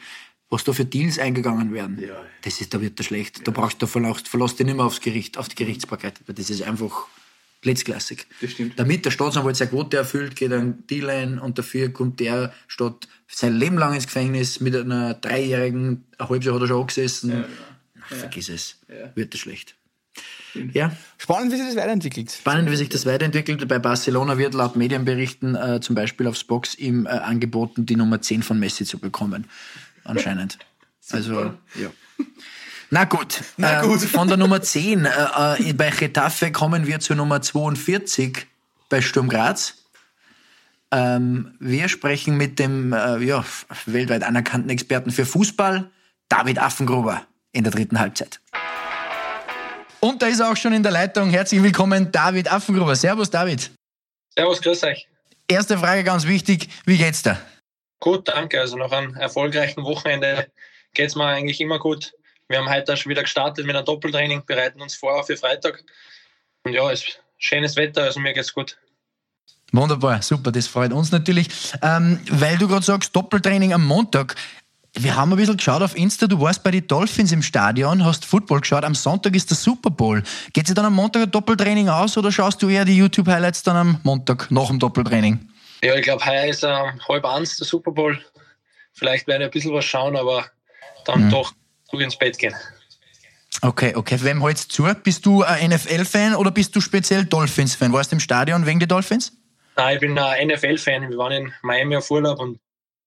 was 0.49 0.65
da 0.65 0.73
für 0.73 0.83
Deals 0.83 1.19
eingegangen 1.19 1.73
werden, 1.73 2.01
Ja. 2.05 2.21
das 2.41 2.59
ist, 2.59 2.73
da 2.73 2.81
wird 2.81 2.99
der 2.99 3.05
schlecht. 3.05 3.47
Da 3.47 3.51
brauchst 3.51 3.81
du 3.81 3.87
verlaust, 3.87 4.27
verlass 4.27 4.57
dich 4.57 4.65
nicht 4.65 4.75
mehr 4.75 4.83
aufs 4.85 4.99
Gericht, 4.99 5.37
auf 5.37 5.47
die 5.47 5.55
Gerichtsbarkeit. 5.55 6.19
Weil 6.27 6.35
das 6.35 6.49
ist 6.49 6.63
einfach 6.63 7.07
letztklassig. 7.63 8.27
Das 8.41 8.51
stimmt. 8.51 8.77
Damit 8.77 9.05
der 9.05 9.11
Staatsanwalt 9.11 9.55
seine 9.55 9.71
Quote 9.71 9.95
erfüllt, 9.95 10.35
geht 10.35 10.51
ein 10.51 10.85
Deal 10.87 11.09
ein 11.09 11.39
und 11.39 11.57
dafür 11.57 11.89
kommt 11.93 12.19
der 12.19 12.53
statt 12.67 13.07
sein 13.27 13.55
Leben 13.55 13.77
lang 13.77 13.93
ins 13.93 14.05
Gefängnis 14.05 14.59
mit 14.59 14.75
einer 14.75 15.15
Dreijährigen, 15.15 16.05
ein 16.17 16.29
halbes 16.29 16.45
Jahr 16.45 16.55
hat 16.55 16.61
er 16.61 16.67
schon 16.67 16.81
angesessen. 16.81 17.29
genau. 17.31 17.47
Na, 18.09 18.15
vergiss 18.17 18.49
es. 18.49 18.77
Ja. 18.88 19.11
Wird 19.15 19.33
das 19.33 19.41
schlecht. 19.41 19.75
Ja. 20.73 20.95
Spannend, 21.17 21.51
wie 21.51 21.57
sich 21.57 21.65
das 21.67 21.75
weiterentwickelt. 21.75 22.31
Spannend, 22.31 22.71
wie 22.71 22.75
sich 22.75 22.89
das 22.89 23.05
weiterentwickelt. 23.05 23.67
Bei 23.67 23.79
Barcelona 23.79 24.38
wird 24.38 24.53
laut 24.53 24.75
Medienberichten 24.75 25.55
äh, 25.55 25.81
zum 25.81 25.95
Beispiel 25.95 26.27
aufs 26.27 26.43
Box 26.43 26.75
ihm 26.75 27.05
äh, 27.05 27.09
angeboten, 27.09 27.85
die 27.85 27.95
Nummer 27.95 28.21
10 28.21 28.43
von 28.43 28.59
Messi 28.59 28.85
zu 28.85 28.99
bekommen. 28.99 29.47
Anscheinend. 30.03 30.57
also, 31.11 31.53
ja. 31.75 31.89
Na 32.89 33.03
gut, 33.05 33.41
Na 33.57 33.81
gut. 33.81 34.01
Ähm, 34.03 34.07
von 34.07 34.27
der 34.27 34.38
Nummer 34.38 34.61
10 34.61 35.05
äh, 35.05 35.09
äh, 35.57 35.73
bei 35.73 35.89
Getafe 35.89 36.51
kommen 36.51 36.88
wir 36.88 36.99
zur 36.99 37.15
Nummer 37.17 37.41
42 37.41 38.47
bei 38.88 39.01
Sturm 39.01 39.27
Graz. 39.27 39.85
Ähm, 40.95 41.58
wir 41.60 41.89
sprechen 41.89 42.38
mit 42.38 42.58
dem 42.58 42.93
äh, 42.93 43.17
ja, 43.17 43.43
weltweit 43.86 44.23
anerkannten 44.23 44.69
Experten 44.69 45.12
für 45.12 45.25
Fußball, 45.25 45.91
David 46.29 46.58
Affengruber, 46.58 47.27
in 47.51 47.65
der 47.65 47.73
dritten 47.73 47.99
Halbzeit. 47.99 48.39
Und 49.99 50.21
da 50.21 50.27
ist 50.27 50.39
er 50.39 50.49
auch 50.49 50.55
schon 50.55 50.71
in 50.71 50.84
der 50.84 50.93
Leitung. 50.93 51.29
Herzlich 51.31 51.62
willkommen, 51.62 52.13
David 52.13 52.49
Affengruber. 52.49 52.95
Servus, 52.95 53.29
David. 53.29 53.71
Servus, 54.38 54.62
grüß 54.62 54.86
euch. 54.86 55.05
Erste 55.49 55.77
Frage 55.77 56.05
ganz 56.05 56.25
wichtig. 56.27 56.69
Wie 56.86 56.97
geht's 56.97 57.23
da? 57.23 57.41
Gut, 57.99 58.29
danke. 58.29 58.62
Also 58.62 58.77
nach 58.77 58.91
einem 58.91 59.15
erfolgreichen 59.15 59.84
Wochenende 59.84 60.47
geht's 60.93 61.15
mir 61.15 61.25
eigentlich 61.25 61.60
immer 61.60 61.77
gut. 61.77 62.13
Wir 62.47 62.60
haben 62.60 62.69
heute 62.69 62.95
schon 62.95 63.10
wieder 63.10 63.23
gestartet 63.23 63.65
mit 63.65 63.75
einem 63.75 63.86
Doppeltraining, 63.86 64.45
bereiten 64.45 64.81
uns 64.81 64.95
vor 64.95 65.25
für 65.25 65.36
Freitag. 65.36 65.84
Und 66.63 66.71
ja, 66.71 66.89
es 66.89 67.03
ist 67.03 67.21
schönes 67.38 67.75
Wetter, 67.75 68.03
also 68.03 68.21
mir 68.21 68.31
geht's 68.31 68.53
gut. 68.53 68.77
Wunderbar, 69.75 70.21
super, 70.21 70.51
das 70.51 70.67
freut 70.67 70.93
uns 70.93 71.11
natürlich. 71.11 71.49
Ähm, 71.81 72.19
weil 72.29 72.57
du 72.57 72.67
gerade 72.67 72.85
sagst, 72.85 73.15
Doppeltraining 73.15 73.73
am 73.73 73.85
Montag. 73.85 74.35
Wir 74.97 75.17
haben 75.17 75.33
ein 75.33 75.38
bisschen 75.38 75.57
geschaut 75.57 75.81
auf 75.81 75.97
Insta, 75.97 76.25
du 76.25 76.39
warst 76.39 76.63
bei 76.63 76.71
den 76.71 76.88
Dolphins 76.88 77.33
im 77.33 77.41
Stadion, 77.41 78.05
hast 78.05 78.23
Football 78.23 78.61
geschaut, 78.61 78.85
am 78.85 78.95
Sonntag 78.95 79.35
ist 79.35 79.49
der 79.49 79.57
Super 79.57 79.89
Bowl. 79.89 80.23
Geht 80.53 80.67
sich 80.67 80.75
dann 80.75 80.85
am 80.85 80.93
Montag 80.93 81.23
ein 81.23 81.31
Doppeltraining 81.31 81.89
aus 81.89 82.17
oder 82.17 82.31
schaust 82.31 82.61
du 82.61 82.69
eher 82.69 82.85
die 82.85 82.95
YouTube-Highlights 82.95 83.63
dann 83.63 83.75
am 83.75 83.99
Montag 84.03 84.49
nach 84.51 84.67
dem 84.67 84.79
Doppeltraining? 84.79 85.49
Ja, 85.83 85.95
ich 85.95 86.03
glaube, 86.03 86.25
heuer 86.25 86.45
ist 86.45 86.63
äh, 86.63 86.73
halb 87.09 87.25
eins 87.25 87.57
der 87.57 87.67
Super 87.67 87.91
Bowl. 87.91 88.17
Vielleicht 88.93 89.27
werde 89.27 89.43
ich 89.43 89.49
ein 89.49 89.51
bisschen 89.51 89.73
was 89.73 89.83
schauen, 89.83 90.15
aber 90.15 90.45
dann 91.03 91.25
mhm. 91.25 91.31
doch 91.31 91.53
früh 91.89 92.01
ins 92.01 92.17
Bett 92.17 92.38
gehen. 92.38 92.55
Okay, 93.61 93.93
okay. 93.95 94.17
Wem 94.21 94.41
hältst 94.41 94.71
zu? 94.71 94.88
Bist 95.03 95.25
du 95.25 95.43
ein 95.43 95.71
NFL-Fan 95.71 96.35
oder 96.35 96.51
bist 96.51 96.73
du 96.75 96.79
speziell 96.79 97.25
Dolphins-Fan? 97.25 97.91
Warst 97.91 98.11
du 98.11 98.15
im 98.15 98.19
Stadion 98.21 98.65
wegen 98.65 98.79
der 98.79 98.88
Dolphins? 98.88 99.33
Nein, 99.77 99.95
ich 99.95 99.99
bin 99.99 100.17
ein 100.17 100.47
NFL-Fan. 100.47 101.09
Wir 101.09 101.17
waren 101.17 101.31
in 101.33 101.53
Miami 101.61 101.97
auf 101.97 102.09
Urlaub 102.09 102.39
und 102.39 102.59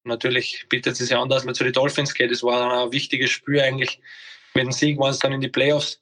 natürlich 0.05 0.67
bietet 0.69 0.93
es 0.93 0.99
sich 0.99 1.17
an, 1.17 1.29
dass 1.29 1.45
man 1.45 1.55
zu 1.55 1.65
den 1.65 1.73
Dolphins 1.73 2.15
geht. 2.15 2.31
Es 2.31 2.43
war 2.43 2.59
dann 2.59 2.87
ein 2.87 2.93
wichtiges 2.93 3.31
Spiel 3.31 3.61
eigentlich. 3.61 4.01
Mit 4.55 4.65
dem 4.65 4.73
Sieg 4.73 4.99
waren 4.99 5.11
es 5.11 5.19
dann 5.19 5.33
in 5.33 5.41
die 5.41 5.49
Playoffs. 5.49 6.01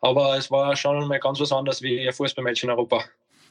Aber 0.00 0.36
es 0.36 0.50
war 0.50 0.74
schon 0.76 1.06
mal 1.06 1.20
ganz 1.20 1.38
was 1.40 1.52
anderes 1.52 1.82
wie 1.82 2.06
ein 2.06 2.12
Fußballmatch 2.12 2.64
in 2.64 2.70
Europa. 2.70 3.04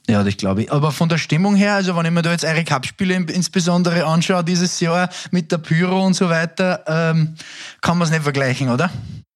Ja, 0.07 0.23
das 0.23 0.37
glaube 0.37 0.63
ich. 0.63 0.71
Aber 0.71 0.91
von 0.91 1.07
der 1.07 1.17
Stimmung 1.17 1.55
her, 1.55 1.75
also 1.75 1.95
wenn 1.95 2.05
ich 2.05 2.11
mir 2.11 2.23
da 2.23 2.31
jetzt 2.31 2.43
eure 2.43 2.63
Cup-Spiele 2.63 3.13
insbesondere 3.13 4.05
anschaue, 4.05 4.43
dieses 4.43 4.79
Jahr 4.79 5.09
mit 5.31 5.51
der 5.51 5.59
Pyro 5.59 6.03
und 6.03 6.13
so 6.13 6.29
weiter, 6.29 6.83
ähm, 6.87 7.35
kann 7.81 7.97
man 7.97 8.07
es 8.07 8.11
nicht 8.11 8.23
vergleichen, 8.23 8.69
oder? 8.69 8.89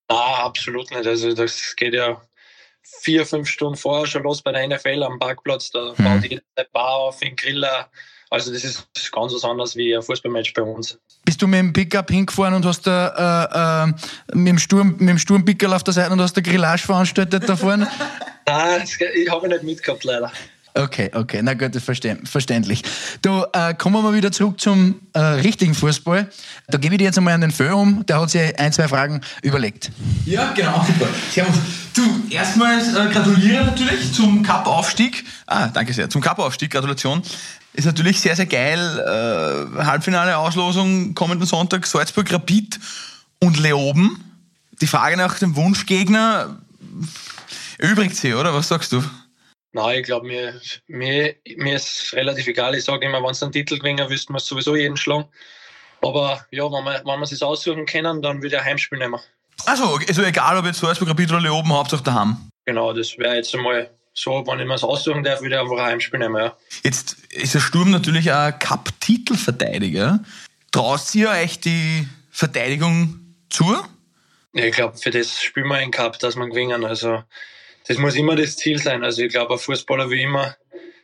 Nein, 0.09 0.35
absolut 0.39 0.89
nicht. 0.89 1.05
Also 1.05 1.33
das 1.33 1.75
geht 1.75 1.93
ja 1.93 2.19
vier, 2.83 3.25
fünf 3.25 3.47
Stunden 3.47 3.75
vorher 3.75 4.05
schon 4.05 4.23
los 4.23 4.41
bei 4.41 4.51
der 4.51 4.67
NFL 4.67 5.03
am 5.03 5.19
Parkplatz. 5.19 5.71
Da 5.71 5.93
mhm. 5.97 6.03
baut 6.03 6.23
jeder 6.23 6.41
eine 6.55 6.67
Bar 6.71 6.95
auf, 6.95 7.19
den 7.19 7.35
Griller. 7.35 7.89
Also 8.29 8.51
das 8.51 8.63
ist 8.63 9.11
ganz 9.11 9.33
was 9.33 9.43
anderes 9.43 9.75
wie 9.75 9.95
ein 9.95 10.01
Fußballmatch 10.01 10.53
bei 10.53 10.63
uns. 10.63 10.97
Bist 11.23 11.41
du 11.41 11.47
mit 11.47 11.59
dem 11.59 11.71
Pickup 11.71 12.09
hingefahren 12.09 12.55
und 12.55 12.65
hast 12.65 12.87
da 12.87 13.85
äh, 13.85 13.89
äh, 13.89 14.35
mit 14.35 14.47
dem 14.47 14.57
Sturm, 14.57 14.95
mit 14.97 15.09
dem 15.09 15.19
Sturmpickel 15.19 15.71
auf 15.71 15.83
der 15.83 15.93
Seite 15.93 16.11
und 16.11 16.19
hast 16.19 16.35
da 16.35 16.41
Grillage 16.41 16.81
veranstaltet 16.81 17.47
da 17.47 17.55
vorne? 17.55 17.87
Nein, 18.47 18.83
ich 19.15 19.29
habe 19.29 19.47
nicht 19.47 19.63
mitgehabt 19.63 20.03
leider. 20.03 20.31
Okay, 20.75 21.11
okay, 21.13 21.41
na 21.43 21.53
gut, 21.53 21.75
verständlich. 21.75 22.81
Du, 23.21 23.45
äh, 23.53 23.75
kommen 23.75 23.95
wir 23.95 24.01
mal 24.01 24.15
wieder 24.15 24.31
zurück 24.31 24.59
zum 24.59 24.95
äh, 25.13 25.19
richtigen 25.19 25.75
Fußball. 25.75 26.27
Da 26.67 26.77
gebe 26.79 26.95
ich 26.95 26.99
dir 26.99 27.05
jetzt 27.05 27.17
einmal 27.17 27.35
an 27.35 27.41
den 27.41 27.51
Föhr 27.51 27.77
um, 27.77 28.03
der 28.07 28.19
hat 28.19 28.31
sich 28.31 28.59
ein, 28.59 28.73
zwei 28.73 28.87
Fragen 28.87 29.21
überlegt. 29.43 29.91
Ja, 30.25 30.51
genau, 30.53 30.83
super. 30.83 31.07
Servus. 31.31 31.55
Du, 31.93 32.01
erstmals 32.31 32.95
äh, 32.95 33.07
gratuliere 33.11 33.65
natürlich 33.65 34.13
zum 34.13 34.41
Cup-Aufstieg. 34.41 35.23
Ah, 35.45 35.67
danke 35.67 35.93
sehr. 35.93 36.09
Zum 36.09 36.21
Cup-Aufstieg, 36.21 36.71
Gratulation. 36.71 37.21
Ist 37.73 37.85
natürlich 37.85 38.19
sehr, 38.19 38.35
sehr 38.35 38.47
geil. 38.47 38.79
Äh, 39.77 39.83
Halbfinale 39.83 40.37
Auslosung 40.37 41.13
kommenden 41.13 41.45
Sonntag, 41.45 41.85
Salzburg 41.85 42.31
Rapid 42.33 42.79
und 43.39 43.59
Leoben. 43.59 44.23
Die 44.81 44.87
Frage 44.87 45.17
nach 45.17 45.37
dem 45.37 45.55
Wunschgegner 45.55 46.57
übrigt 47.77 48.15
sie, 48.15 48.33
oder? 48.33 48.55
Was 48.55 48.69
sagst 48.69 48.91
du? 48.91 49.03
Nein, 49.73 49.99
ich 49.99 50.05
glaube, 50.05 50.27
mir, 50.27 50.61
mir, 50.87 51.35
mir 51.57 51.75
ist 51.75 52.13
relativ 52.13 52.47
egal. 52.47 52.75
Ich 52.75 52.83
sage 52.83 53.05
immer, 53.05 53.21
wenn 53.23 53.31
es 53.31 53.41
einen 53.41 53.51
Titel 53.51 53.79
gewinnen, 53.79 54.07
wüsste 54.09 54.31
man 54.31 54.39
sowieso 54.39 54.75
jeden 54.75 54.97
schlagen. 54.97 55.25
Aber 56.01 56.45
ja, 56.51 56.65
wenn 56.65 56.83
wir, 56.83 57.01
wenn 57.03 57.19
wir 57.19 57.23
es 57.23 57.41
aussuchen 57.41 57.85
können, 57.85 58.21
dann 58.21 58.37
würde 58.37 58.55
ich 58.55 58.61
ein 58.61 58.65
Heimspiel 58.65 58.99
nehmen. 58.99 59.19
Also, 59.65 59.97
also 60.07 60.23
egal, 60.23 60.57
ob 60.57 60.65
jetzt 60.65 60.79
Salzburg, 60.79 61.09
Rapid 61.09 61.31
oder 61.31 61.41
Leoben, 61.41 61.73
Hauptsache 61.73 62.03
daheim. 62.03 62.37
Genau, 62.65 62.93
das 62.93 63.17
wäre 63.17 63.35
jetzt 63.35 63.53
einmal 63.55 63.89
so, 64.13 64.45
wenn 64.45 64.59
ich 64.59 64.67
mir 64.67 64.75
es 64.75 64.83
aussuchen 64.83 65.23
darf, 65.23 65.41
würde 65.41 65.55
ich 65.55 65.61
einfach 65.61 65.77
ein 65.77 65.85
Heimspiel 65.85 66.19
nehmen, 66.19 66.35
ja. 66.35 66.55
Jetzt 66.83 67.13
ist 67.31 67.55
der 67.55 67.59
Sturm 67.59 67.89
natürlich 67.89 68.31
ein 68.31 68.57
Cup-Titelverteidiger. 68.59 70.19
Traust 70.71 71.15
ihr 71.15 71.29
euch 71.29 71.59
die 71.59 72.07
Verteidigung 72.29 73.35
zu? 73.49 73.65
Ja, 74.53 74.65
ich 74.65 74.75
glaube, 74.75 74.97
für 74.97 75.09
das 75.09 75.41
spielen 75.41 75.67
wir 75.67 75.75
einen 75.75 75.91
Cup, 75.91 76.19
dass 76.19 76.35
wir 76.35 76.47
gewinnen. 76.47 76.85
Also, 76.85 77.23
das 77.87 77.97
muss 77.97 78.15
immer 78.15 78.35
das 78.35 78.57
Ziel 78.57 78.79
sein. 78.79 79.03
Also, 79.03 79.23
ich 79.23 79.31
glaube, 79.31 79.53
ein 79.53 79.59
Fußballer 79.59 80.09
will 80.09 80.19
immer 80.19 80.55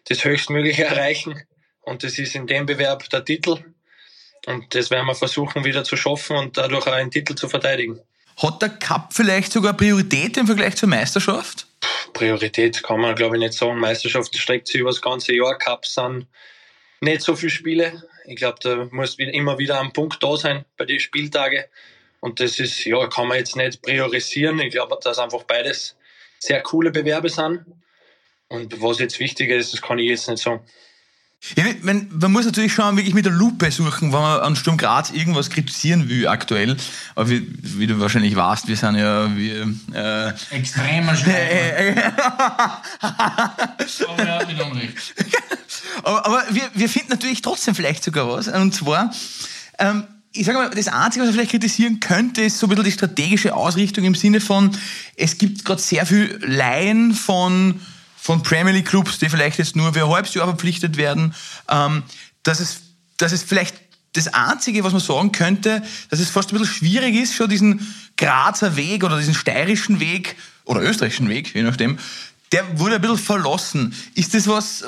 das 0.05 0.23
Höchstmögliche 0.23 0.85
erreichen. 0.85 1.41
Und 1.81 2.03
das 2.03 2.17
ist 2.19 2.35
in 2.35 2.47
dem 2.47 2.65
Bewerb 2.65 3.09
der 3.09 3.25
Titel. 3.25 3.63
Und 4.45 4.73
das 4.73 4.89
werden 4.89 5.05
wir 5.05 5.15
versuchen 5.15 5.63
wieder 5.63 5.83
zu 5.83 5.95
schaffen 5.97 6.37
und 6.37 6.57
dadurch 6.57 6.87
auch 6.87 6.93
einen 6.93 7.11
Titel 7.11 7.35
zu 7.35 7.49
verteidigen. 7.49 7.99
Hat 8.37 8.61
der 8.61 8.69
Cup 8.69 9.13
vielleicht 9.13 9.51
sogar 9.51 9.73
Priorität 9.73 10.37
im 10.37 10.45
Vergleich 10.47 10.75
zur 10.77 10.87
Meisterschaft? 10.87 11.67
Priorität 12.13 12.81
kann 12.83 13.01
man, 13.01 13.15
glaube 13.15 13.35
ich, 13.35 13.41
nicht 13.41 13.53
sagen. 13.53 13.79
Meisterschaft 13.79 14.35
streckt 14.37 14.67
sich 14.67 14.79
über 14.79 14.91
das 14.91 15.01
ganze 15.01 15.35
Jahr. 15.35 15.57
Cups 15.57 15.95
sind 15.95 16.27
nicht 17.01 17.21
so 17.21 17.35
viele 17.35 17.51
Spiele. 17.51 18.03
Ich 18.25 18.37
glaube, 18.37 18.59
da 18.61 18.87
muss 18.91 19.15
immer 19.15 19.57
wieder 19.57 19.79
ein 19.81 19.91
Punkt 19.91 20.23
da 20.23 20.37
sein 20.37 20.65
bei 20.77 20.85
den 20.85 20.99
Spieltagen. 20.99 21.63
Und 22.21 22.39
das 22.39 22.59
ist, 22.59 22.85
ja, 22.85 23.07
kann 23.07 23.27
man 23.27 23.37
jetzt 23.37 23.55
nicht 23.55 23.81
priorisieren. 23.81 24.59
Ich 24.59 24.71
glaube, 24.71 24.97
dass 25.01 25.19
einfach 25.19 25.43
beides 25.43 25.97
sehr 26.39 26.61
coole 26.61 26.91
Bewerbe 26.91 27.29
sind. 27.29 27.65
Und 28.47 28.81
was 28.81 28.99
jetzt 28.99 29.19
wichtiger 29.19 29.55
ist, 29.55 29.73
das 29.73 29.81
kann 29.81 29.99
ich 29.99 30.09
jetzt 30.09 30.27
nicht 30.27 30.41
sagen. 30.41 30.61
Ja, 31.55 31.63
man, 31.83 32.09
man, 32.11 32.33
muss 32.33 32.45
natürlich 32.45 32.73
schon 32.73 32.97
wirklich 32.97 33.15
mit 33.15 33.23
der 33.23 33.31
Lupe 33.31 33.71
suchen, 33.71 34.11
wenn 34.11 34.19
man 34.19 34.41
an 34.41 34.57
Sturm 34.57 34.77
Graz 34.77 35.11
irgendwas 35.11 35.49
kritisieren 35.49 36.09
will 36.09 36.27
aktuell. 36.27 36.75
Aber 37.15 37.29
wie, 37.29 37.47
wie 37.61 37.87
du 37.87 37.97
wahrscheinlich 37.99 38.35
weißt, 38.35 38.67
wir 38.67 38.75
sind 38.75 38.95
ja 38.95 39.33
wir, 39.37 39.73
äh, 39.93 40.33
extremer 40.53 41.13
aber, 46.03 46.25
aber 46.25 46.43
wir, 46.49 46.69
wir 46.73 46.89
finden 46.89 47.11
natürlich 47.11 47.41
trotzdem 47.41 47.73
vielleicht 47.73 48.03
sogar 48.03 48.27
was. 48.27 48.49
Und 48.49 48.75
zwar, 48.75 49.13
ähm, 49.77 50.07
ich 50.31 50.45
sage 50.45 50.57
mal, 50.59 50.69
das 50.69 50.87
Einzige, 50.87 51.21
was 51.21 51.29
man 51.29 51.33
vielleicht 51.33 51.51
kritisieren 51.51 51.99
könnte, 51.99 52.41
ist 52.41 52.59
so 52.59 52.67
ein 52.67 52.69
bisschen 52.69 52.85
die 52.85 52.91
strategische 52.91 53.55
Ausrichtung 53.55 54.03
im 54.03 54.15
Sinne 54.15 54.39
von, 54.41 54.71
es 55.15 55.37
gibt 55.37 55.65
gerade 55.65 55.81
sehr 55.81 56.05
viel 56.05 56.39
Laien 56.45 57.13
von 57.13 57.79
von 58.21 58.43
Premier 58.43 58.73
League 58.73 58.87
Clubs, 58.87 59.17
die 59.17 59.29
vielleicht 59.29 59.57
jetzt 59.57 59.75
nur 59.75 59.93
für 59.93 60.03
ein 60.03 60.09
halbes 60.09 60.33
Jahr 60.33 60.45
verpflichtet 60.45 60.97
werden, 60.97 61.33
ähm, 61.69 62.03
dass, 62.43 62.59
es, 62.59 62.81
dass 63.17 63.31
es 63.31 63.43
vielleicht 63.43 63.75
das 64.13 64.27
Einzige, 64.33 64.83
was 64.83 64.91
man 64.91 65.01
sagen 65.01 65.31
könnte, 65.31 65.81
dass 66.09 66.19
es 66.19 66.29
fast 66.29 66.51
ein 66.51 66.59
bisschen 66.59 66.73
schwierig 66.73 67.15
ist, 67.15 67.33
schon 67.33 67.49
diesen 67.49 67.95
Grazer 68.17 68.75
Weg 68.75 69.03
oder 69.03 69.17
diesen 69.17 69.33
steirischen 69.33 69.99
Weg 69.99 70.35
oder 70.65 70.81
österreichischen 70.81 71.29
Weg, 71.29 71.55
je 71.55 71.63
nachdem, 71.63 71.97
der 72.51 72.79
wurde 72.79 72.95
ein 72.95 73.01
bisschen 73.01 73.17
verlassen. 73.17 73.95
Ist 74.15 74.33
das 74.33 74.47
was, 74.47 74.85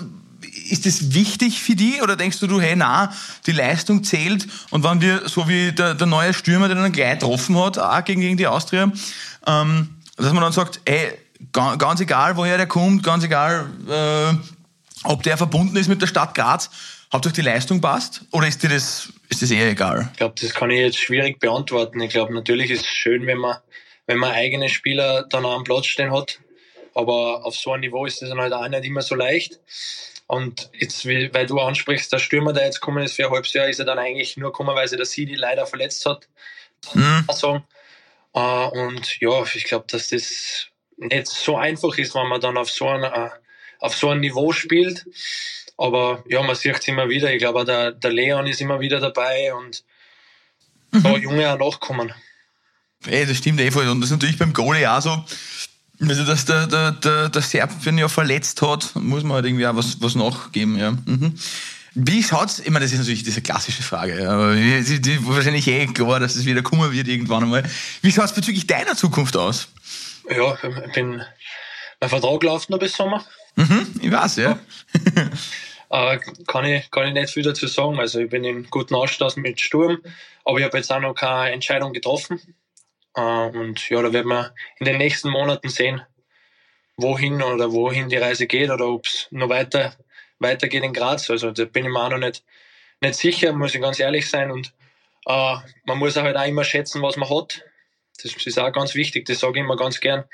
ist 0.70 0.86
das 0.86 1.14
wichtig 1.14 1.62
für 1.62 1.76
die 1.76 2.02
oder 2.02 2.16
denkst 2.16 2.40
du, 2.40 2.48
du, 2.48 2.62
hey, 2.62 2.76
na, 2.76 3.14
die 3.46 3.52
Leistung 3.52 4.04
zählt 4.04 4.48
und 4.70 4.84
wenn 4.84 5.02
wir, 5.02 5.28
so 5.28 5.48
wie 5.48 5.72
der, 5.72 5.96
der 5.96 6.08
neue 6.08 6.34
Stürmer, 6.34 6.68
der 6.68 6.78
dann 6.78 6.92
gleich 6.92 7.20
getroffen 7.20 7.58
hat, 7.58 7.78
auch 7.78 8.04
gegen, 8.04 8.22
gegen 8.22 8.38
die 8.38 8.48
Austria, 8.48 8.92
ähm, 9.48 9.90
dass 10.18 10.34
man 10.34 10.42
dann 10.42 10.54
sagt, 10.54 10.82
ey, 10.86 11.14
ganz 11.52 12.00
egal, 12.00 12.38
woher 12.38 12.58
der 12.58 12.68
kommt, 12.68 13.04
ganz 13.04 13.24
egal, 13.24 13.68
äh, 13.90 14.36
ob 15.04 15.24
der 15.24 15.38
verbunden 15.38 15.76
ist 15.76 15.88
mit 15.88 16.02
der 16.02 16.08
Stadt 16.08 16.36
Graz, 16.36 16.70
Hauptsache 17.12 17.36
die 17.36 17.42
Leistung 17.42 17.82
passt? 17.82 18.22
Oder 18.32 18.48
ist 18.48 18.64
dir 18.64 18.70
das, 18.70 19.12
ist 19.30 19.42
das 19.42 19.52
eher 19.52 19.70
egal? 19.70 20.10
Ich 20.12 20.18
glaube, 20.18 20.36
das 20.40 20.54
kann 20.54 20.70
ich 20.70 20.80
jetzt 20.80 21.00
schwierig 21.00 21.40
beantworten. 21.40 22.00
Ich 22.02 22.12
glaube, 22.12 22.34
natürlich 22.34 22.72
ist 22.72 22.82
es 22.82 22.88
schön, 22.88 23.26
wenn 23.26 23.38
man, 23.38 23.58
wenn 24.08 24.18
man 24.18 24.32
eigene 24.32 24.70
Spieler 24.70 25.26
dann 25.30 25.46
am 25.46 25.64
Platz 25.64 25.88
stehen 25.88 26.14
hat. 26.14 26.40
Aber 26.94 27.46
auf 27.46 27.56
so 27.56 27.72
einem 27.72 27.82
Niveau 27.82 28.06
ist 28.06 28.22
das 28.22 28.30
dann 28.30 28.40
halt 28.40 28.54
auch 28.54 28.68
nicht 28.68 28.86
immer 28.86 29.02
so 29.02 29.16
leicht. 29.16 29.60
Und 30.32 30.70
jetzt, 30.80 31.06
weil 31.06 31.46
du 31.46 31.60
ansprichst, 31.60 32.14
der 32.14 32.20
Stürmer, 32.20 32.54
der 32.54 32.64
jetzt 32.64 32.80
gekommen 32.80 33.04
ist 33.04 33.18
für 33.18 33.26
ein 33.26 33.32
halbes 33.32 33.52
Jahr, 33.52 33.68
ist 33.68 33.80
er 33.80 33.86
dann 33.86 34.00
eigentlich 34.00 34.38
nur 34.38 34.54
gekommen, 34.54 34.74
weil 34.74 34.88
sich 34.88 34.96
der 34.96 35.06
Sidi 35.06 35.36
leider 35.36 35.66
verletzt 35.66 36.06
hat. 36.06 36.30
Mhm. 36.94 37.28
Und 38.32 39.20
ja, 39.20 39.44
ich 39.44 39.66
glaube, 39.66 39.88
dass 39.90 40.08
das 40.08 40.68
nicht 40.96 41.28
so 41.28 41.58
einfach 41.58 41.98
ist, 41.98 42.16
wenn 42.16 42.30
man 42.30 42.40
dann 42.40 42.56
auf 42.58 42.72
so 42.72 42.88
ein, 42.88 43.04
äh, 43.04 43.30
auf 43.80 43.94
so 43.94 44.08
ein 44.08 44.22
Niveau 44.22 44.54
spielt. 44.54 45.06
Aber 45.76 46.24
ja, 46.30 46.42
man 46.42 46.56
sieht 46.56 46.80
es 46.80 46.88
immer 46.88 47.10
wieder. 47.10 47.34
Ich 47.34 47.40
glaube, 47.40 47.66
der, 47.66 47.92
der 47.92 48.12
Leon 48.12 48.48
ist 48.48 48.62
immer 48.62 48.80
wieder 48.80 49.02
dabei 49.02 49.54
und 49.54 49.84
mhm. 50.92 51.04
da 51.04 51.18
Junge 51.18 51.54
auch 51.54 51.60
nachkommen. 51.60 52.14
Ey, 53.06 53.26
das 53.26 53.36
stimmt 53.36 53.60
eh 53.60 53.70
voll. 53.70 53.90
Und 53.90 54.00
das 54.00 54.12
ist 54.12 54.16
natürlich 54.16 54.38
beim 54.38 54.54
Goalie 54.54 54.90
auch 54.90 55.02
so. 55.02 55.26
Also, 56.08 56.26
dass 56.26 56.46
der, 56.46 56.68
der, 56.68 56.92
der, 56.92 57.30
der 57.30 57.42
Serb 57.42 57.72
Jahr 57.86 58.10
verletzt 58.10 58.62
hat, 58.62 58.96
muss 58.96 59.24
man 59.24 59.34
halt 59.34 59.46
irgendwie 59.46 59.68
auch 59.68 59.76
was, 59.76 60.02
was 60.02 60.16
nachgeben, 60.16 60.78
ja. 60.78 60.92
Mhm. 60.92 61.36
Wie 61.94 62.24
schaut's? 62.24 62.60
Ich 62.60 62.70
meine, 62.70 62.86
das 62.86 62.94
ist 62.94 63.00
natürlich 63.00 63.24
diese 63.24 63.42
klassische 63.42 63.84
Frage, 63.84 64.30
aber 64.30 64.56
die, 64.56 65.02
die, 65.02 65.28
wahrscheinlich 65.28 65.68
eh 65.68 65.86
klar, 65.88 66.20
dass 66.20 66.36
es 66.36 66.46
wieder 66.46 66.62
kommen 66.62 66.92
wird 66.92 67.08
irgendwann 67.08 67.44
einmal. 67.44 67.64
Wie 68.02 68.12
schaut's 68.12 68.34
bezüglich 68.34 68.66
deiner 68.66 68.96
Zukunft 68.96 69.36
aus? 69.36 69.68
Ja, 70.30 70.58
ich 70.88 70.94
bin, 70.94 71.22
mein 72.00 72.10
Vertrag 72.10 72.42
läuft 72.44 72.70
noch 72.70 72.80
bis 72.80 72.94
Sommer. 72.94 73.26
Mhm, 73.56 73.88
ich 74.02 74.12
weiß, 74.12 74.38
ja. 74.38 74.60
äh, 75.90 76.18
kann, 76.48 76.66
ich, 76.66 76.90
kann 76.92 77.08
ich 77.08 77.14
nicht 77.14 77.34
viel 77.34 77.44
dazu 77.44 77.68
sagen. 77.68 78.00
Also 78.00 78.20
ich 78.20 78.30
bin 78.30 78.46
in 78.46 78.70
guten 78.70 78.96
Austausch 78.96 79.36
mit 79.36 79.60
Sturm, 79.60 80.00
aber 80.46 80.60
ich 80.60 80.64
habe 80.64 80.78
jetzt 80.78 80.92
auch 80.92 81.02
noch 81.02 81.14
keine 81.14 81.52
Entscheidung 81.52 81.92
getroffen. 81.92 82.40
Äh, 83.16 83.22
und 83.22 83.90
ja, 83.90 84.02
da 84.02 84.14
werden 84.14 84.30
wir 84.30 84.54
in 84.80 84.86
den 84.86 84.98
nächsten 84.98 85.30
Monaten 85.30 85.70
sehen, 85.70 86.02
wohin 86.98 87.42
oder 87.42 87.72
wohin 87.72 88.10
die 88.10 88.18
Reise 88.18 88.48
geht 88.48 88.70
oder 88.70 88.88
ob 88.88 89.06
es 89.06 89.28
noch 89.32 89.50
weiter 89.50 89.96
weitergeht 90.42 90.84
in 90.84 90.94
Graz. 90.94 91.30
Also 91.30 91.52
da 91.52 91.66
bin 91.66 91.86
ich 91.86 91.92
mir 91.92 92.04
auch 92.04 92.10
noch 92.10 92.18
nicht, 92.18 92.44
nicht 93.00 93.16
sicher, 93.16 93.54
muss 93.54 93.76
ich 93.76 93.82
ganz 93.82 94.00
ehrlich 94.00 94.30
sein. 94.30 94.52
Und 94.52 94.74
äh, 95.28 95.56
man 95.86 95.98
muss 95.98 96.18
auch 96.18 96.24
halt 96.24 96.36
auch 96.36 96.46
immer 96.46 96.64
schätzen, 96.64 97.02
was 97.02 97.16
man 97.16 97.30
hat. 97.30 97.64
Das 98.22 98.34
ist 98.34 98.60
auch 98.60 98.72
ganz 98.72 98.94
wichtig, 98.96 99.26
das 99.26 99.40
sage 99.40 99.60
ich 99.60 99.66
immer 99.66 99.78
ganz 99.78 100.00
gern. 100.00 100.26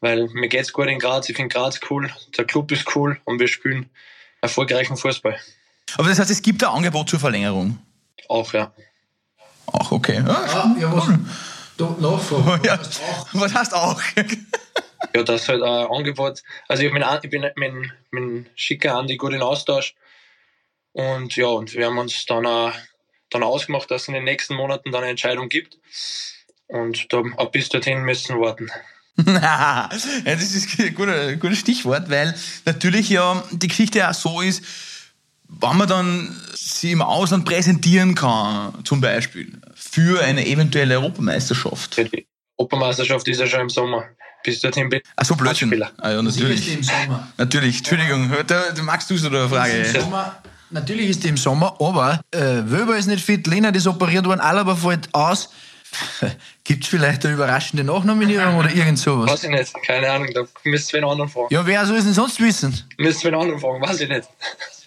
Weil 0.00 0.28
mir 0.28 0.48
geht 0.48 0.62
es 0.62 0.72
gut 0.72 0.86
in 0.86 0.98
Graz, 0.98 1.28
ich 1.28 1.36
finde 1.36 1.54
Graz 1.54 1.78
cool, 1.90 2.10
der 2.36 2.46
Club 2.46 2.72
ist 2.72 2.94
cool 2.94 3.20
und 3.24 3.38
wir 3.38 3.48
spielen 3.48 3.90
erfolgreichen 4.40 4.96
Fußball. 4.96 5.38
Aber 5.98 6.08
das 6.08 6.18
heißt, 6.18 6.30
es 6.30 6.40
gibt 6.40 6.64
ein 6.64 6.70
Angebot 6.70 7.10
zur 7.10 7.20
Verlängerung? 7.20 7.78
Auch, 8.28 8.52
ja. 8.54 8.72
Ach, 9.72 9.92
okay. 9.92 10.22
Ja, 10.26 10.34
ah, 10.34 10.76
ja 10.80 11.20
was, 12.00 12.30
cool. 12.32 12.56
Nachfrage. 12.58 12.68
Ja, 12.68 12.80
was 13.32 13.54
heißt 13.54 13.74
auch? 13.74 14.00
ja, 15.14 15.22
das 15.22 15.42
ist 15.42 15.48
halt 15.48 15.62
ein 15.62 15.86
Angebot. 15.86 16.42
Also 16.68 16.82
ich 16.82 16.92
bin, 16.92 17.04
ich 17.22 17.30
bin 17.30 17.50
mit, 17.56 17.92
mit 18.10 18.50
Schicker 18.54 18.96
Andi 18.96 19.16
gut 19.16 19.32
in 19.32 19.42
Austausch. 19.42 19.94
Und 20.92 21.36
ja, 21.36 21.46
und 21.46 21.74
wir 21.74 21.86
haben 21.86 21.98
uns 21.98 22.26
dann, 22.26 22.46
auch, 22.46 22.72
dann 23.30 23.42
ausgemacht, 23.42 23.90
dass 23.90 24.02
es 24.02 24.08
in 24.08 24.14
den 24.14 24.24
nächsten 24.24 24.54
Monaten 24.54 24.90
dann 24.90 25.02
eine 25.02 25.10
Entscheidung 25.10 25.48
gibt. 25.48 25.78
Und 26.66 27.12
da, 27.12 27.22
bis 27.50 27.68
dorthin 27.68 28.02
müssen 28.02 28.36
wir 28.36 28.46
warten. 28.46 28.70
ja, 29.26 29.88
das 29.90 30.54
ist 30.54 30.78
ein 30.78 30.94
gutes, 30.94 31.40
gutes 31.40 31.58
Stichwort, 31.58 32.08
weil 32.10 32.34
natürlich 32.64 33.10
ja 33.10 33.42
die 33.50 33.68
Geschichte 33.68 34.08
auch 34.08 34.14
so 34.14 34.40
ist, 34.40 34.62
wenn 35.58 35.76
man 35.76 35.88
dann 35.88 36.36
sie 36.54 36.92
im 36.92 37.02
Ausland 37.02 37.44
präsentieren 37.44 38.14
kann, 38.14 38.74
zum 38.84 39.00
Beispiel, 39.00 39.60
für 39.74 40.22
eine 40.22 40.46
eventuelle 40.46 40.94
Europameisterschaft. 40.98 41.96
Die 41.96 42.26
Europameisterschaft 42.56 43.26
ist 43.28 43.40
ja 43.40 43.46
schon 43.46 43.60
im 43.60 43.70
Sommer 43.70 44.04
bis 44.42 44.60
dorthin 44.60 44.88
bin. 44.88 45.00
Ach 45.16 45.24
so, 45.24 45.36
Blödsinn. 45.36 45.82
Ah, 45.98 46.10
ja, 46.10 46.22
natürlich. 46.22 46.72
Im 46.72 46.82
Sommer. 46.82 47.28
Natürlich, 47.36 47.78
Entschuldigung. 47.78 48.30
Da, 48.46 48.70
da 48.74 48.82
magst 48.82 49.10
du 49.10 49.16
so 49.16 49.28
eine 49.28 49.48
Frage. 49.48 49.84
Sommer, 49.98 50.42
natürlich 50.70 51.10
ist 51.10 51.24
die 51.24 51.28
im 51.28 51.36
Sommer, 51.36 51.76
aber 51.80 52.20
äh, 52.30 52.62
Wöber 52.64 52.96
ist 52.96 53.06
nicht 53.06 53.24
fit, 53.24 53.46
Lena 53.46 53.70
ist 53.70 53.86
operiert 53.86 54.24
worden, 54.26 54.40
Alaba 54.40 54.74
fällt 54.74 55.12
aus. 55.14 55.50
Gibt 56.64 56.84
es 56.84 56.88
vielleicht 56.88 57.24
eine 57.24 57.34
überraschende 57.34 57.82
Nachnominierung 57.82 58.56
oder 58.56 58.72
irgend 58.72 58.98
sowas? 58.98 59.30
Weiß 59.30 59.44
ich 59.44 59.50
nicht, 59.50 59.74
keine 59.84 60.08
Ahnung, 60.08 60.28
da 60.32 60.42
müsst 60.62 60.92
ihr 60.92 60.98
einen 60.98 61.10
anderen 61.10 61.28
fragen. 61.28 61.48
Ja, 61.50 61.66
wer 61.66 61.84
soll 61.84 61.96
es 61.96 62.04
denn 62.04 62.14
sonst 62.14 62.40
wissen? 62.40 62.88
Müsst 62.96 63.24
ihr 63.24 63.32
einen 63.32 63.40
anderen 63.40 63.60
fragen, 63.60 63.82
weiß 63.82 64.00
ich 64.00 64.08
nicht. 64.08 64.28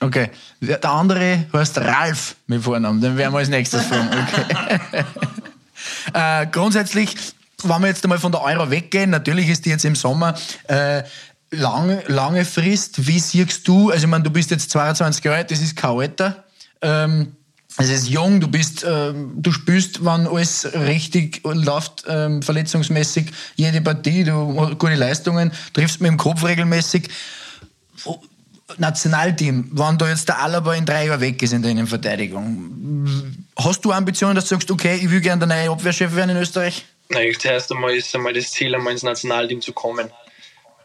Okay, 0.04 0.30
der 0.62 0.84
andere 0.86 1.46
heißt 1.54 1.78
Ralf 1.78 2.36
mit 2.48 2.62
Vornamen, 2.62 3.00
den 3.02 3.18
werden 3.18 3.34
wir 3.34 3.39
als 3.39 3.50
nächstes 3.50 3.86
fragen. 3.86 4.10
Okay. 4.10 5.04
äh, 6.44 6.48
grundsätzlich 6.48 7.16
wenn 7.63 7.82
wir 7.82 7.88
jetzt 7.88 8.04
einmal 8.04 8.20
von 8.20 8.32
der 8.32 8.42
Euro 8.42 8.70
weggehen, 8.70 9.10
natürlich 9.10 9.50
ist 9.50 9.66
die 9.66 9.70
jetzt 9.70 9.86
im 9.86 9.96
Sommer 9.96 10.36
äh, 10.68 11.04
lange, 11.52 12.04
lange 12.08 12.46
Frist. 12.46 13.08
Wie 13.08 13.20
siehst 13.20 13.68
du, 13.68 13.89
also 13.89 14.04
ich 14.06 14.10
meine, 14.10 14.24
du 14.24 14.30
bist 14.30 14.52
jetzt 14.52 14.70
22 14.72 15.24
Jahre 15.24 15.38
alt, 15.38 15.52
das 15.52 15.62
ist 15.62 15.76
kein 15.76 15.92
Alter. 15.92 16.44
Ähm, 16.82 17.34
es 17.78 17.89
ist 17.89 18.08
jung, 18.08 18.39
du 18.39 18.48
bist, 18.48 18.86
ähm, 18.88 19.32
du 19.36 19.52
spürst, 19.52 20.06
wann 20.06 20.28
alles 20.28 20.68
richtig 20.74 21.42
läuft, 21.44 22.04
ähm, 22.08 22.44
verletzungsmäßig, 22.44 23.32
jede 23.56 23.82
Partie, 23.82 24.24
du 24.24 24.60
hast 24.60 24.78
gute 24.78 24.94
Leistungen, 24.94 25.52
triffst 25.74 26.00
mit 26.00 26.12
dem 26.12 26.18
Kopf 26.18 26.44
regelmäßig. 26.44 27.10
Nationalteam, 28.79 29.69
wenn 29.71 29.97
da 29.97 30.09
jetzt 30.09 30.27
der 30.27 30.41
Alaba 30.41 30.73
in 30.73 30.86
drei 30.86 31.07
Jahren 31.07 31.21
weg 31.21 31.41
ist 31.41 31.53
in 31.53 31.62
der 31.62 31.71
Innenverteidigung, 31.71 33.45
hast 33.57 33.83
du 33.86 33.91
Ambitionen, 33.91 34.36
dass 34.36 34.45
du 34.45 34.55
sagst, 34.55 34.71
okay, 34.71 34.95
ich 34.95 35.09
will 35.09 35.21
gerne 35.21 35.45
der 35.45 35.57
neue 35.57 35.71
Abwehrchef 35.71 36.15
werden 36.15 36.31
in 36.31 36.38
Österreich? 36.38 36.86
Nein, 37.09 37.33
zuerst 37.38 37.71
einmal 37.71 37.95
ist 37.95 38.13
einmal 38.15 38.33
das 38.33 38.51
Ziel, 38.51 38.73
einmal 38.73 38.93
ins 38.93 39.03
Nationalteam 39.03 39.62
zu 39.62 39.73
kommen. 39.73 40.09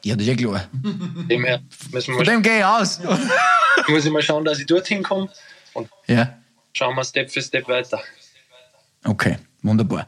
Ja, 0.04 0.14
das 0.14 0.26
ist 0.26 0.28
ja 0.28 0.36
klar. 0.36 0.68
Dem 0.72 1.44
her 1.44 1.60
müssen 1.92 2.12
wir 2.12 2.16
Von 2.16 2.24
dem 2.24 2.42
gehe 2.42 2.58
ich 2.58 2.64
aus. 2.64 3.00
muss 3.88 4.04
ich 4.04 4.12
mal 4.12 4.22
schauen, 4.22 4.44
dass 4.44 4.58
ich 4.58 4.66
dorthin 4.66 5.02
komme 5.02 5.28
und 5.72 5.88
ja. 6.06 6.38
schauen 6.72 6.94
wir 6.94 7.04
Step 7.04 7.30
für 7.30 7.42
Step 7.42 7.68
weiter. 7.68 8.00
Okay, 9.04 9.38
wunderbar. 9.62 10.06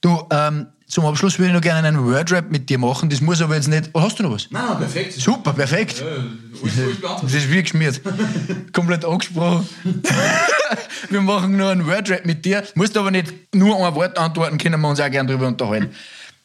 Du, 0.00 0.26
ähm, 0.30 0.68
zum 0.90 1.06
Abschluss 1.06 1.38
würde 1.38 1.50
ich 1.50 1.54
noch 1.54 1.62
gerne 1.62 1.86
einen 1.86 2.04
Wordrap 2.04 2.50
mit 2.50 2.68
dir 2.68 2.78
machen. 2.78 3.08
Das 3.10 3.20
muss 3.20 3.40
aber 3.40 3.54
jetzt 3.54 3.68
nicht. 3.68 3.90
Oh, 3.92 4.00
hast 4.00 4.18
du 4.18 4.24
noch 4.24 4.32
was? 4.32 4.48
Nein, 4.50 4.76
perfekt. 4.76 5.12
Super, 5.12 5.52
perfekt. 5.52 6.00
Ja, 6.00 6.04
das 7.22 7.32
ist 7.32 7.48
wie 7.48 7.62
geschmiert. 7.62 8.00
Komplett 8.72 9.04
angesprochen. 9.04 9.68
wir 11.10 11.20
machen 11.20 11.56
nur 11.56 11.70
einen 11.70 11.86
Wordrap 11.86 12.26
mit 12.26 12.44
dir. 12.44 12.64
Musst 12.74 12.96
aber 12.96 13.12
nicht 13.12 13.32
nur 13.54 13.86
ein 13.86 13.94
Wort 13.94 14.18
antworten, 14.18 14.58
können 14.58 14.80
wir 14.80 14.88
uns 14.88 14.98
auch 14.98 15.10
gerne 15.10 15.28
darüber 15.28 15.46
unterhalten. 15.46 15.94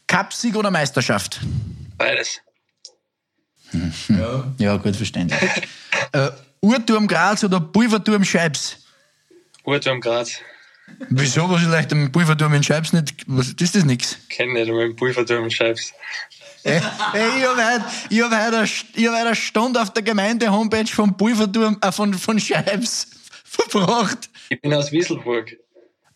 Cupsieg 0.08 0.55
oder 0.55 0.69
Meisterschaft? 0.69 1.41
Beides. 1.97 2.39
Ja, 4.10 4.53
ja 4.60 4.77
gut, 4.77 4.95
verständlich. 4.95 5.41
äh, 6.12 6.29
Uhrturm 6.62 7.08
Graz 7.08 7.43
oder 7.43 7.60
Pulverturm 7.60 8.23
Scheibs? 8.23 8.77
Uhrturm 9.65 9.99
Graz. 9.99 10.39
Wieso? 11.09 11.49
Was 11.49 11.61
ist 11.61 11.69
leicht 11.69 11.91
am 11.91 12.11
Pulverturm 12.11 12.53
in 12.53 12.63
Scheibs 12.63 12.93
nicht? 12.93 13.13
Was, 13.27 13.49
ist 13.49 13.75
das 13.75 13.85
nix? 13.85 14.17
Ich 14.29 14.37
kenne 14.37 14.53
nicht 14.53 14.67
den 14.67 14.95
Pulverturm 14.95 15.45
in 15.45 15.51
Scheibs. 15.51 15.93
Ey, 16.63 16.81
ey, 17.13 17.27
ich 17.37 17.45
habe 17.45 17.63
heute, 17.63 17.85
ich 18.09 18.21
hab 18.21 18.31
heute, 18.31 18.63
ich 18.95 19.07
hab 19.07 19.13
eine 19.13 19.35
Stunde 19.35 19.81
auf 19.81 19.93
der 19.93 20.01
Gemeinde-Homepage 20.01 20.87
vom 20.87 21.15
Pulverturm, 21.15 21.77
äh, 21.81 21.91
von, 21.91 22.13
von 22.13 22.39
Scheibs 22.39 23.07
verbracht. 23.43 24.29
Ich 24.49 24.59
bin 24.61 24.73
aus 24.73 24.91
Wieselburg. 24.91 25.55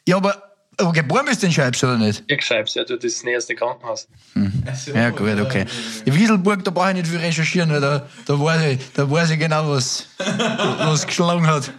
Ja, 0.07 0.17
aber, 0.17 0.41
aber 0.77 0.91
geboren 0.91 1.25
bist 1.27 1.43
du 1.43 1.47
in 1.47 1.53
Scheibs, 1.53 1.83
oder 1.83 1.97
nicht? 1.97 2.23
Ich 2.25 2.43
Scheibs, 2.43 2.73
ja, 2.73 2.83
du, 2.83 2.95
das 2.95 3.05
ist 3.05 3.17
das 3.17 3.25
nächste 3.25 3.53
Krankenhaus. 3.53 4.07
Hm. 4.33 4.63
Ja, 4.95 5.11
gut, 5.11 5.39
okay. 5.39 5.65
In 6.05 6.15
Wieselburg, 6.15 6.63
da 6.63 6.71
brauche 6.71 6.89
ich 6.89 6.95
nicht 6.95 7.07
viel 7.07 7.19
recherchieren, 7.19 7.69
weil 7.69 7.81
da, 7.81 8.09
da, 8.25 8.39
weiß, 8.39 8.63
ich, 8.71 8.79
da 8.93 9.09
weiß 9.09 9.29
ich 9.29 9.39
genau, 9.39 9.69
was, 9.69 10.07
was 10.17 11.05
geschlagen 11.05 11.45
hat. 11.45 11.71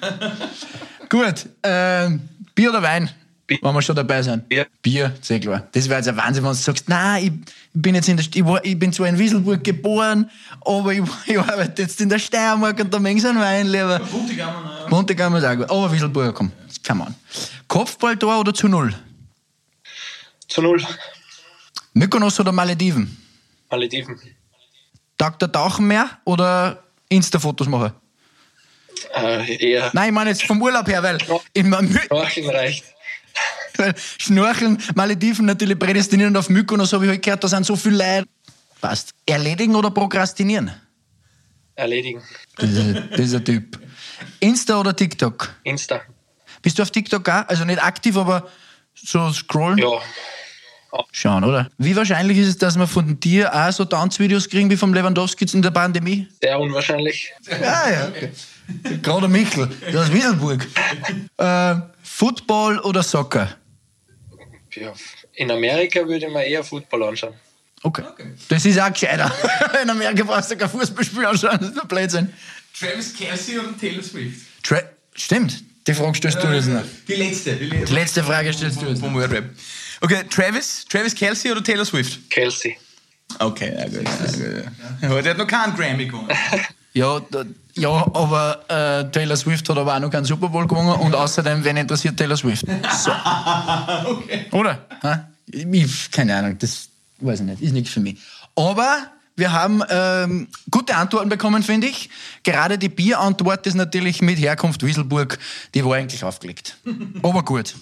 Gut, 1.08 1.46
ähm, 1.64 2.28
Bier 2.54 2.70
oder 2.70 2.82
Wein? 2.82 3.10
Bier. 3.46 3.58
Wenn 3.62 3.74
wir 3.74 3.82
schon 3.82 3.96
dabei 3.96 4.22
sind. 4.22 4.48
Bier. 4.48 4.66
Bier, 4.80 5.12
sehr 5.20 5.40
klar. 5.40 5.66
Das 5.72 5.88
wäre 5.88 5.98
jetzt 5.98 6.08
ein 6.08 6.16
Wahnsinn, 6.16 6.44
wenn 6.44 6.52
du 6.52 6.56
sagst, 6.56 6.88
nein, 6.88 7.24
ich 7.24 7.52
bin 7.74 7.96
jetzt 7.96 8.08
in 8.08 8.16
der, 8.16 8.24
ich, 8.32 8.44
war, 8.44 8.64
ich 8.64 8.78
bin 8.78 8.92
zwar 8.92 9.08
in 9.08 9.18
Wieselburg 9.18 9.64
geboren, 9.64 10.30
aber 10.64 10.92
ich, 10.92 11.02
ich 11.26 11.38
arbeite 11.38 11.82
jetzt 11.82 12.00
in 12.00 12.08
der 12.08 12.20
Steiermark 12.20 12.78
und 12.78 12.94
da 12.94 13.00
mögen 13.00 13.18
sie 13.18 13.28
einen 13.28 13.40
Wein 13.40 13.66
lieber. 13.66 14.00
Ja. 14.36 14.86
Buntegammer 14.88 15.38
ist 15.38 15.44
auch 15.44 15.56
gut. 15.56 15.70
Aber 15.70 15.92
Wieselburger, 15.92 16.32
komm, 16.32 16.52
come 16.86 17.04
on. 17.04 17.14
Kopfballtor 17.66 18.40
oder 18.40 18.54
zu 18.54 18.68
Null? 18.68 18.94
Zu 20.46 20.62
Null. 20.62 20.84
Mykonos 21.92 22.38
oder 22.38 22.52
Malediven? 22.52 23.16
Malediven. 23.68 24.16
Tag 25.18 25.38
der 25.40 25.50
Tauchen 25.50 25.86
mehr 25.86 26.08
oder 26.24 26.82
Insta-Fotos 27.08 27.66
machen? 27.68 27.92
Äh, 29.14 29.56
eher. 29.56 29.90
Nein, 29.92 30.08
ich 30.08 30.14
meine 30.14 30.30
jetzt 30.30 30.44
vom 30.44 30.60
Urlaub 30.60 30.86
her, 30.88 31.02
weil 31.02 31.18
in 31.52 31.72
Schnorcheln 31.72 32.50
reicht. 32.50 32.84
Schnorcheln, 34.18 34.78
Malediven 34.94 35.46
natürlich 35.46 35.78
prädestinieren 35.78 36.36
auf 36.36 36.48
Mykonos, 36.48 36.92
habe 36.92 37.04
ich 37.06 37.10
halt 37.10 37.22
gehört, 37.22 37.44
da 37.44 37.48
sind 37.48 37.66
so 37.66 37.76
viele 37.76 37.96
Leute. 37.96 38.28
Passt. 38.80 39.14
Erledigen 39.26 39.74
oder 39.74 39.90
prokrastinieren? 39.90 40.70
Erledigen. 41.74 42.22
Das 42.56 42.70
ist, 42.70 42.96
das 43.10 43.20
ist 43.20 43.34
ein 43.34 43.44
Typ. 43.44 43.78
Insta 44.40 44.80
oder 44.80 44.94
TikTok? 44.94 45.54
Insta. 45.64 46.00
Bist 46.62 46.78
du 46.78 46.82
auf 46.82 46.90
TikTok 46.90 47.28
auch? 47.28 47.48
Also 47.48 47.64
nicht 47.64 47.82
aktiv, 47.82 48.16
aber 48.16 48.48
so 48.94 49.32
scrollen? 49.32 49.78
Ja. 49.78 50.00
Schauen, 51.12 51.44
oder? 51.44 51.68
Wie 51.78 51.94
wahrscheinlich 51.94 52.38
ist 52.38 52.48
es, 52.48 52.58
dass 52.58 52.76
wir 52.76 52.86
von 52.86 53.20
dir 53.20 53.54
auch 53.54 53.70
so 53.70 53.84
Tanzvideos 53.84 54.48
kriegen 54.48 54.68
wie 54.70 54.76
vom 54.76 54.92
Lewandowski 54.92 55.46
in 55.52 55.62
der 55.62 55.70
Pandemie? 55.70 56.26
Sehr 56.40 56.58
unwahrscheinlich. 56.58 57.32
Ja, 57.48 57.90
ja. 57.90 58.08
Okay. 58.08 58.30
Gerade 59.02 59.28
Michel, 59.28 59.68
das 59.92 60.08
ist 60.08 60.14
Wieselburg. 60.14 60.66
Äh, 61.36 61.74
Football 62.02 62.78
oder 62.80 63.02
Soccer? 63.02 63.48
Ja, 64.74 64.92
in 65.34 65.50
Amerika 65.50 66.06
würde 66.06 66.26
ich 66.26 66.32
mir 66.32 66.44
eher 66.44 66.62
Football 66.62 67.02
anschauen. 67.04 67.34
Okay. 67.82 68.02
Das 68.48 68.64
ist 68.66 68.78
auch 68.78 68.92
gescheiter. 68.92 69.32
In 69.82 69.88
Amerika 69.88 70.22
brauchst 70.24 70.50
du 70.50 70.56
kein 70.56 70.68
Fußballspiel 70.68 71.24
anschauen, 71.24 71.56
das 71.60 71.70
ist 71.70 71.80
ein 71.80 71.88
Blödsinn. 71.88 72.32
Travis 72.78 73.14
Kelsey 73.14 73.58
oder 73.58 73.76
Taylor 73.78 74.02
Swift? 74.02 74.40
Tra 74.62 74.80
Stimmt, 75.14 75.64
die 75.86 75.94
Frage 75.94 76.14
stellst 76.16 76.42
du 76.42 76.48
jetzt 76.48 76.68
noch. 76.68 76.82
Die 77.08 77.14
letzte. 77.14 77.56
Die 77.56 77.68
Die 77.70 77.92
letzte. 77.92 78.22
Frage 78.22 78.52
stellst 78.52 78.80
du 78.82 78.86
jetzt 78.86 79.00
noch. 79.00 79.08
Vom 79.08 79.14
World 79.14 79.32
Rap. 79.32 79.44
Okay, 80.02 80.22
Travis, 80.30 80.84
Travis 80.88 81.14
Kelsey 81.14 81.50
oder 81.50 81.64
Taylor 81.64 81.84
Swift? 81.84 82.30
Kelsey. 82.30 82.76
Okay, 83.38 83.72
ja 83.76 83.84
gut. 83.88 84.06
Ja, 85.02 85.08
gut. 85.08 85.24
Der 85.24 85.30
hat 85.30 85.38
noch 85.38 85.46
keinen 85.46 85.74
Grammy 85.74 86.06
gewonnen. 86.06 86.28
Ja, 86.92 87.20
da, 87.30 87.44
ja 87.80 87.90
aber 87.90 88.64
äh, 88.68 89.10
Taylor 89.10 89.36
Swift 89.36 89.68
hat 89.68 89.78
aber 89.78 89.94
auch 89.96 90.00
noch 90.00 90.10
keinen 90.10 90.24
Super 90.24 90.48
Bowl 90.48 90.66
gewonnen 90.66 90.92
und 91.00 91.14
außerdem, 91.14 91.64
wen 91.64 91.76
interessiert 91.76 92.16
Taylor 92.16 92.36
Swift? 92.36 92.66
So. 93.02 93.10
okay. 94.06 94.46
Oder? 94.52 94.86
Ha? 95.02 95.28
Ich, 95.46 96.10
keine 96.10 96.36
Ahnung, 96.36 96.58
das 96.58 96.88
weiß 97.18 97.40
ich 97.40 97.46
nicht, 97.46 97.62
ist 97.62 97.72
nichts 97.72 97.90
für 97.90 98.00
mich. 98.00 98.16
Aber 98.54 98.98
wir 99.36 99.52
haben 99.52 99.82
ähm, 99.88 100.48
gute 100.70 100.94
Antworten 100.94 101.28
bekommen, 101.28 101.62
finde 101.62 101.86
ich. 101.86 102.10
Gerade 102.42 102.78
die 102.78 102.88
Bierantwort 102.88 103.66
ist 103.66 103.74
natürlich 103.74 104.20
mit 104.20 104.38
Herkunft 104.38 104.84
Wieselburg, 104.84 105.38
die 105.74 105.84
war 105.84 105.96
eigentlich 105.96 106.22
aufgelegt. 106.22 106.76
Aber 107.22 107.42
gut. 107.42 107.74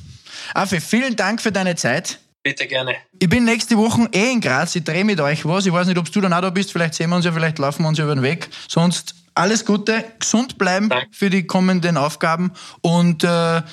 Affe, 0.55 0.80
vielen 0.80 1.16
Dank 1.16 1.42
für 1.42 1.51
deine 1.51 1.74
Zeit. 1.74 2.20
Bitte 2.44 2.66
gerne. 2.66 2.94
Ich 3.18 3.28
bin 3.28 3.44
nächste 3.44 3.76
Woche 3.76 4.09
eh 4.12 4.30
in 4.30 4.40
Graz, 4.40 4.76
ich 4.76 4.84
drehe 4.84 5.05
mit 5.05 5.20
euch 5.20 5.44
was. 5.44 5.66
Ich 5.66 5.72
weiß 5.72 5.88
nicht, 5.88 5.99
ob 5.99 6.11
du 6.11 6.20
dann 6.20 6.32
auch 6.32 6.40
da 6.40 6.51
bist, 6.51 6.70
vielleicht 6.72 6.94
sehen 6.94 7.11
wir 7.11 7.16
uns 7.16 7.24
ja, 7.24 7.32
vielleicht 7.32 7.59
laufen 7.59 7.82
wir 7.82 7.88
uns 7.88 7.99
ja 7.99 8.05
über 8.05 8.14
den 8.14 8.22
Weg. 8.22 8.49
Sonst 8.68 9.16
alles 9.39 9.64
Gute, 9.64 10.05
gesund 10.18 10.59
bleiben 10.59 10.89
Danke. 10.89 11.07
für 11.12 11.30
die 11.30 11.47
kommenden 11.47 11.97
Aufgaben 11.97 12.53
und 12.82 13.24
äh, 13.24 13.28
ja, 13.28 13.64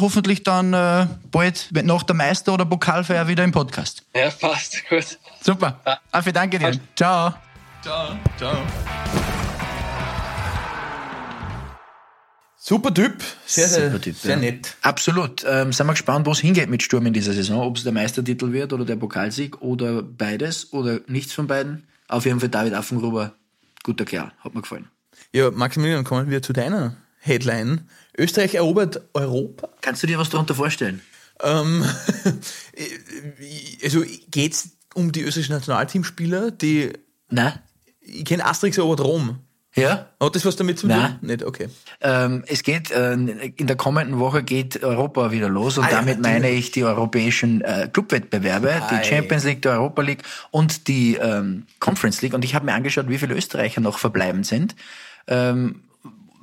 hoffentlich 0.00 0.42
dann 0.44 0.74
äh, 0.74 1.06
bald 1.30 1.68
wenn- 1.70 1.86
nach 1.86 2.02
der 2.04 2.14
Meister- 2.14 2.52
oder 2.54 2.64
Pokalfeier 2.66 3.26
wieder 3.26 3.42
im 3.42 3.52
Podcast. 3.52 4.04
Ja, 4.14 4.30
passt. 4.30 4.88
Gut. 4.88 5.18
Super. 5.40 5.80
Ja. 5.86 5.98
Affe, 6.12 6.32
danke 6.32 6.58
dir. 6.58 6.66
Passt. 6.66 6.80
Ciao. 6.94 7.34
Ciao. 7.82 8.16
Ciao. 8.38 8.56
Super 12.56 12.94
Typ. 12.94 13.24
Sehr, 13.44 13.66
sehr, 13.66 13.86
Super 13.90 14.00
Typ, 14.00 14.16
sehr 14.16 14.30
ja. 14.32 14.36
nett. 14.36 14.76
Absolut. 14.82 15.44
Ähm, 15.48 15.72
sind 15.72 15.86
wir 15.86 15.94
gespannt, 15.94 16.26
wo 16.26 16.30
es 16.30 16.38
hingeht 16.38 16.70
mit 16.70 16.82
Sturm 16.82 17.06
in 17.06 17.12
dieser 17.12 17.32
Saison. 17.32 17.60
Ob 17.60 17.76
es 17.76 17.82
der 17.82 17.92
Meistertitel 17.92 18.52
wird 18.52 18.72
oder 18.72 18.84
der 18.84 18.94
Pokalsieg 18.96 19.60
oder 19.62 20.02
beides 20.02 20.72
oder 20.72 21.00
nichts 21.08 21.32
von 21.32 21.48
beiden. 21.48 21.88
Auf 22.06 22.24
jeden 22.24 22.38
Fall 22.38 22.50
David 22.50 22.74
Affengruber, 22.74 23.32
guter 23.82 24.04
Kerl, 24.04 24.32
hat 24.40 24.54
mir 24.54 24.62
gefallen. 24.62 24.88
Ja, 25.32 25.50
Maximilian, 25.50 26.04
kommen 26.04 26.30
wir 26.30 26.42
zu 26.42 26.52
deiner 26.52 26.96
Headline. 27.18 27.88
Österreich 28.16 28.54
erobert 28.54 29.00
Europa. 29.14 29.68
Kannst 29.80 30.02
du 30.02 30.06
dir 30.06 30.18
was 30.18 30.30
darunter 30.30 30.54
vorstellen? 30.54 31.00
Ähm, 31.40 31.84
also 33.82 34.02
geht 34.30 34.52
es 34.52 34.70
um 34.94 35.12
die 35.12 35.22
österreichischen 35.22 35.54
Nationalteamspieler, 35.54 36.50
die. 36.50 36.92
Nein? 37.28 37.58
Ich 38.00 38.24
kenne 38.24 38.44
Asterix 38.44 38.78
erobert 38.78 39.00
Rom. 39.00 39.38
Ja? 39.74 40.06
Hat 40.20 40.34
das 40.34 40.44
was 40.44 40.56
damit 40.56 40.78
zu 40.78 40.86
tun? 40.86 40.96
Nein. 40.96 41.18
Nicht, 41.22 41.42
okay. 41.42 41.68
Ähm, 42.02 42.44
es 42.46 42.62
geht, 42.62 42.90
äh, 42.90 43.12
in 43.14 43.66
der 43.66 43.76
kommenden 43.76 44.18
Woche 44.18 44.42
geht 44.42 44.82
Europa 44.82 45.30
wieder 45.30 45.48
los 45.48 45.78
und 45.78 45.84
Ah, 45.84 45.90
ja, 45.90 45.96
damit 45.96 46.20
meine 46.20 46.50
ich 46.50 46.72
die 46.72 46.84
europäischen 46.84 47.62
äh, 47.62 47.88
Clubwettbewerbe, 47.90 48.70
Ei. 48.70 49.00
die 49.00 49.08
Champions 49.08 49.44
League, 49.44 49.62
die 49.62 49.68
Europa 49.68 50.02
League 50.02 50.22
und 50.50 50.88
die 50.88 51.14
ähm, 51.16 51.66
Conference 51.80 52.20
League. 52.20 52.34
Und 52.34 52.44
ich 52.44 52.54
habe 52.54 52.66
mir 52.66 52.74
angeschaut, 52.74 53.08
wie 53.08 53.18
viele 53.18 53.34
Österreicher 53.34 53.80
noch 53.80 53.98
verbleiben 53.98 54.44
sind, 54.44 54.76
ähm, 55.26 55.82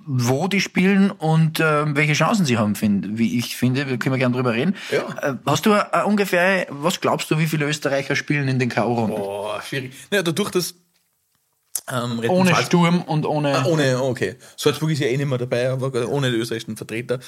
wo 0.07 0.47
die 0.47 0.59
spielen 0.59 1.11
und 1.11 1.59
ähm, 1.59 1.95
welche 1.95 2.13
Chancen 2.13 2.43
sie 2.45 2.57
haben, 2.57 2.73
find, 2.73 3.19
wie 3.19 3.37
ich 3.37 3.55
finde. 3.55 3.85
Da 3.85 3.97
können 3.97 4.15
wir 4.15 4.17
gerne 4.17 4.33
drüber 4.35 4.53
reden. 4.53 4.75
Ja. 4.91 5.33
Äh, 5.33 5.35
hast 5.45 5.67
du 5.67 5.73
äh, 5.73 6.03
ungefähr, 6.03 6.65
was 6.71 6.99
glaubst 6.99 7.29
du, 7.29 7.37
wie 7.37 7.45
viele 7.45 7.67
Österreicher 7.67 8.15
spielen 8.15 8.47
in 8.47 8.57
den 8.57 8.69
K.O.-Runden? 8.69 9.13
Oh, 9.19 9.51
schwierig. 9.63 9.93
Naja, 10.09 10.23
dadurch, 10.23 10.49
dass. 10.49 10.73
Ähm, 11.91 12.21
ohne 12.29 12.55
Sturm 12.55 13.01
und 13.01 13.25
ohne... 13.25 13.57
Ah, 13.57 13.65
ohne, 13.65 14.01
okay. 14.01 14.35
Salzburg 14.55 14.91
ist 14.91 14.99
ja 14.99 15.07
eh 15.07 15.17
nicht 15.17 15.27
mehr 15.27 15.37
dabei, 15.37 15.69
aber 15.69 16.07
ohne 16.07 16.31
die 16.31 16.37
österreichischen 16.37 16.77
Vertreter. 16.77 17.19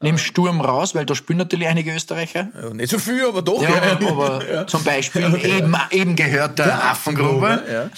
Nimm 0.00 0.18
Sturm 0.18 0.60
raus, 0.60 0.94
weil 0.94 1.06
da 1.06 1.14
spielen 1.14 1.38
natürlich 1.38 1.68
einige 1.68 1.94
Österreicher. 1.94 2.48
Ja, 2.54 2.70
nicht 2.70 2.90
so 2.90 2.98
viel, 2.98 3.24
aber 3.26 3.42
doch. 3.42 3.62
Ja, 3.62 3.98
aber 4.08 4.66
zum 4.66 4.84
Beispiel 4.84 5.22
eben, 5.44 5.74
eben 5.90 6.16
gehört 6.16 6.58
der 6.58 6.84
Affengruber. 6.90 7.62
Ja. 7.70 7.90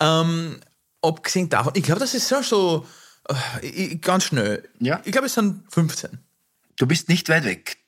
Ähm, 0.00 0.60
abgesehen 1.02 1.48
davon, 1.48 1.72
ich 1.76 1.82
glaube, 1.82 2.00
das 2.00 2.14
ist 2.14 2.30
ja 2.30 2.42
so 2.42 2.86
äh, 3.28 3.66
ich- 3.66 4.00
ganz 4.00 4.24
schnell. 4.24 4.68
Ja. 4.80 5.00
Ich 5.04 5.12
glaube, 5.12 5.26
es 5.26 5.34
sind 5.34 5.62
15. 5.70 6.18
Du 6.76 6.86
bist 6.86 7.08
nicht 7.08 7.28
weit 7.28 7.44
weg. 7.44 7.78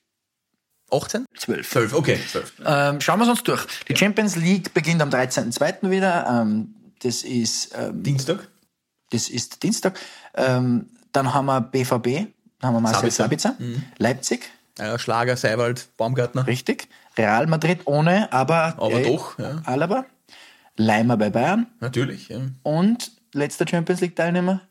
18? 0.89 1.25
12. 1.37 1.69
12, 1.69 1.93
okay. 1.93 2.19
12. 2.31 2.53
Ähm, 2.65 3.01
schauen 3.01 3.19
wir 3.19 3.23
es 3.23 3.29
uns 3.29 3.43
durch. 3.43 3.65
Die 3.89 3.95
Champions 3.95 4.37
League 4.37 4.73
beginnt 4.73 5.01
am 5.01 5.09
13.02. 5.09 5.89
wieder. 5.89 6.25
Ähm, 6.29 6.75
das 7.03 7.23
ist, 7.23 7.73
ähm, 7.77 8.03
Dienstag? 8.03 8.47
das 9.11 9.29
ist 9.29 9.63
Dienstag. 9.63 9.99
Ähm, 10.35 10.87
dann 11.11 11.33
haben 11.33 11.45
wir 11.45 11.61
BVB, 11.61 12.27
dann 12.59 12.67
haben 12.69 12.73
wir 12.75 12.81
Marcel 12.81 13.09
Sabitzer. 13.11 13.55
Sabitzer, 13.57 13.81
Leipzig, 13.97 14.49
Ja, 14.77 14.97
Schlager, 14.99 15.35
Seiwald, 15.37 15.87
Baumgartner. 15.97 16.45
richtig. 16.47 16.87
Real 17.17 17.47
Madrid 17.47 17.79
ohne, 17.85 18.31
aber, 18.31 18.75
Aber 18.77 19.01
doch, 19.01 19.39
ja. 19.39 19.61
Alaba. 19.65 20.05
Leimer 20.75 21.17
bei 21.17 21.31
Bayern 21.31 21.65
Natürlich, 21.79 22.29
ja. 22.29 22.41
und 22.61 23.11
letzter 23.33 23.65
Champions 23.67 24.01
League 24.01 24.15
Teilnehmer. 24.15 24.61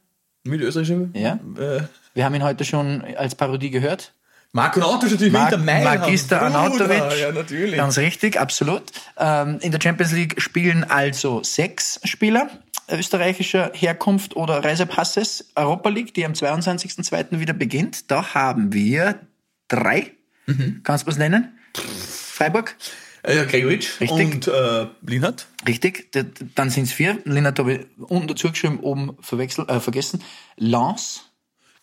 Mit 0.44 0.60
österreichischer. 0.60 1.08
Ja. 1.14 1.40
Äh, 1.58 1.82
Wir 2.14 2.24
haben 2.24 2.34
ihn 2.36 2.44
heute 2.44 2.64
schon 2.64 3.02
als 3.16 3.34
Parodie 3.34 3.70
gehört. 3.70 4.12
Marco 4.56 4.80
Nautovic 4.80 5.12
natürlich 5.12 5.32
Mag 5.34 5.50
hinter 5.50 5.64
Mailand. 5.64 6.00
Magister 6.00 6.38
Bruder, 6.38 6.58
Arnautovic. 6.58 7.20
Ja, 7.20 7.30
natürlich. 7.30 7.76
Ganz 7.76 7.98
richtig, 7.98 8.40
absolut. 8.40 8.84
Ähm, 9.18 9.58
in 9.60 9.70
der 9.70 9.80
Champions 9.82 10.12
League 10.12 10.40
spielen 10.40 10.82
also 10.82 11.42
sechs 11.42 12.00
Spieler 12.04 12.48
österreichischer 12.88 13.72
Herkunft 13.74 14.34
oder 14.34 14.64
Reisepasses. 14.64 15.50
Europa 15.56 15.90
League, 15.90 16.14
die 16.14 16.24
am 16.24 16.32
22.02. 16.32 17.38
wieder 17.38 17.52
beginnt. 17.52 18.10
Da 18.10 18.32
haben 18.34 18.72
wir 18.72 19.20
drei. 19.68 20.12
Mhm. 20.46 20.80
Kannst 20.84 21.04
du 21.04 21.10
was 21.10 21.18
nennen? 21.18 21.58
Freiburg? 21.74 22.76
Äh, 23.24 23.44
Gregoritsch 23.44 24.00
Richtig. 24.00 24.10
und 24.10 24.48
äh, 24.48 24.86
Linhardt. 25.04 25.48
Richtig. 25.66 26.10
Dann 26.54 26.70
sind 26.70 26.84
es 26.84 26.92
vier. 26.92 27.18
Lennart 27.24 27.58
habe 27.58 27.74
ich 27.74 27.80
unten 27.98 28.28
dazu 28.28 28.50
geschrieben, 28.50 28.78
oben 28.80 29.16
verwechselt, 29.20 29.68
äh, 29.68 29.80
vergessen. 29.80 30.22
Lens, 30.56 31.24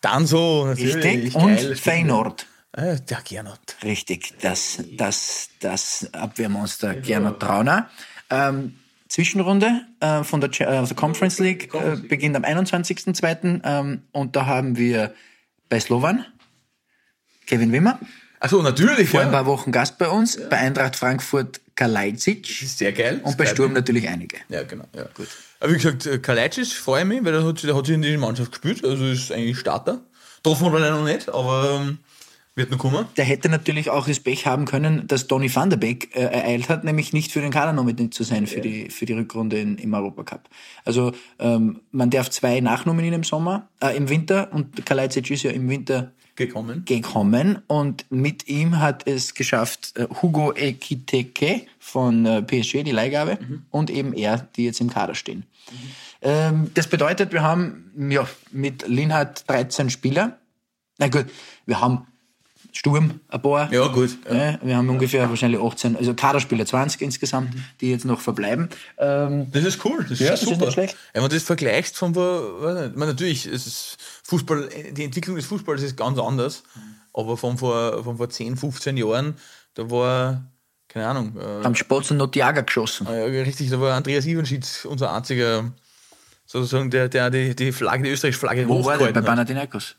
Dann 0.01 0.25
so, 0.25 0.65
natürlich. 0.65 0.95
richtig. 0.95 1.33
geil, 1.33 1.43
Und 1.43 1.59
stimmt. 1.59 1.79
Feyenoord. 1.79 2.47
Äh, 2.73 2.97
der 3.01 3.21
Gernot. 3.23 3.59
Richtig, 3.83 4.33
das, 4.41 4.79
das, 4.97 5.49
das 5.59 6.09
Abwehrmonster 6.13 6.95
Gernot 6.95 7.39
Trauner. 7.39 7.89
Ähm, 8.29 8.75
Zwischenrunde 9.09 9.81
äh, 9.99 10.23
von 10.23 10.41
der, 10.41 10.49
Cha- 10.49 10.81
äh, 10.83 10.85
der 10.87 10.95
Conference 10.95 11.37
League 11.39 11.71
äh, 11.75 11.97
beginnt 11.97 12.35
am 12.35 12.43
21.02. 12.43 13.61
Ähm, 13.63 14.01
und 14.11 14.35
da 14.35 14.47
haben 14.47 14.75
wir 14.77 15.13
bei 15.69 15.79
Slovan 15.79 16.25
Kevin 17.45 17.71
Wimmer, 17.71 17.99
Achso, 18.39 18.61
natürlich. 18.61 19.09
vor 19.09 19.19
ein 19.21 19.27
Ja. 19.27 19.31
paar 19.33 19.45
Wochen 19.45 19.71
Gast 19.71 19.97
bei 19.97 20.09
uns, 20.09 20.37
bei 20.49 20.57
Eintracht 20.57 20.95
Frankfurt 20.95 21.61
Kalajdzic 21.75 22.45
sehr 22.47 22.91
geil. 22.91 23.21
und 23.23 23.37
bei 23.37 23.45
Sturm 23.45 23.67
geil. 23.69 23.75
natürlich 23.81 24.07
einige. 24.09 24.37
Ja, 24.49 24.63
genau. 24.63 24.85
Ja. 24.95 25.03
Gut. 25.15 25.27
Aber 25.59 25.71
wie 25.71 25.75
gesagt, 25.75 26.05
äh, 26.05 26.17
Kalajdzic 26.19 26.67
freue 26.73 27.03
ich 27.03 27.07
mich, 27.07 27.23
weil 27.23 27.33
der 27.33 27.45
hat, 27.45 27.63
der 27.63 27.75
hat 27.75 27.85
sich 27.85 27.95
in 27.95 28.01
die 28.01 28.17
Mannschaft 28.17 28.51
gespielt. 28.51 28.83
Also 28.83 29.05
ist 29.05 29.31
eigentlich 29.31 29.59
Starter. 29.59 30.01
Treffen 30.41 30.71
wir 30.73 30.79
leider 30.79 30.97
noch 30.97 31.05
nicht, 31.05 31.29
aber 31.29 31.81
ähm, 31.81 31.99
wird 32.55 32.71
noch 32.71 32.77
kommen. 32.77 33.05
Der 33.17 33.25
hätte 33.25 33.49
natürlich 33.49 33.89
auch 33.89 34.07
das 34.07 34.19
Pech 34.19 34.45
haben 34.45 34.65
können, 34.65 35.07
dass 35.07 35.27
Donny 35.27 35.53
van 35.53 35.69
der 35.69 35.77
Beek 35.77 36.15
äh, 36.15 36.21
ereilt 36.21 36.69
hat, 36.69 36.83
nämlich 36.83 37.13
nicht 37.13 37.31
für 37.31 37.41
den 37.41 37.51
Kader 37.51 37.73
nominiert 37.73 38.13
zu 38.13 38.23
sein 38.23 38.45
für, 38.47 38.61
die, 38.61 38.89
für 38.89 39.05
die 39.05 39.13
Rückrunde 39.13 39.59
in, 39.59 39.77
im 39.77 39.93
Europacup. 39.93 40.49
Also 40.85 41.13
ähm, 41.39 41.81
man 41.91 42.09
darf 42.09 42.29
zwei 42.29 42.59
nachnominieren 42.59 43.15
im 43.15 43.23
Sommer, 43.23 43.69
äh, 43.81 43.95
im 43.97 44.09
Winter 44.09 44.53
und 44.53 44.85
Kalajdzic 44.85 45.31
ist 45.31 45.43
ja 45.43 45.51
im 45.51 45.69
Winter 45.69 46.11
Gekommen. 46.35 46.83
gekommen 46.85 47.59
und 47.67 48.05
mit 48.09 48.47
ihm 48.47 48.79
hat 48.79 49.07
es 49.07 49.33
geschafft 49.33 49.97
äh, 49.97 50.07
Hugo 50.21 50.53
Ekiteke 50.55 51.61
von 51.79 52.25
äh, 52.25 52.41
PSG, 52.41 52.83
die 52.83 52.91
Leihgabe, 52.91 53.37
und 53.69 53.89
eben 53.91 54.13
er, 54.13 54.47
die 54.55 54.65
jetzt 54.65 54.81
im 54.81 54.89
Kader 54.89 55.13
stehen. 55.13 55.45
Ähm, 56.21 56.71
das 56.73 56.87
bedeutet, 56.87 57.33
wir 57.33 57.43
haben 57.43 58.09
ja, 58.09 58.27
mit 58.51 58.87
Linhardt 58.87 59.47
13 59.47 59.89
Spieler. 59.89 60.39
Na 60.97 61.07
gut, 61.07 61.25
wir 61.65 61.81
haben 61.81 62.07
Sturm 62.75 63.19
ein 63.29 63.41
paar. 63.41 63.71
Ja, 63.71 63.87
gut. 63.87 64.17
Ja. 64.27 64.35
Ja, 64.35 64.59
wir 64.63 64.75
haben 64.75 64.89
ungefähr 64.89 65.29
wahrscheinlich 65.29 65.61
18, 65.61 65.95
also 65.95 66.15
Kaderspieler 66.15 66.65
20 66.65 67.01
insgesamt, 67.01 67.53
die 67.79 67.91
jetzt 67.91 68.03
noch 68.03 68.19
verbleiben. 68.19 68.67
Ähm, 68.97 69.47
Das 69.51 69.63
ist 69.63 69.85
cool, 69.85 70.01
das 70.01 70.13
ist 70.13 70.19
Ja, 70.19 70.25
ja, 70.25 70.31
das 70.31 70.41
ist 70.41 70.49
super. 70.49 70.75
Wenn 71.13 71.21
man 71.21 71.29
das 71.29 71.43
vergleicht 71.43 71.95
von 71.95 72.11
ich 72.13 72.17
meine, 72.17 73.11
natürlich, 73.11 73.45
es 73.45 73.67
ist 73.67 73.97
Fußball, 74.23 74.69
die 74.91 75.03
Entwicklung 75.03 75.35
des 75.35 75.45
Fußballs 75.45 75.83
ist 75.83 75.95
ganz 75.95 76.17
anders, 76.17 76.63
aber 77.13 77.37
von 77.37 77.59
vor, 77.59 78.03
von 78.03 78.17
vor 78.17 78.29
10, 78.29 78.57
15 78.57 78.97
Jahren, 78.97 79.35
da 79.75 79.89
war, 79.91 80.43
keine 80.87 81.07
Ahnung, 81.07 81.37
äh, 81.37 81.63
haben 81.63 82.17
noch 82.17 82.27
die 82.27 82.39
Jager 82.39 82.63
geschossen. 82.63 83.05
Ah 83.05 83.15
ja, 83.15 83.25
richtig, 83.43 83.69
da 83.69 83.79
war 83.79 83.95
Andreas 83.95 84.25
Ivanschitz 84.25 84.85
unser 84.85 85.13
einziger, 85.13 85.71
sozusagen, 86.47 86.89
der, 86.89 87.07
der 87.07 87.29
die, 87.29 87.55
die 87.55 87.71
Flagge, 87.71 88.03
die 88.03 88.09
österreichische 88.09 88.39
Flagge 88.39 88.67
Wo 88.67 88.83
war 88.83 88.97
der? 88.97 89.11
Bei. 89.11 89.21
Panathinaikos. 89.21 89.95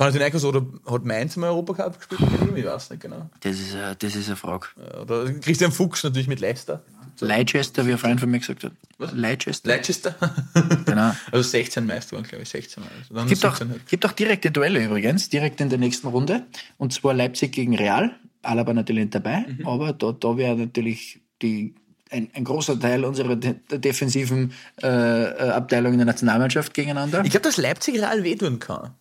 Panathinaikos 0.00 0.44
oder 0.46 0.64
hat 0.90 1.04
Mainz 1.04 1.36
mal 1.36 1.48
Europacup 1.50 1.98
gespielt 1.98 2.30
mit 2.32 2.40
ihm? 2.50 2.56
Ich 2.56 2.64
weiß 2.64 2.88
nicht 2.88 3.02
genau. 3.02 3.28
Das 3.40 3.60
ist, 3.60 3.74
eine, 3.74 3.94
das 3.96 4.16
ist 4.16 4.28
eine 4.28 4.36
Frage. 4.36 4.68
Oder 5.02 5.30
Christian 5.34 5.72
Fuchs 5.72 6.02
natürlich 6.04 6.26
mit 6.26 6.40
Leicester. 6.40 6.82
Leicester, 7.20 7.86
wie 7.86 7.92
ein 7.92 7.98
Freund 7.98 8.18
von 8.18 8.30
mir 8.30 8.38
gesagt 8.38 8.64
hat. 8.64 8.72
Was? 8.96 9.12
Leicester. 9.12 9.68
Leicester? 9.68 10.14
Genau. 10.86 11.14
Also 11.30 11.42
16 11.50 11.84
Meister 11.86 12.16
waren, 12.16 12.24
glaube 12.24 12.44
ich, 12.44 12.48
16 12.48 12.82
Mal. 12.82 12.88
Also 12.98 13.14
dann 13.14 13.28
Gibt 13.28 13.44
auch, 13.44 13.50
17 13.56 13.68
halt. 13.70 13.86
gibt 13.88 14.06
auch 14.06 14.12
direkte 14.12 14.50
Duelle 14.50 14.82
übrigens, 14.82 15.28
direkt 15.28 15.60
in 15.60 15.68
der 15.68 15.78
nächsten 15.78 16.08
Runde. 16.08 16.46
Und 16.78 16.94
zwar 16.94 17.12
Leipzig 17.12 17.52
gegen 17.52 17.76
Real. 17.76 18.10
Alaba 18.42 18.72
natürlich 18.72 19.02
nicht 19.02 19.14
dabei, 19.14 19.44
Mhm. 19.46 19.66
aber 19.66 19.92
da, 19.92 20.12
da 20.12 20.36
wäre 20.38 20.56
natürlich 20.56 21.20
die, 21.42 21.74
ein, 22.10 22.30
ein 22.32 22.44
großer 22.44 22.80
Teil 22.80 23.04
unserer 23.04 23.36
de 23.36 23.54
defensiven 23.78 24.54
äh, 24.82 24.86
äh, 24.88 25.50
Abteilung 25.50 25.92
in 25.92 25.98
der 25.98 26.06
Nationalmannschaft 26.06 26.72
gegeneinander. 26.72 27.22
Ich 27.22 27.32
glaube, 27.32 27.44
dass 27.44 27.58
Leipzig 27.58 27.96
Real 27.96 28.24
wehtun 28.24 28.58
kann. 28.60 28.94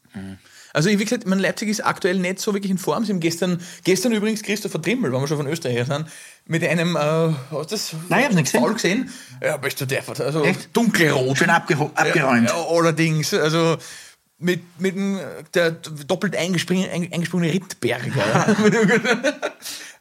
Also, 0.74 0.90
wie 0.90 0.98
gesagt, 0.98 1.26
mein 1.26 1.40
Leipzig 1.40 1.70
ist 1.70 1.82
aktuell 1.86 2.20
nicht 2.20 2.40
so 2.40 2.54
wirklich 2.54 2.72
in 2.72 2.78
Form. 2.78 3.04
Sie 3.06 3.12
haben 3.12 3.20
gestern, 3.20 3.60
gestern 3.84 4.12
übrigens 4.12 4.44
Christopher 4.44 4.82
Trimmel, 4.82 5.12
wenn 5.12 5.20
wir 5.22 5.28
schon 5.28 5.38
von 5.38 5.48
Österreich 5.48 5.88
sind, 5.88 6.06
mit 6.46 6.64
einem, 6.64 6.96
äh, 6.96 7.00
hast 7.00 7.52
du 7.52 7.64
das 7.64 7.94
Nein, 8.10 8.20
ich 8.20 8.26
hab's 8.26 8.36
nicht 8.36 8.46
gesehen. 8.46 8.62
Foul 8.62 8.74
gesehen? 8.74 9.10
Ja, 9.44 9.58
bist 9.58 9.82
du 9.82 9.86
der, 9.86 10.04
also 10.08 10.44
Echt? 10.44 10.70
dunkelrot. 10.76 11.38
Schön 11.38 11.50
abgeräumt. 11.50 11.94
Ja, 12.50 12.66
allerdings, 12.70 13.34
also 13.34 13.78
mit, 14.38 14.62
mit 14.80 14.96
dem 14.96 15.20
der 15.54 15.72
doppelt 15.72 16.36
eingesprungene, 16.36 16.90
eingesprungene 16.92 17.54
Rittberger. 17.54 18.56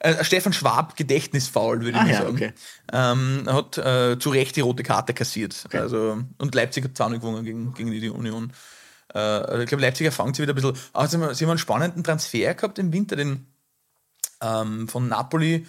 Äh, 0.00 0.22
Stefan 0.22 0.52
Schwab, 0.52 0.96
Gedächtnisfaul, 0.96 1.80
würde 1.80 1.90
ich 1.90 1.96
Ah, 1.96 2.02
mal 2.04 2.12
ja, 2.12 2.18
sagen. 2.18 2.34
okay. 2.36 2.52
Ähm, 2.92 3.42
hat 3.46 3.78
äh, 3.78 4.16
zu 4.16 4.30
Recht 4.30 4.54
die 4.54 4.60
rote 4.60 4.84
Karte 4.84 5.12
kassiert. 5.12 5.64
Also, 5.72 6.18
und 6.38 6.54
Leipzig 6.54 6.84
hat 6.84 6.96
2 6.96 7.14
gewonnen 7.14 7.44
gegen, 7.44 7.74
gegen 7.74 7.90
die 7.90 8.08
Union. 8.08 8.52
Äh, 9.14 9.62
ich 9.62 9.68
glaube, 9.68 9.82
Leipziger 9.82 10.12
fangt 10.12 10.36
sie 10.36 10.42
wieder 10.42 10.52
ein 10.52 10.56
bisschen. 10.56 10.76
Also, 10.92 11.18
sie 11.34 11.44
haben- 11.44 11.50
einen 11.50 11.59
spannenden 11.59 12.04
Transfer 12.04 12.54
gehabt 12.54 12.78
im 12.78 12.92
Winter, 12.92 13.16
den 13.16 13.46
ähm, 14.42 14.88
von 14.88 15.09
Napoli. 15.09 15.66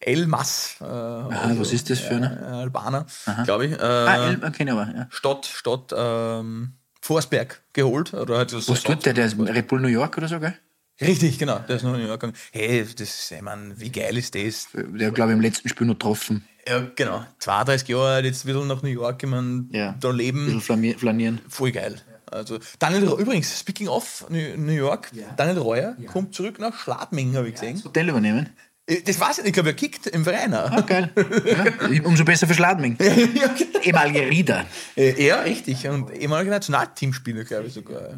El 0.00 0.26
Mas. 0.26 0.76
Äh, 0.80 0.84
Ah, 0.84 1.52
was 1.56 1.72
ist 1.72 1.90
das 1.90 1.98
für 2.00 2.16
eine? 2.16 2.40
äh, 2.40 2.44
Albaner, 2.62 3.06
glaube 3.44 3.66
ich. 3.66 3.72
Äh, 3.72 3.82
ah, 3.82 4.28
El, 4.30 4.44
okay, 4.44 4.68
aber, 4.70 4.92
ja. 4.94 5.06
Stadt, 5.10 5.46
Stadt 5.46 5.92
ähm, 5.96 6.74
Forsberg 7.00 7.62
geholt. 7.72 8.14
Oder 8.14 8.38
halt 8.38 8.52
Was 8.52 8.82
tut 8.82 9.04
der? 9.06 9.14
Der 9.14 9.26
ist 9.26 9.38
Red 9.38 9.66
Bull 9.66 9.80
New 9.80 9.88
York 9.88 10.16
oder 10.16 10.28
so, 10.28 10.38
gell? 10.38 10.54
Richtig, 11.00 11.38
genau. 11.38 11.58
Der 11.60 11.76
ist 11.76 11.82
noch 11.82 11.94
in 11.94 12.00
New 12.00 12.06
York 12.08 12.20
gegangen. 12.20 12.36
Hey, 12.52 12.84
das, 12.96 13.30
ich 13.30 13.40
mein, 13.42 13.78
wie 13.80 13.90
geil 13.90 14.16
ist 14.16 14.34
das? 14.34 14.68
Der, 14.72 15.10
glaube 15.10 15.30
ich, 15.32 15.36
im 15.36 15.40
letzten 15.40 15.68
Spiel 15.68 15.86
noch 15.86 15.94
getroffen. 15.94 16.46
Ja, 16.68 16.86
genau. 16.94 17.24
32 17.38 17.88
Jahre 17.88 18.22
jetzt 18.24 18.46
wieder 18.46 18.64
nach 18.64 18.82
New 18.82 18.88
York, 18.90 19.22
ich 19.22 19.28
mein, 19.28 19.68
Ja. 19.72 19.94
da 20.00 20.10
Ein 20.10 20.16
leben, 20.16 20.44
bisschen 20.44 20.60
flanier- 20.60 20.98
flanieren. 20.98 21.40
voll 21.48 21.72
geil. 21.72 21.96
Also, 22.30 22.58
Daniel, 22.78 23.04
übrigens, 23.18 23.58
speaking 23.58 23.88
of 23.88 24.26
New 24.28 24.72
York, 24.72 25.10
Daniel 25.36 25.58
Reuer 25.58 25.96
kommt 26.12 26.34
zurück 26.34 26.58
nach 26.58 26.78
Schladming, 26.78 27.34
habe 27.36 27.48
ich 27.48 27.54
gesehen. 27.54 27.82
Hotel 27.82 28.08
übernehmen. 28.10 28.50
Äh, 28.86 29.00
Das 29.02 29.18
weiß 29.18 29.38
ich 29.38 29.44
nicht, 29.44 29.48
ich 29.48 29.52
glaube, 29.54 29.70
er 29.70 29.74
kickt 29.74 30.06
im 30.08 30.24
Verein. 30.24 30.52
auch. 30.54 30.70
Ah, 30.70 30.80
geil. 30.82 31.10
Ja, 31.90 32.02
umso 32.04 32.24
besser 32.24 32.46
für 32.46 32.52
Schladming. 32.54 32.96
ja, 33.00 33.14
genau. 33.14 33.78
Ehemaliger 33.82 34.20
Rieder. 34.28 34.66
Äh, 34.96 35.26
Ja, 35.26 35.40
richtig. 35.40 35.86
Und 35.88 36.10
ehemaliger 36.14 36.50
Nationalteamspieler, 36.50 37.44
glaube 37.44 37.68
ich 37.68 37.72
sogar. 37.74 38.10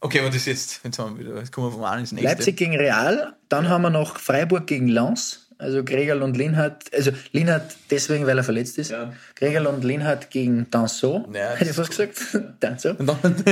Okay, 0.00 0.20
aber 0.20 0.28
das 0.28 0.36
ist 0.38 0.46
jetzt, 0.46 0.80
jetzt, 0.84 0.98
haben 0.98 1.18
wir 1.18 1.26
wieder, 1.26 1.38
jetzt 1.38 1.52
kommen 1.52 1.68
wir 1.68 1.72
vom 1.72 1.84
einen 1.84 2.00
ins 2.00 2.12
nächste. 2.12 2.28
Leipzig 2.28 2.56
gegen 2.56 2.76
Real. 2.76 3.34
Dann 3.48 3.68
haben 3.68 3.82
wir 3.82 3.90
noch 3.90 4.18
Freiburg 4.18 4.66
gegen 4.66 4.88
Lens. 4.88 5.45
Also 5.58 5.82
Gregal 5.84 6.22
und 6.22 6.36
Linhardt, 6.36 6.92
also 6.94 7.12
Linhardt 7.32 7.76
deswegen, 7.90 8.26
weil 8.26 8.36
er 8.36 8.44
verletzt 8.44 8.76
ist. 8.78 8.90
Ja. 8.90 9.12
Gregal 9.34 9.66
und 9.66 9.84
Linhardt 9.84 10.30
gegen 10.30 10.66
Danso. 10.70 11.26
Ja, 11.32 11.54
Hätte 11.54 11.70
ich 11.70 11.76
fast 11.76 11.90
gesagt. 11.90 12.14
Danso. 12.60 12.90
Und 12.90 13.06
dann, 13.08 13.44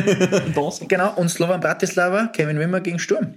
das. 0.55 0.81
Genau. 0.87 1.15
Und 1.15 1.31
Slovan 1.31 1.61
Bratislava, 1.61 2.27
Kevin 2.27 2.59
Wimmer 2.59 2.81
gegen 2.81 2.99
Sturm. 2.99 3.35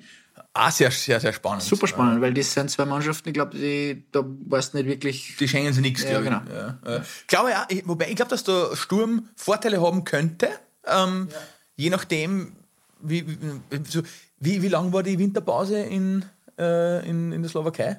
Ah, 0.53 0.72
sehr, 0.72 0.89
sehr, 0.89 1.20
sehr 1.20 1.34
spannend. 1.34 1.61
Super 1.61 1.86
spannend, 1.88 2.20
weil 2.22 2.34
das 2.34 2.51
sind 2.51 2.72
zwei 2.72 2.86
Mannschaften, 2.86 3.30
ich 3.30 3.34
glaube, 3.36 3.55
die, 3.55 4.03
da 4.11 4.24
weißt 4.26 4.74
du 4.74 4.78
nicht 4.78 4.88
wirklich. 4.88 5.36
Die 5.39 5.47
schenken 5.47 5.72
sie 5.72 5.82
nichts, 5.82 6.03
Ja, 6.03 6.20
glaube 6.20 6.24
ich. 6.26 6.30
genau. 6.32 6.41
Ja, 6.51 6.93
ja. 6.95 7.01
glaube 7.28 7.49
ja, 7.51 7.65
ich, 7.70 7.88
wobei 7.88 8.09
ich 8.09 8.15
glaube, 8.15 8.30
dass 8.30 8.43
der 8.43 8.76
Sturm 8.76 9.30
Vorteile 9.36 9.80
haben 9.82 10.03
könnte, 10.03 10.49
ähm, 10.88 11.28
je 11.76 11.91
nachdem, 11.91 12.53
wie, 13.01 13.26
wie, 13.28 13.38
wie, 14.39 14.61
wie 14.63 14.68
lang 14.68 14.91
war 14.93 15.03
die 15.03 15.20
Winterpause 15.20 15.78
in, 15.80 16.26
äh, 16.57 17.07
in, 17.07 17.32
in 17.34 17.41
der 17.43 17.51
Slowakei? 17.51 17.97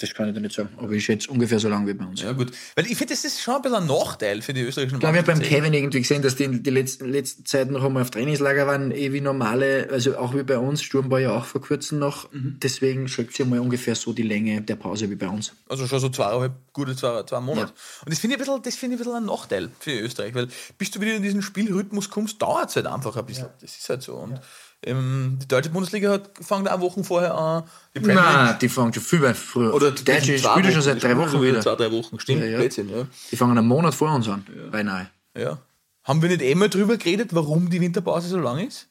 Das 0.00 0.14
kann 0.14 0.28
ich 0.28 0.34
dir 0.34 0.40
nicht 0.40 0.54
sagen, 0.54 0.68
aber 0.76 0.92
ich 0.92 1.04
schätze 1.04 1.28
ungefähr 1.28 1.58
so 1.58 1.68
lange 1.68 1.88
wie 1.88 1.94
bei 1.94 2.04
uns. 2.04 2.22
Ja, 2.22 2.30
gut. 2.30 2.52
Weil 2.76 2.86
ich 2.86 2.96
finde, 2.96 3.14
das 3.14 3.24
ist 3.24 3.40
schon 3.42 3.56
ein 3.56 3.62
bisschen 3.62 3.78
ein 3.78 3.86
Nachteil 3.88 4.42
für 4.42 4.54
die 4.54 4.60
österreichischen 4.60 4.94
Ich 4.96 5.00
glaube, 5.00 5.16
ich 5.16 5.22
habe 5.22 5.26
beim 5.32 5.38
Mannschaften. 5.38 5.56
Kevin 5.64 5.74
irgendwie 5.74 5.98
gesehen, 5.98 6.22
dass 6.22 6.36
die 6.36 6.62
die 6.62 6.70
letzten, 6.70 7.10
letzten 7.10 7.44
Zeiten 7.44 7.72
noch 7.72 7.82
einmal 7.82 8.02
auf 8.04 8.10
Trainingslager 8.12 8.68
waren, 8.68 8.92
eh 8.92 9.12
wie 9.12 9.20
normale, 9.20 9.88
also 9.90 10.16
auch 10.16 10.34
wie 10.36 10.44
bei 10.44 10.56
uns. 10.56 10.82
Sturm 10.84 11.10
war 11.10 11.18
ja 11.18 11.32
auch 11.36 11.44
vor 11.46 11.60
kurzem 11.60 11.98
noch. 11.98 12.30
Mhm. 12.32 12.58
Deswegen 12.62 13.08
schreckt 13.08 13.34
sie 13.34 13.44
mal 13.44 13.58
ungefähr 13.58 13.96
so 13.96 14.12
die 14.12 14.22
Länge 14.22 14.62
der 14.62 14.76
Pause 14.76 15.10
wie 15.10 15.16
bei 15.16 15.26
uns. 15.28 15.52
Also 15.68 15.88
schon 15.88 15.98
so 15.98 16.08
zweieinhalb, 16.10 16.52
gute 16.72 16.94
zwei, 16.94 17.24
zwei 17.24 17.40
Monate. 17.40 17.72
Und 18.04 18.12
das 18.12 18.20
finde 18.20 18.36
ich, 18.36 18.40
ein 18.40 18.44
bisschen- 18.46 18.62
das 18.62 18.76
finde 18.76 18.94
ich 18.94 19.00
ein 19.00 19.04
bisschen 19.04 19.16
ein 19.20 19.26
Nachteil 19.26 19.68
für 19.80 19.90
Österreich, 19.98 20.32
weil 20.32 20.46
bis 20.78 20.92
du 20.92 21.00
wieder 21.00 21.16
in 21.16 21.24
diesen 21.24 21.42
Spielrhythmus 21.42 22.08
kommst, 22.08 22.40
dauert 22.40 22.70
es 22.70 22.76
halt 22.76 22.86
einfach 22.86 23.16
ein 23.16 23.26
bisschen. 23.26 23.48
Das 23.60 23.76
ist 23.76 23.88
halt 23.88 24.02
so. 24.02 24.14
Und 24.14 24.40
ähm, 24.84 25.38
die 25.42 25.48
deutsche 25.48 25.70
Bundesliga 25.70 26.10
hat 26.12 26.30
fängt 26.40 26.70
auch 26.70 26.80
Wochen 26.80 27.02
vorher 27.02 27.34
an. 27.34 27.64
Die 27.94 28.00
Premier 28.00 28.14
League 28.14 28.24
Nein, 28.24 28.56
die 28.60 28.68
fangen 28.68 28.94
schon 28.94 29.02
viel 29.02 29.22
weit 29.22 29.36
früher. 29.36 29.74
Oder 29.74 29.90
die 29.90 30.04
Deutsche 30.04 30.38
spielen 30.38 30.64
ja 30.64 30.70
schon 30.72 30.82
seit 30.82 31.02
drei 31.02 31.16
Wochen 31.16 31.42
wieder. 31.42 31.60
Zwei, 31.60 31.74
drei 31.74 31.90
Wochen, 31.90 32.18
stimmt. 32.20 32.40
Ja, 32.40 32.46
ja. 32.46 32.58
Blödsinn, 32.58 32.88
ja. 32.88 33.06
Die 33.30 33.36
fangen 33.36 33.58
einen 33.58 33.66
Monat 33.66 33.94
vor 33.94 34.12
uns 34.14 34.28
an, 34.28 34.46
beinahe. 34.70 35.08
ja. 35.36 35.58
Haben 36.04 36.22
wir 36.22 36.30
nicht 36.30 36.40
eh 36.40 36.54
mal 36.54 36.70
drüber 36.70 36.96
geredet, 36.96 37.34
warum 37.34 37.68
die 37.68 37.82
Winterpause 37.82 38.28
so 38.28 38.38
lang 38.38 38.66
ist? 38.66 38.88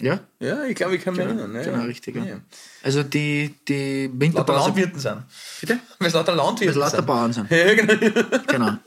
Ja, 0.00 0.20
Ja, 0.38 0.64
ich 0.64 0.76
glaube, 0.76 0.94
ich 0.96 1.02
kann 1.02 1.14
mich 1.14 1.24
erinnern. 1.24 1.52
Ja, 1.54 1.62
genau, 1.62 1.78
ja. 1.78 1.84
richtig. 1.84 2.14
Ja. 2.14 2.24
Ja. 2.24 2.40
Also 2.82 3.02
die, 3.02 3.54
die 3.66 4.06
Lauter 4.06 4.20
Winterpause... 4.20 4.64
Landwirten 4.66 5.00
sind. 5.00 5.22
Bitte? 5.60 5.80
Weil 5.98 6.08
es 6.08 6.14
lauter 6.14 6.34
Landwirten 6.34 6.60
Weil 6.60 6.68
es 6.68 6.92
lauter 6.92 6.96
sind. 6.96 7.06
Bauern 7.06 7.32
sind. 7.32 7.50
Ja, 7.50 7.74
genau. 7.74 8.42
genau. 8.46 8.72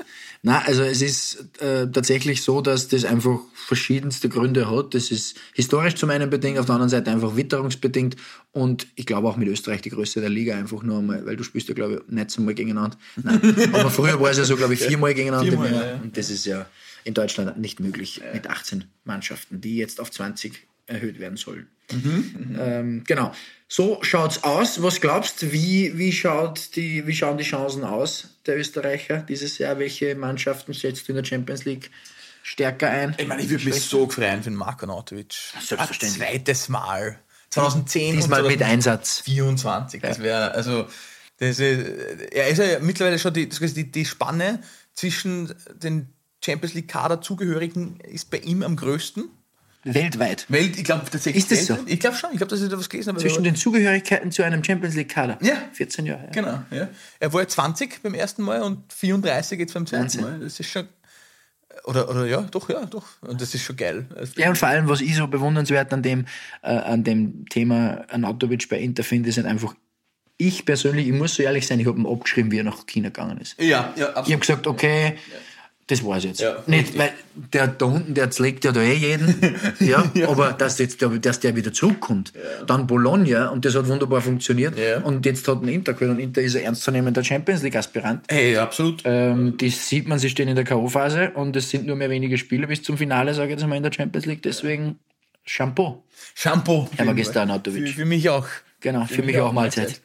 Na, 0.48 0.60
also 0.60 0.82
es 0.84 1.02
ist 1.02 1.46
äh, 1.60 1.92
tatsächlich 1.92 2.42
so, 2.42 2.62
dass 2.62 2.88
das 2.88 3.04
einfach 3.04 3.38
verschiedenste 3.54 4.30
Gründe 4.30 4.72
hat. 4.72 4.94
Das 4.94 5.12
ist 5.12 5.36
historisch 5.54 5.96
zum 5.96 6.10
einen 6.10 6.30
bedingt, 6.30 6.58
auf 6.58 6.68
der 6.68 6.76
anderen 6.76 6.90
Seite 6.90 7.12
einfach 7.12 7.36
witterungsbedingt 7.36 8.16
und 8.54 8.88
ich 8.96 9.06
glaube 9.06 9.28
auch 9.28 9.36
mit 9.36 9.50
Österreich 9.50 9.82
die 9.82 9.90
Größe 9.90 10.22
der 10.22 10.30
Liga 10.30 10.56
einfach 10.56 10.84
nur 10.84 11.00
einmal, 11.00 11.26
weil 11.26 11.36
du 11.36 11.44
spielst 11.44 11.68
ja 11.68 11.74
glaube 11.74 11.96
ich 11.96 12.14
nicht 12.14 12.38
einmal 12.38 12.54
gegeneinander. 12.54 12.98
Nein. 13.22 13.42
Aber 13.74 13.90
früher 13.90 14.18
war 14.22 14.32
es 14.32 14.38
ja 14.38 14.46
so 14.46 14.56
glaube 14.56 14.76
ich 14.76 14.80
viermal 14.80 15.14
gegeneinander. 15.14 15.52
Viermal, 15.52 15.74
ja. 15.74 16.00
Und 16.02 16.16
das 16.16 16.30
ist 16.30 16.46
ja 16.46 16.66
in 17.04 17.14
Deutschland 17.14 17.58
nicht 17.58 17.82
möglich 17.82 18.22
mit 18.32 18.48
18 18.48 18.86
Mannschaften, 19.04 19.60
die 19.60 19.76
jetzt 19.76 20.00
auf 20.00 20.12
20 20.12 20.66
erhöht 20.88 21.20
werden 21.20 21.38
sollen. 21.38 21.68
Ähm, 22.60 23.04
genau. 23.06 23.32
So 23.68 24.00
schaut's 24.02 24.44
aus. 24.44 24.82
Was 24.82 25.00
glaubst 25.00 25.42
du, 25.42 25.52
wie, 25.52 25.98
wie, 25.98 26.12
schaut 26.12 26.76
die, 26.76 27.06
wie 27.06 27.16
schauen 27.16 27.38
die 27.38 27.44
Chancen 27.44 27.84
aus 27.84 28.30
der 28.46 28.58
Österreicher 28.58 29.18
dieses 29.20 29.58
Jahr? 29.58 29.78
Welche 29.78 30.16
Mannschaften 30.16 30.74
setzt 30.74 31.08
du 31.08 31.12
in 31.12 31.18
der 31.18 31.26
Champions 31.26 31.66
League 31.66 31.92
stärker 32.42 32.90
ein? 32.90 33.16
Ich 33.18 33.28
meine, 33.28 33.44
ich 33.44 33.50
würde 33.50 33.66
mich 33.66 33.82
so 33.82 34.10
freuen 34.10 34.42
für 34.42 34.50
den 34.50 34.58
Marko 34.58 34.86
Nautovic. 34.86 35.34
Selbstverständlich. 35.60 36.22
Ein 36.24 36.30
zweites 36.30 36.70
Mal. 36.70 37.20
2010 37.50 38.16
Diesmal 38.16 38.42
und 38.42 38.52
mit 38.52 38.64
Einsatz. 38.64 39.22
24. 39.22 40.02
Das 40.02 40.20
wäre, 40.20 40.52
also, 40.52 40.88
das 41.38 41.60
ist, 41.60 41.62
er 42.32 42.48
ist 42.48 42.58
ja 42.58 42.80
mittlerweile 42.80 43.20
schon 43.20 43.34
die, 43.34 43.48
die, 43.50 43.92
die 43.92 44.06
Spanne 44.06 44.62
zwischen 44.94 45.54
den 45.76 46.10
Champions 46.44 46.74
League 46.74 46.88
Kader-Zugehörigen 46.88 48.00
ist 48.00 48.30
bei 48.30 48.38
ihm 48.38 48.64
am 48.64 48.76
größten. 48.76 49.30
Weltweit. 49.94 50.46
Welt, 50.50 50.78
ich 50.78 50.84
glaube 50.84 51.06
tatsächlich. 51.10 51.44
Ist 51.44 51.52
das 51.52 51.66
so? 51.66 51.78
Ich 51.86 52.00
glaube 52.00 52.16
schon, 52.16 52.32
ich 52.32 52.38
glaube, 52.38 52.50
dass 52.50 52.62
ich 52.62 52.70
da 52.70 52.78
was 52.78 52.90
gelesen 52.90 53.10
habe. 53.10 53.20
Zwischen 53.20 53.44
den 53.44 53.56
Zugehörigkeiten 53.56 54.32
zu 54.32 54.44
einem 54.44 54.64
Champions 54.64 54.96
League 54.96 55.10
Kader. 55.10 55.38
Ja. 55.42 55.56
14 55.74 56.06
Jahre. 56.06 56.26
Ja. 56.26 56.30
Genau, 56.32 56.62
ja. 56.72 56.90
Er 57.20 57.34
war 57.34 57.42
ja 57.42 57.48
20 57.48 58.02
beim 58.04 58.14
ersten 58.14 58.44
Mal 58.44 58.62
und 58.62 58.92
34 58.94 59.60
jetzt 59.60 59.74
beim 59.74 59.86
zweiten. 59.86 60.22
Mal. 60.22 60.40
Das 60.40 60.60
ist 60.60 60.70
schon. 60.70 60.88
Oder, 61.84 62.10
oder 62.10 62.26
ja, 62.26 62.42
doch, 62.42 62.70
ja, 62.70 62.86
doch. 62.86 63.06
Und 63.22 63.40
das 63.42 63.54
ist 63.54 63.64
schon 63.64 63.78
geil. 63.78 64.08
Ja, 64.36 64.50
und 64.50 64.58
vor 64.58 64.68
allem, 64.68 64.90
was 64.90 65.00
ich 65.00 65.16
so 65.16 65.28
bewundernswert 65.28 65.94
an 65.94 66.02
dem, 66.02 66.26
äh, 66.62 66.70
an 66.70 67.04
dem 67.04 67.46
Thema 67.50 68.06
Anatovic 68.10 68.68
bei 68.68 68.80
Inter 68.80 69.04
finde, 69.04 69.30
ist 69.30 69.38
halt 69.38 69.48
einfach, 69.48 69.74
ich 70.38 70.66
persönlich, 70.66 71.08
ich 71.08 71.14
muss 71.14 71.36
so 71.36 71.44
ehrlich 71.44 71.66
sein, 71.66 71.80
ich 71.80 71.88
habe 71.88 72.00
ihn 72.00 72.06
abgeschrieben, 72.06 72.52
wie 72.52 72.60
er 72.60 72.64
nach 72.64 72.86
China 72.86 73.10
gegangen 73.10 73.38
ist. 73.40 73.60
ja, 73.62 73.94
ja, 73.96 74.10
Ich 74.26 74.34
habe 74.34 74.40
gesagt, 74.40 74.68
okay, 74.68 75.18
das 75.88 76.06
war's 76.06 76.26
jetzt. 76.26 76.42
Ja, 76.42 76.64
Nicht, 76.68 76.98
weil 76.98 77.12
der 77.34 77.68
da 77.68 77.86
unten, 77.86 78.14
der 78.14 78.30
zlegt 78.30 78.66
ja 78.66 78.74
da 78.74 78.82
eh 78.82 78.94
jeden. 78.94 79.56
ja, 79.80 80.04
aber 80.28 80.52
dass, 80.52 80.78
jetzt 80.80 81.02
der, 81.02 81.10
dass 81.10 81.40
der 81.40 81.56
wieder 81.56 81.72
zurückkommt. 81.72 82.34
Dann 82.66 82.88
Bologna 82.88 83.48
und 83.50 83.64
das 83.64 83.74
hat 83.76 83.88
wunderbar 83.88 84.20
funktioniert. 84.20 84.78
Ja. 84.78 85.00
Und 85.00 85.26
jetzt 85.26 85.48
hat 85.48 85.62
ein 85.62 85.70
Inter 85.70 85.94
geholt 85.94 86.12
und 86.12 86.20
Inter 86.20 86.42
ist 86.42 86.58
ein 86.58 86.64
ernstzunehmender 86.64 87.24
Champions 87.24 87.64
League-Aspirant. 87.64 88.26
Hey, 88.28 88.58
absolut. 88.58 89.02
Ähm, 89.06 89.56
das 89.58 89.88
sieht 89.88 90.10
man, 90.10 90.20
sie 90.20 90.30
stehen 90.30 90.50
in 90.50 90.56
der 90.56 90.66
K.O.-Phase 90.66 91.34
und 91.34 91.56
es 91.56 91.70
sind 91.70 91.88
nur 91.88 91.96
mehr 91.96 92.10
wenige 92.10 92.38
Spiele 92.38 92.68
bis 92.68 92.84
zum 92.84 92.98
Finale, 92.98 93.34
sage 93.34 93.54
ich 93.54 93.60
jetzt 93.60 93.68
mal, 93.68 93.78
in 93.78 93.84
der 93.84 93.94
Champions 93.94 94.26
League. 94.26 94.44
Deswegen 94.44 95.00
Shampoo. 95.46 96.04
Shampoo. 96.36 96.90
Ja, 96.98 97.06
aber 97.06 97.14
gestern. 97.14 97.62
Für, 97.64 97.72
für 97.72 98.06
mich 98.06 98.30
auch. 98.30 98.46
Genau, 98.82 99.06
für, 99.06 99.24
mich 99.24 99.40
auch 99.40 99.54
Mahlzeit. 99.54 100.02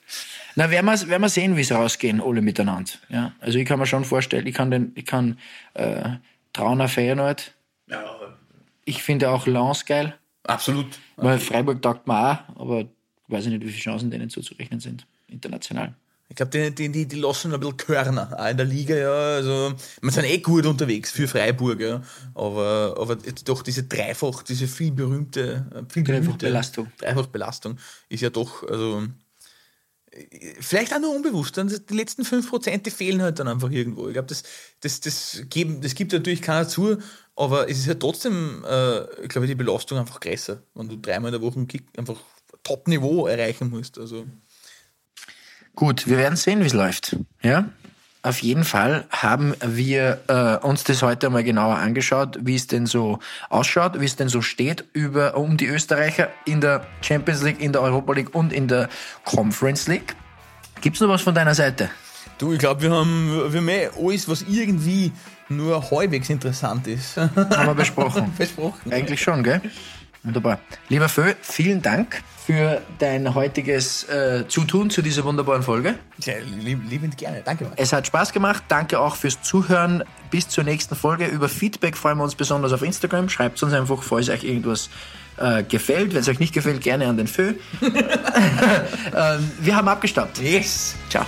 Na, 0.55 0.71
werden 0.71 0.87
wir, 0.87 1.09
werden 1.09 1.23
wir 1.23 1.29
sehen, 1.29 1.57
wie 1.57 1.63
es 1.63 1.73
rausgehen, 1.73 2.21
alle 2.21 2.43
miteinander. 2.43 2.93
Ja, 3.09 3.33
also 3.41 3.59
ich 3.59 3.67
kann 3.67 3.79
mir 3.79 3.87
schon 3.87 4.05
vorstellen, 4.05 4.47
ich 4.47 4.55
kann 4.55 4.71
den, 4.71 4.93
ich 4.95 5.07
kann 5.07 5.39
äh, 5.75 6.11
Trauner 6.53 6.89
Feyenoord. 6.89 7.55
Ja, 7.89 8.05
Ich 8.85 9.03
finde 9.03 9.31
auch 9.31 9.47
Lens 9.47 9.85
geil. 9.85 10.15
Absolut. 10.45 10.87
Weil 11.17 11.39
Freiburg 11.39 11.81
taugt 11.83 12.07
mir 12.07 12.15
auch, 12.15 12.61
aber 12.61 12.85
weiß 13.29 13.47
ich 13.47 13.53
nicht, 13.53 13.63
wie 13.63 13.71
viele 13.71 13.83
Chancen 13.83 14.11
denen 14.11 14.29
zuzurechnen 14.29 14.81
sind, 14.81 15.07
international. 15.29 15.95
Ich 16.29 16.37
glaube, 16.37 16.51
die, 16.51 16.75
die, 16.75 16.89
die, 16.91 17.07
die 17.07 17.17
lassen 17.17 17.53
ein 17.53 17.61
bisschen 17.61 17.77
Körner 17.77 18.35
auch 18.39 18.49
in 18.49 18.57
der 18.57 18.65
Liga, 18.65 18.97
ja. 18.97 19.13
Also, 19.13 19.75
wir 20.01 20.11
sind 20.11 20.25
eh 20.25 20.39
gut 20.39 20.65
unterwegs 20.65 21.11
für 21.11 21.29
Freiburg, 21.29 21.79
ja. 21.81 22.01
Aber, 22.35 22.97
aber 22.99 23.17
doch 23.45 23.63
diese 23.63 23.83
dreifach, 23.83 24.43
diese 24.43 24.67
viel 24.67 24.93
berühmte, 24.93 25.67
viel 25.91 26.03
berühmte 26.03 26.47
Belastung. 26.47 26.91
Dreifachbelastung 26.97 27.77
ist 28.09 28.23
ja 28.23 28.31
doch, 28.31 28.67
also, 28.67 29.03
vielleicht 30.61 30.95
auch 30.95 31.01
nur 31.01 31.15
unbewusst. 31.15 31.57
Dann 31.57 31.69
die 31.69 31.95
letzten 31.95 32.23
5%, 32.23 32.83
die 32.83 32.91
fehlen 32.91 33.23
halt 33.23 33.39
dann 33.39 33.49
einfach 33.49 33.71
irgendwo. 33.71 34.09
Ich 34.09 34.15
glaube, 34.15 34.29
das, 34.29 34.43
das, 34.81 35.01
das, 35.01 35.43
das 35.49 35.95
gibt 35.95 36.13
natürlich 36.13 36.43
keiner 36.43 36.69
zu, 36.69 36.99
aber 37.37 37.69
es 37.69 37.79
ist 37.79 37.87
ja 37.87 37.95
trotzdem, 37.95 38.65
äh, 38.69 39.23
ich 39.23 39.29
glaube, 39.29 39.47
die 39.47 39.55
Belastung 39.55 39.99
einfach 39.99 40.21
größer, 40.21 40.63
wenn 40.75 40.89
du 40.89 40.97
dreimal 40.97 41.33
in 41.33 41.41
der 41.41 41.47
Woche 41.47 41.57
einen 41.57 41.69
Kick 41.69 41.85
einfach 41.97 42.19
Top-Niveau 42.63 43.27
erreichen 43.27 43.71
musst. 43.71 43.99
Also. 43.99 44.27
Gut, 45.75 46.07
wir 46.07 46.19
werden 46.19 46.37
sehen, 46.37 46.61
wie 46.61 46.67
es 46.67 46.75
läuft. 46.75 47.17
Ja? 47.43 47.71
Auf 48.25 48.41
jeden 48.41 48.63
Fall 48.63 49.05
haben 49.11 49.53
wir 49.61 50.21
äh, 50.29 50.65
uns 50.65 50.85
das 50.85 51.03
heute 51.03 51.29
mal 51.29 51.43
genauer 51.43 51.79
angeschaut, 51.79 52.39
wie 52.43 52.55
es 52.55 52.69
denn 52.69 52.87
so 52.87 53.19
ausschaut, 53.49 53.99
wie 53.99 54.05
es 54.05 54.15
denn 54.15 54.29
so 54.29 54.43
steht 54.43 54.85
über 54.93 55.37
um 55.37 55.57
die 55.57 55.67
Österreicher 55.67 56.29
in 56.45 56.61
der 56.61 56.87
Champions 57.01 57.43
League, 57.43 57.61
in 57.61 57.73
der 57.73 57.83
Europa 57.83 58.13
League 58.13 58.33
und 58.33 58.53
in 58.53 58.69
der 58.69 58.89
Conference 59.25 59.89
League. 59.89 60.15
Gibt's 60.81 61.01
noch 61.01 61.09
was 61.09 61.23
von 61.23 61.35
deiner 61.35 61.57
Seite? 61.57 61.91
Du, 62.39 62.53
ich 62.53 62.61
glaube, 62.61 62.83
wir 62.83 62.93
haben, 62.93 63.53
wir 63.53 63.61
haben 63.61 63.69
eh 63.69 63.89
alles, 63.99 64.29
was 64.29 64.43
irgendwie 64.43 65.11
nur 65.49 65.91
halbwegs 65.91 66.31
interessant 66.31 66.87
ist. 66.87 67.17
Haben 67.17 67.67
wir 67.67 67.75
besprochen. 67.75 68.33
besprochen. 68.39 68.93
Eigentlich 68.93 69.21
schon, 69.21 69.43
gell? 69.43 69.61
Wunderbar. 70.25 70.61
Lieber 70.89 71.09
Fö, 71.09 71.35
vielen 71.43 71.83
Dank 71.83 72.23
für 72.47 72.81
dein 72.99 73.35
heutiges 73.35 74.05
äh, 74.09 74.45
Zutun 74.49 74.91
zu 74.91 75.03
dieser 75.03 75.25
wunderbaren 75.25 75.63
Folge. 75.63 75.97
Ja, 76.19 76.35
lieb, 76.61 76.81
liebend 76.89 77.17
gerne. 77.17 77.43
Danke. 77.45 77.65
Mann. 77.65 77.73
Es 77.77 77.93
hat 77.93 78.07
Spaß 78.07 78.33
gemacht. 78.33 78.65
Danke 78.69 79.01
auch 79.01 79.17
fürs 79.17 79.43
Zuhören. 79.43 80.05
Bis 80.31 80.49
zur 80.49 80.65
nächsten 80.65 80.95
Folge. 80.95 81.27
Über 81.27 81.49
Feedback 81.49 81.97
freuen 81.97 82.19
wir 82.19 82.25
uns 82.25 82.35
besonders 82.35 82.73
auf 82.73 82.83
Instagram. 82.83 83.29
Schreibt 83.29 83.63
uns 83.63 83.73
einfach, 83.73 84.03
falls 84.03 84.29
euch 84.29 84.45
irgendwas 84.45 84.91
äh, 85.39 85.63
gefällt. 85.63 86.15
Wenn 86.15 86.21
es 86.21 86.29
euch 86.29 86.41
nicht 86.41 86.53
gefällt, 86.53 86.81
gerne 86.83 87.07
an 87.07 87.17
den 87.17 87.27
Fö. 87.27 87.55
ähm, 87.83 89.51
wir 89.61 89.77
haben 89.77 89.89
abgestaubt. 89.89 90.39
Yes. 90.39 90.95
Ciao. 91.09 91.27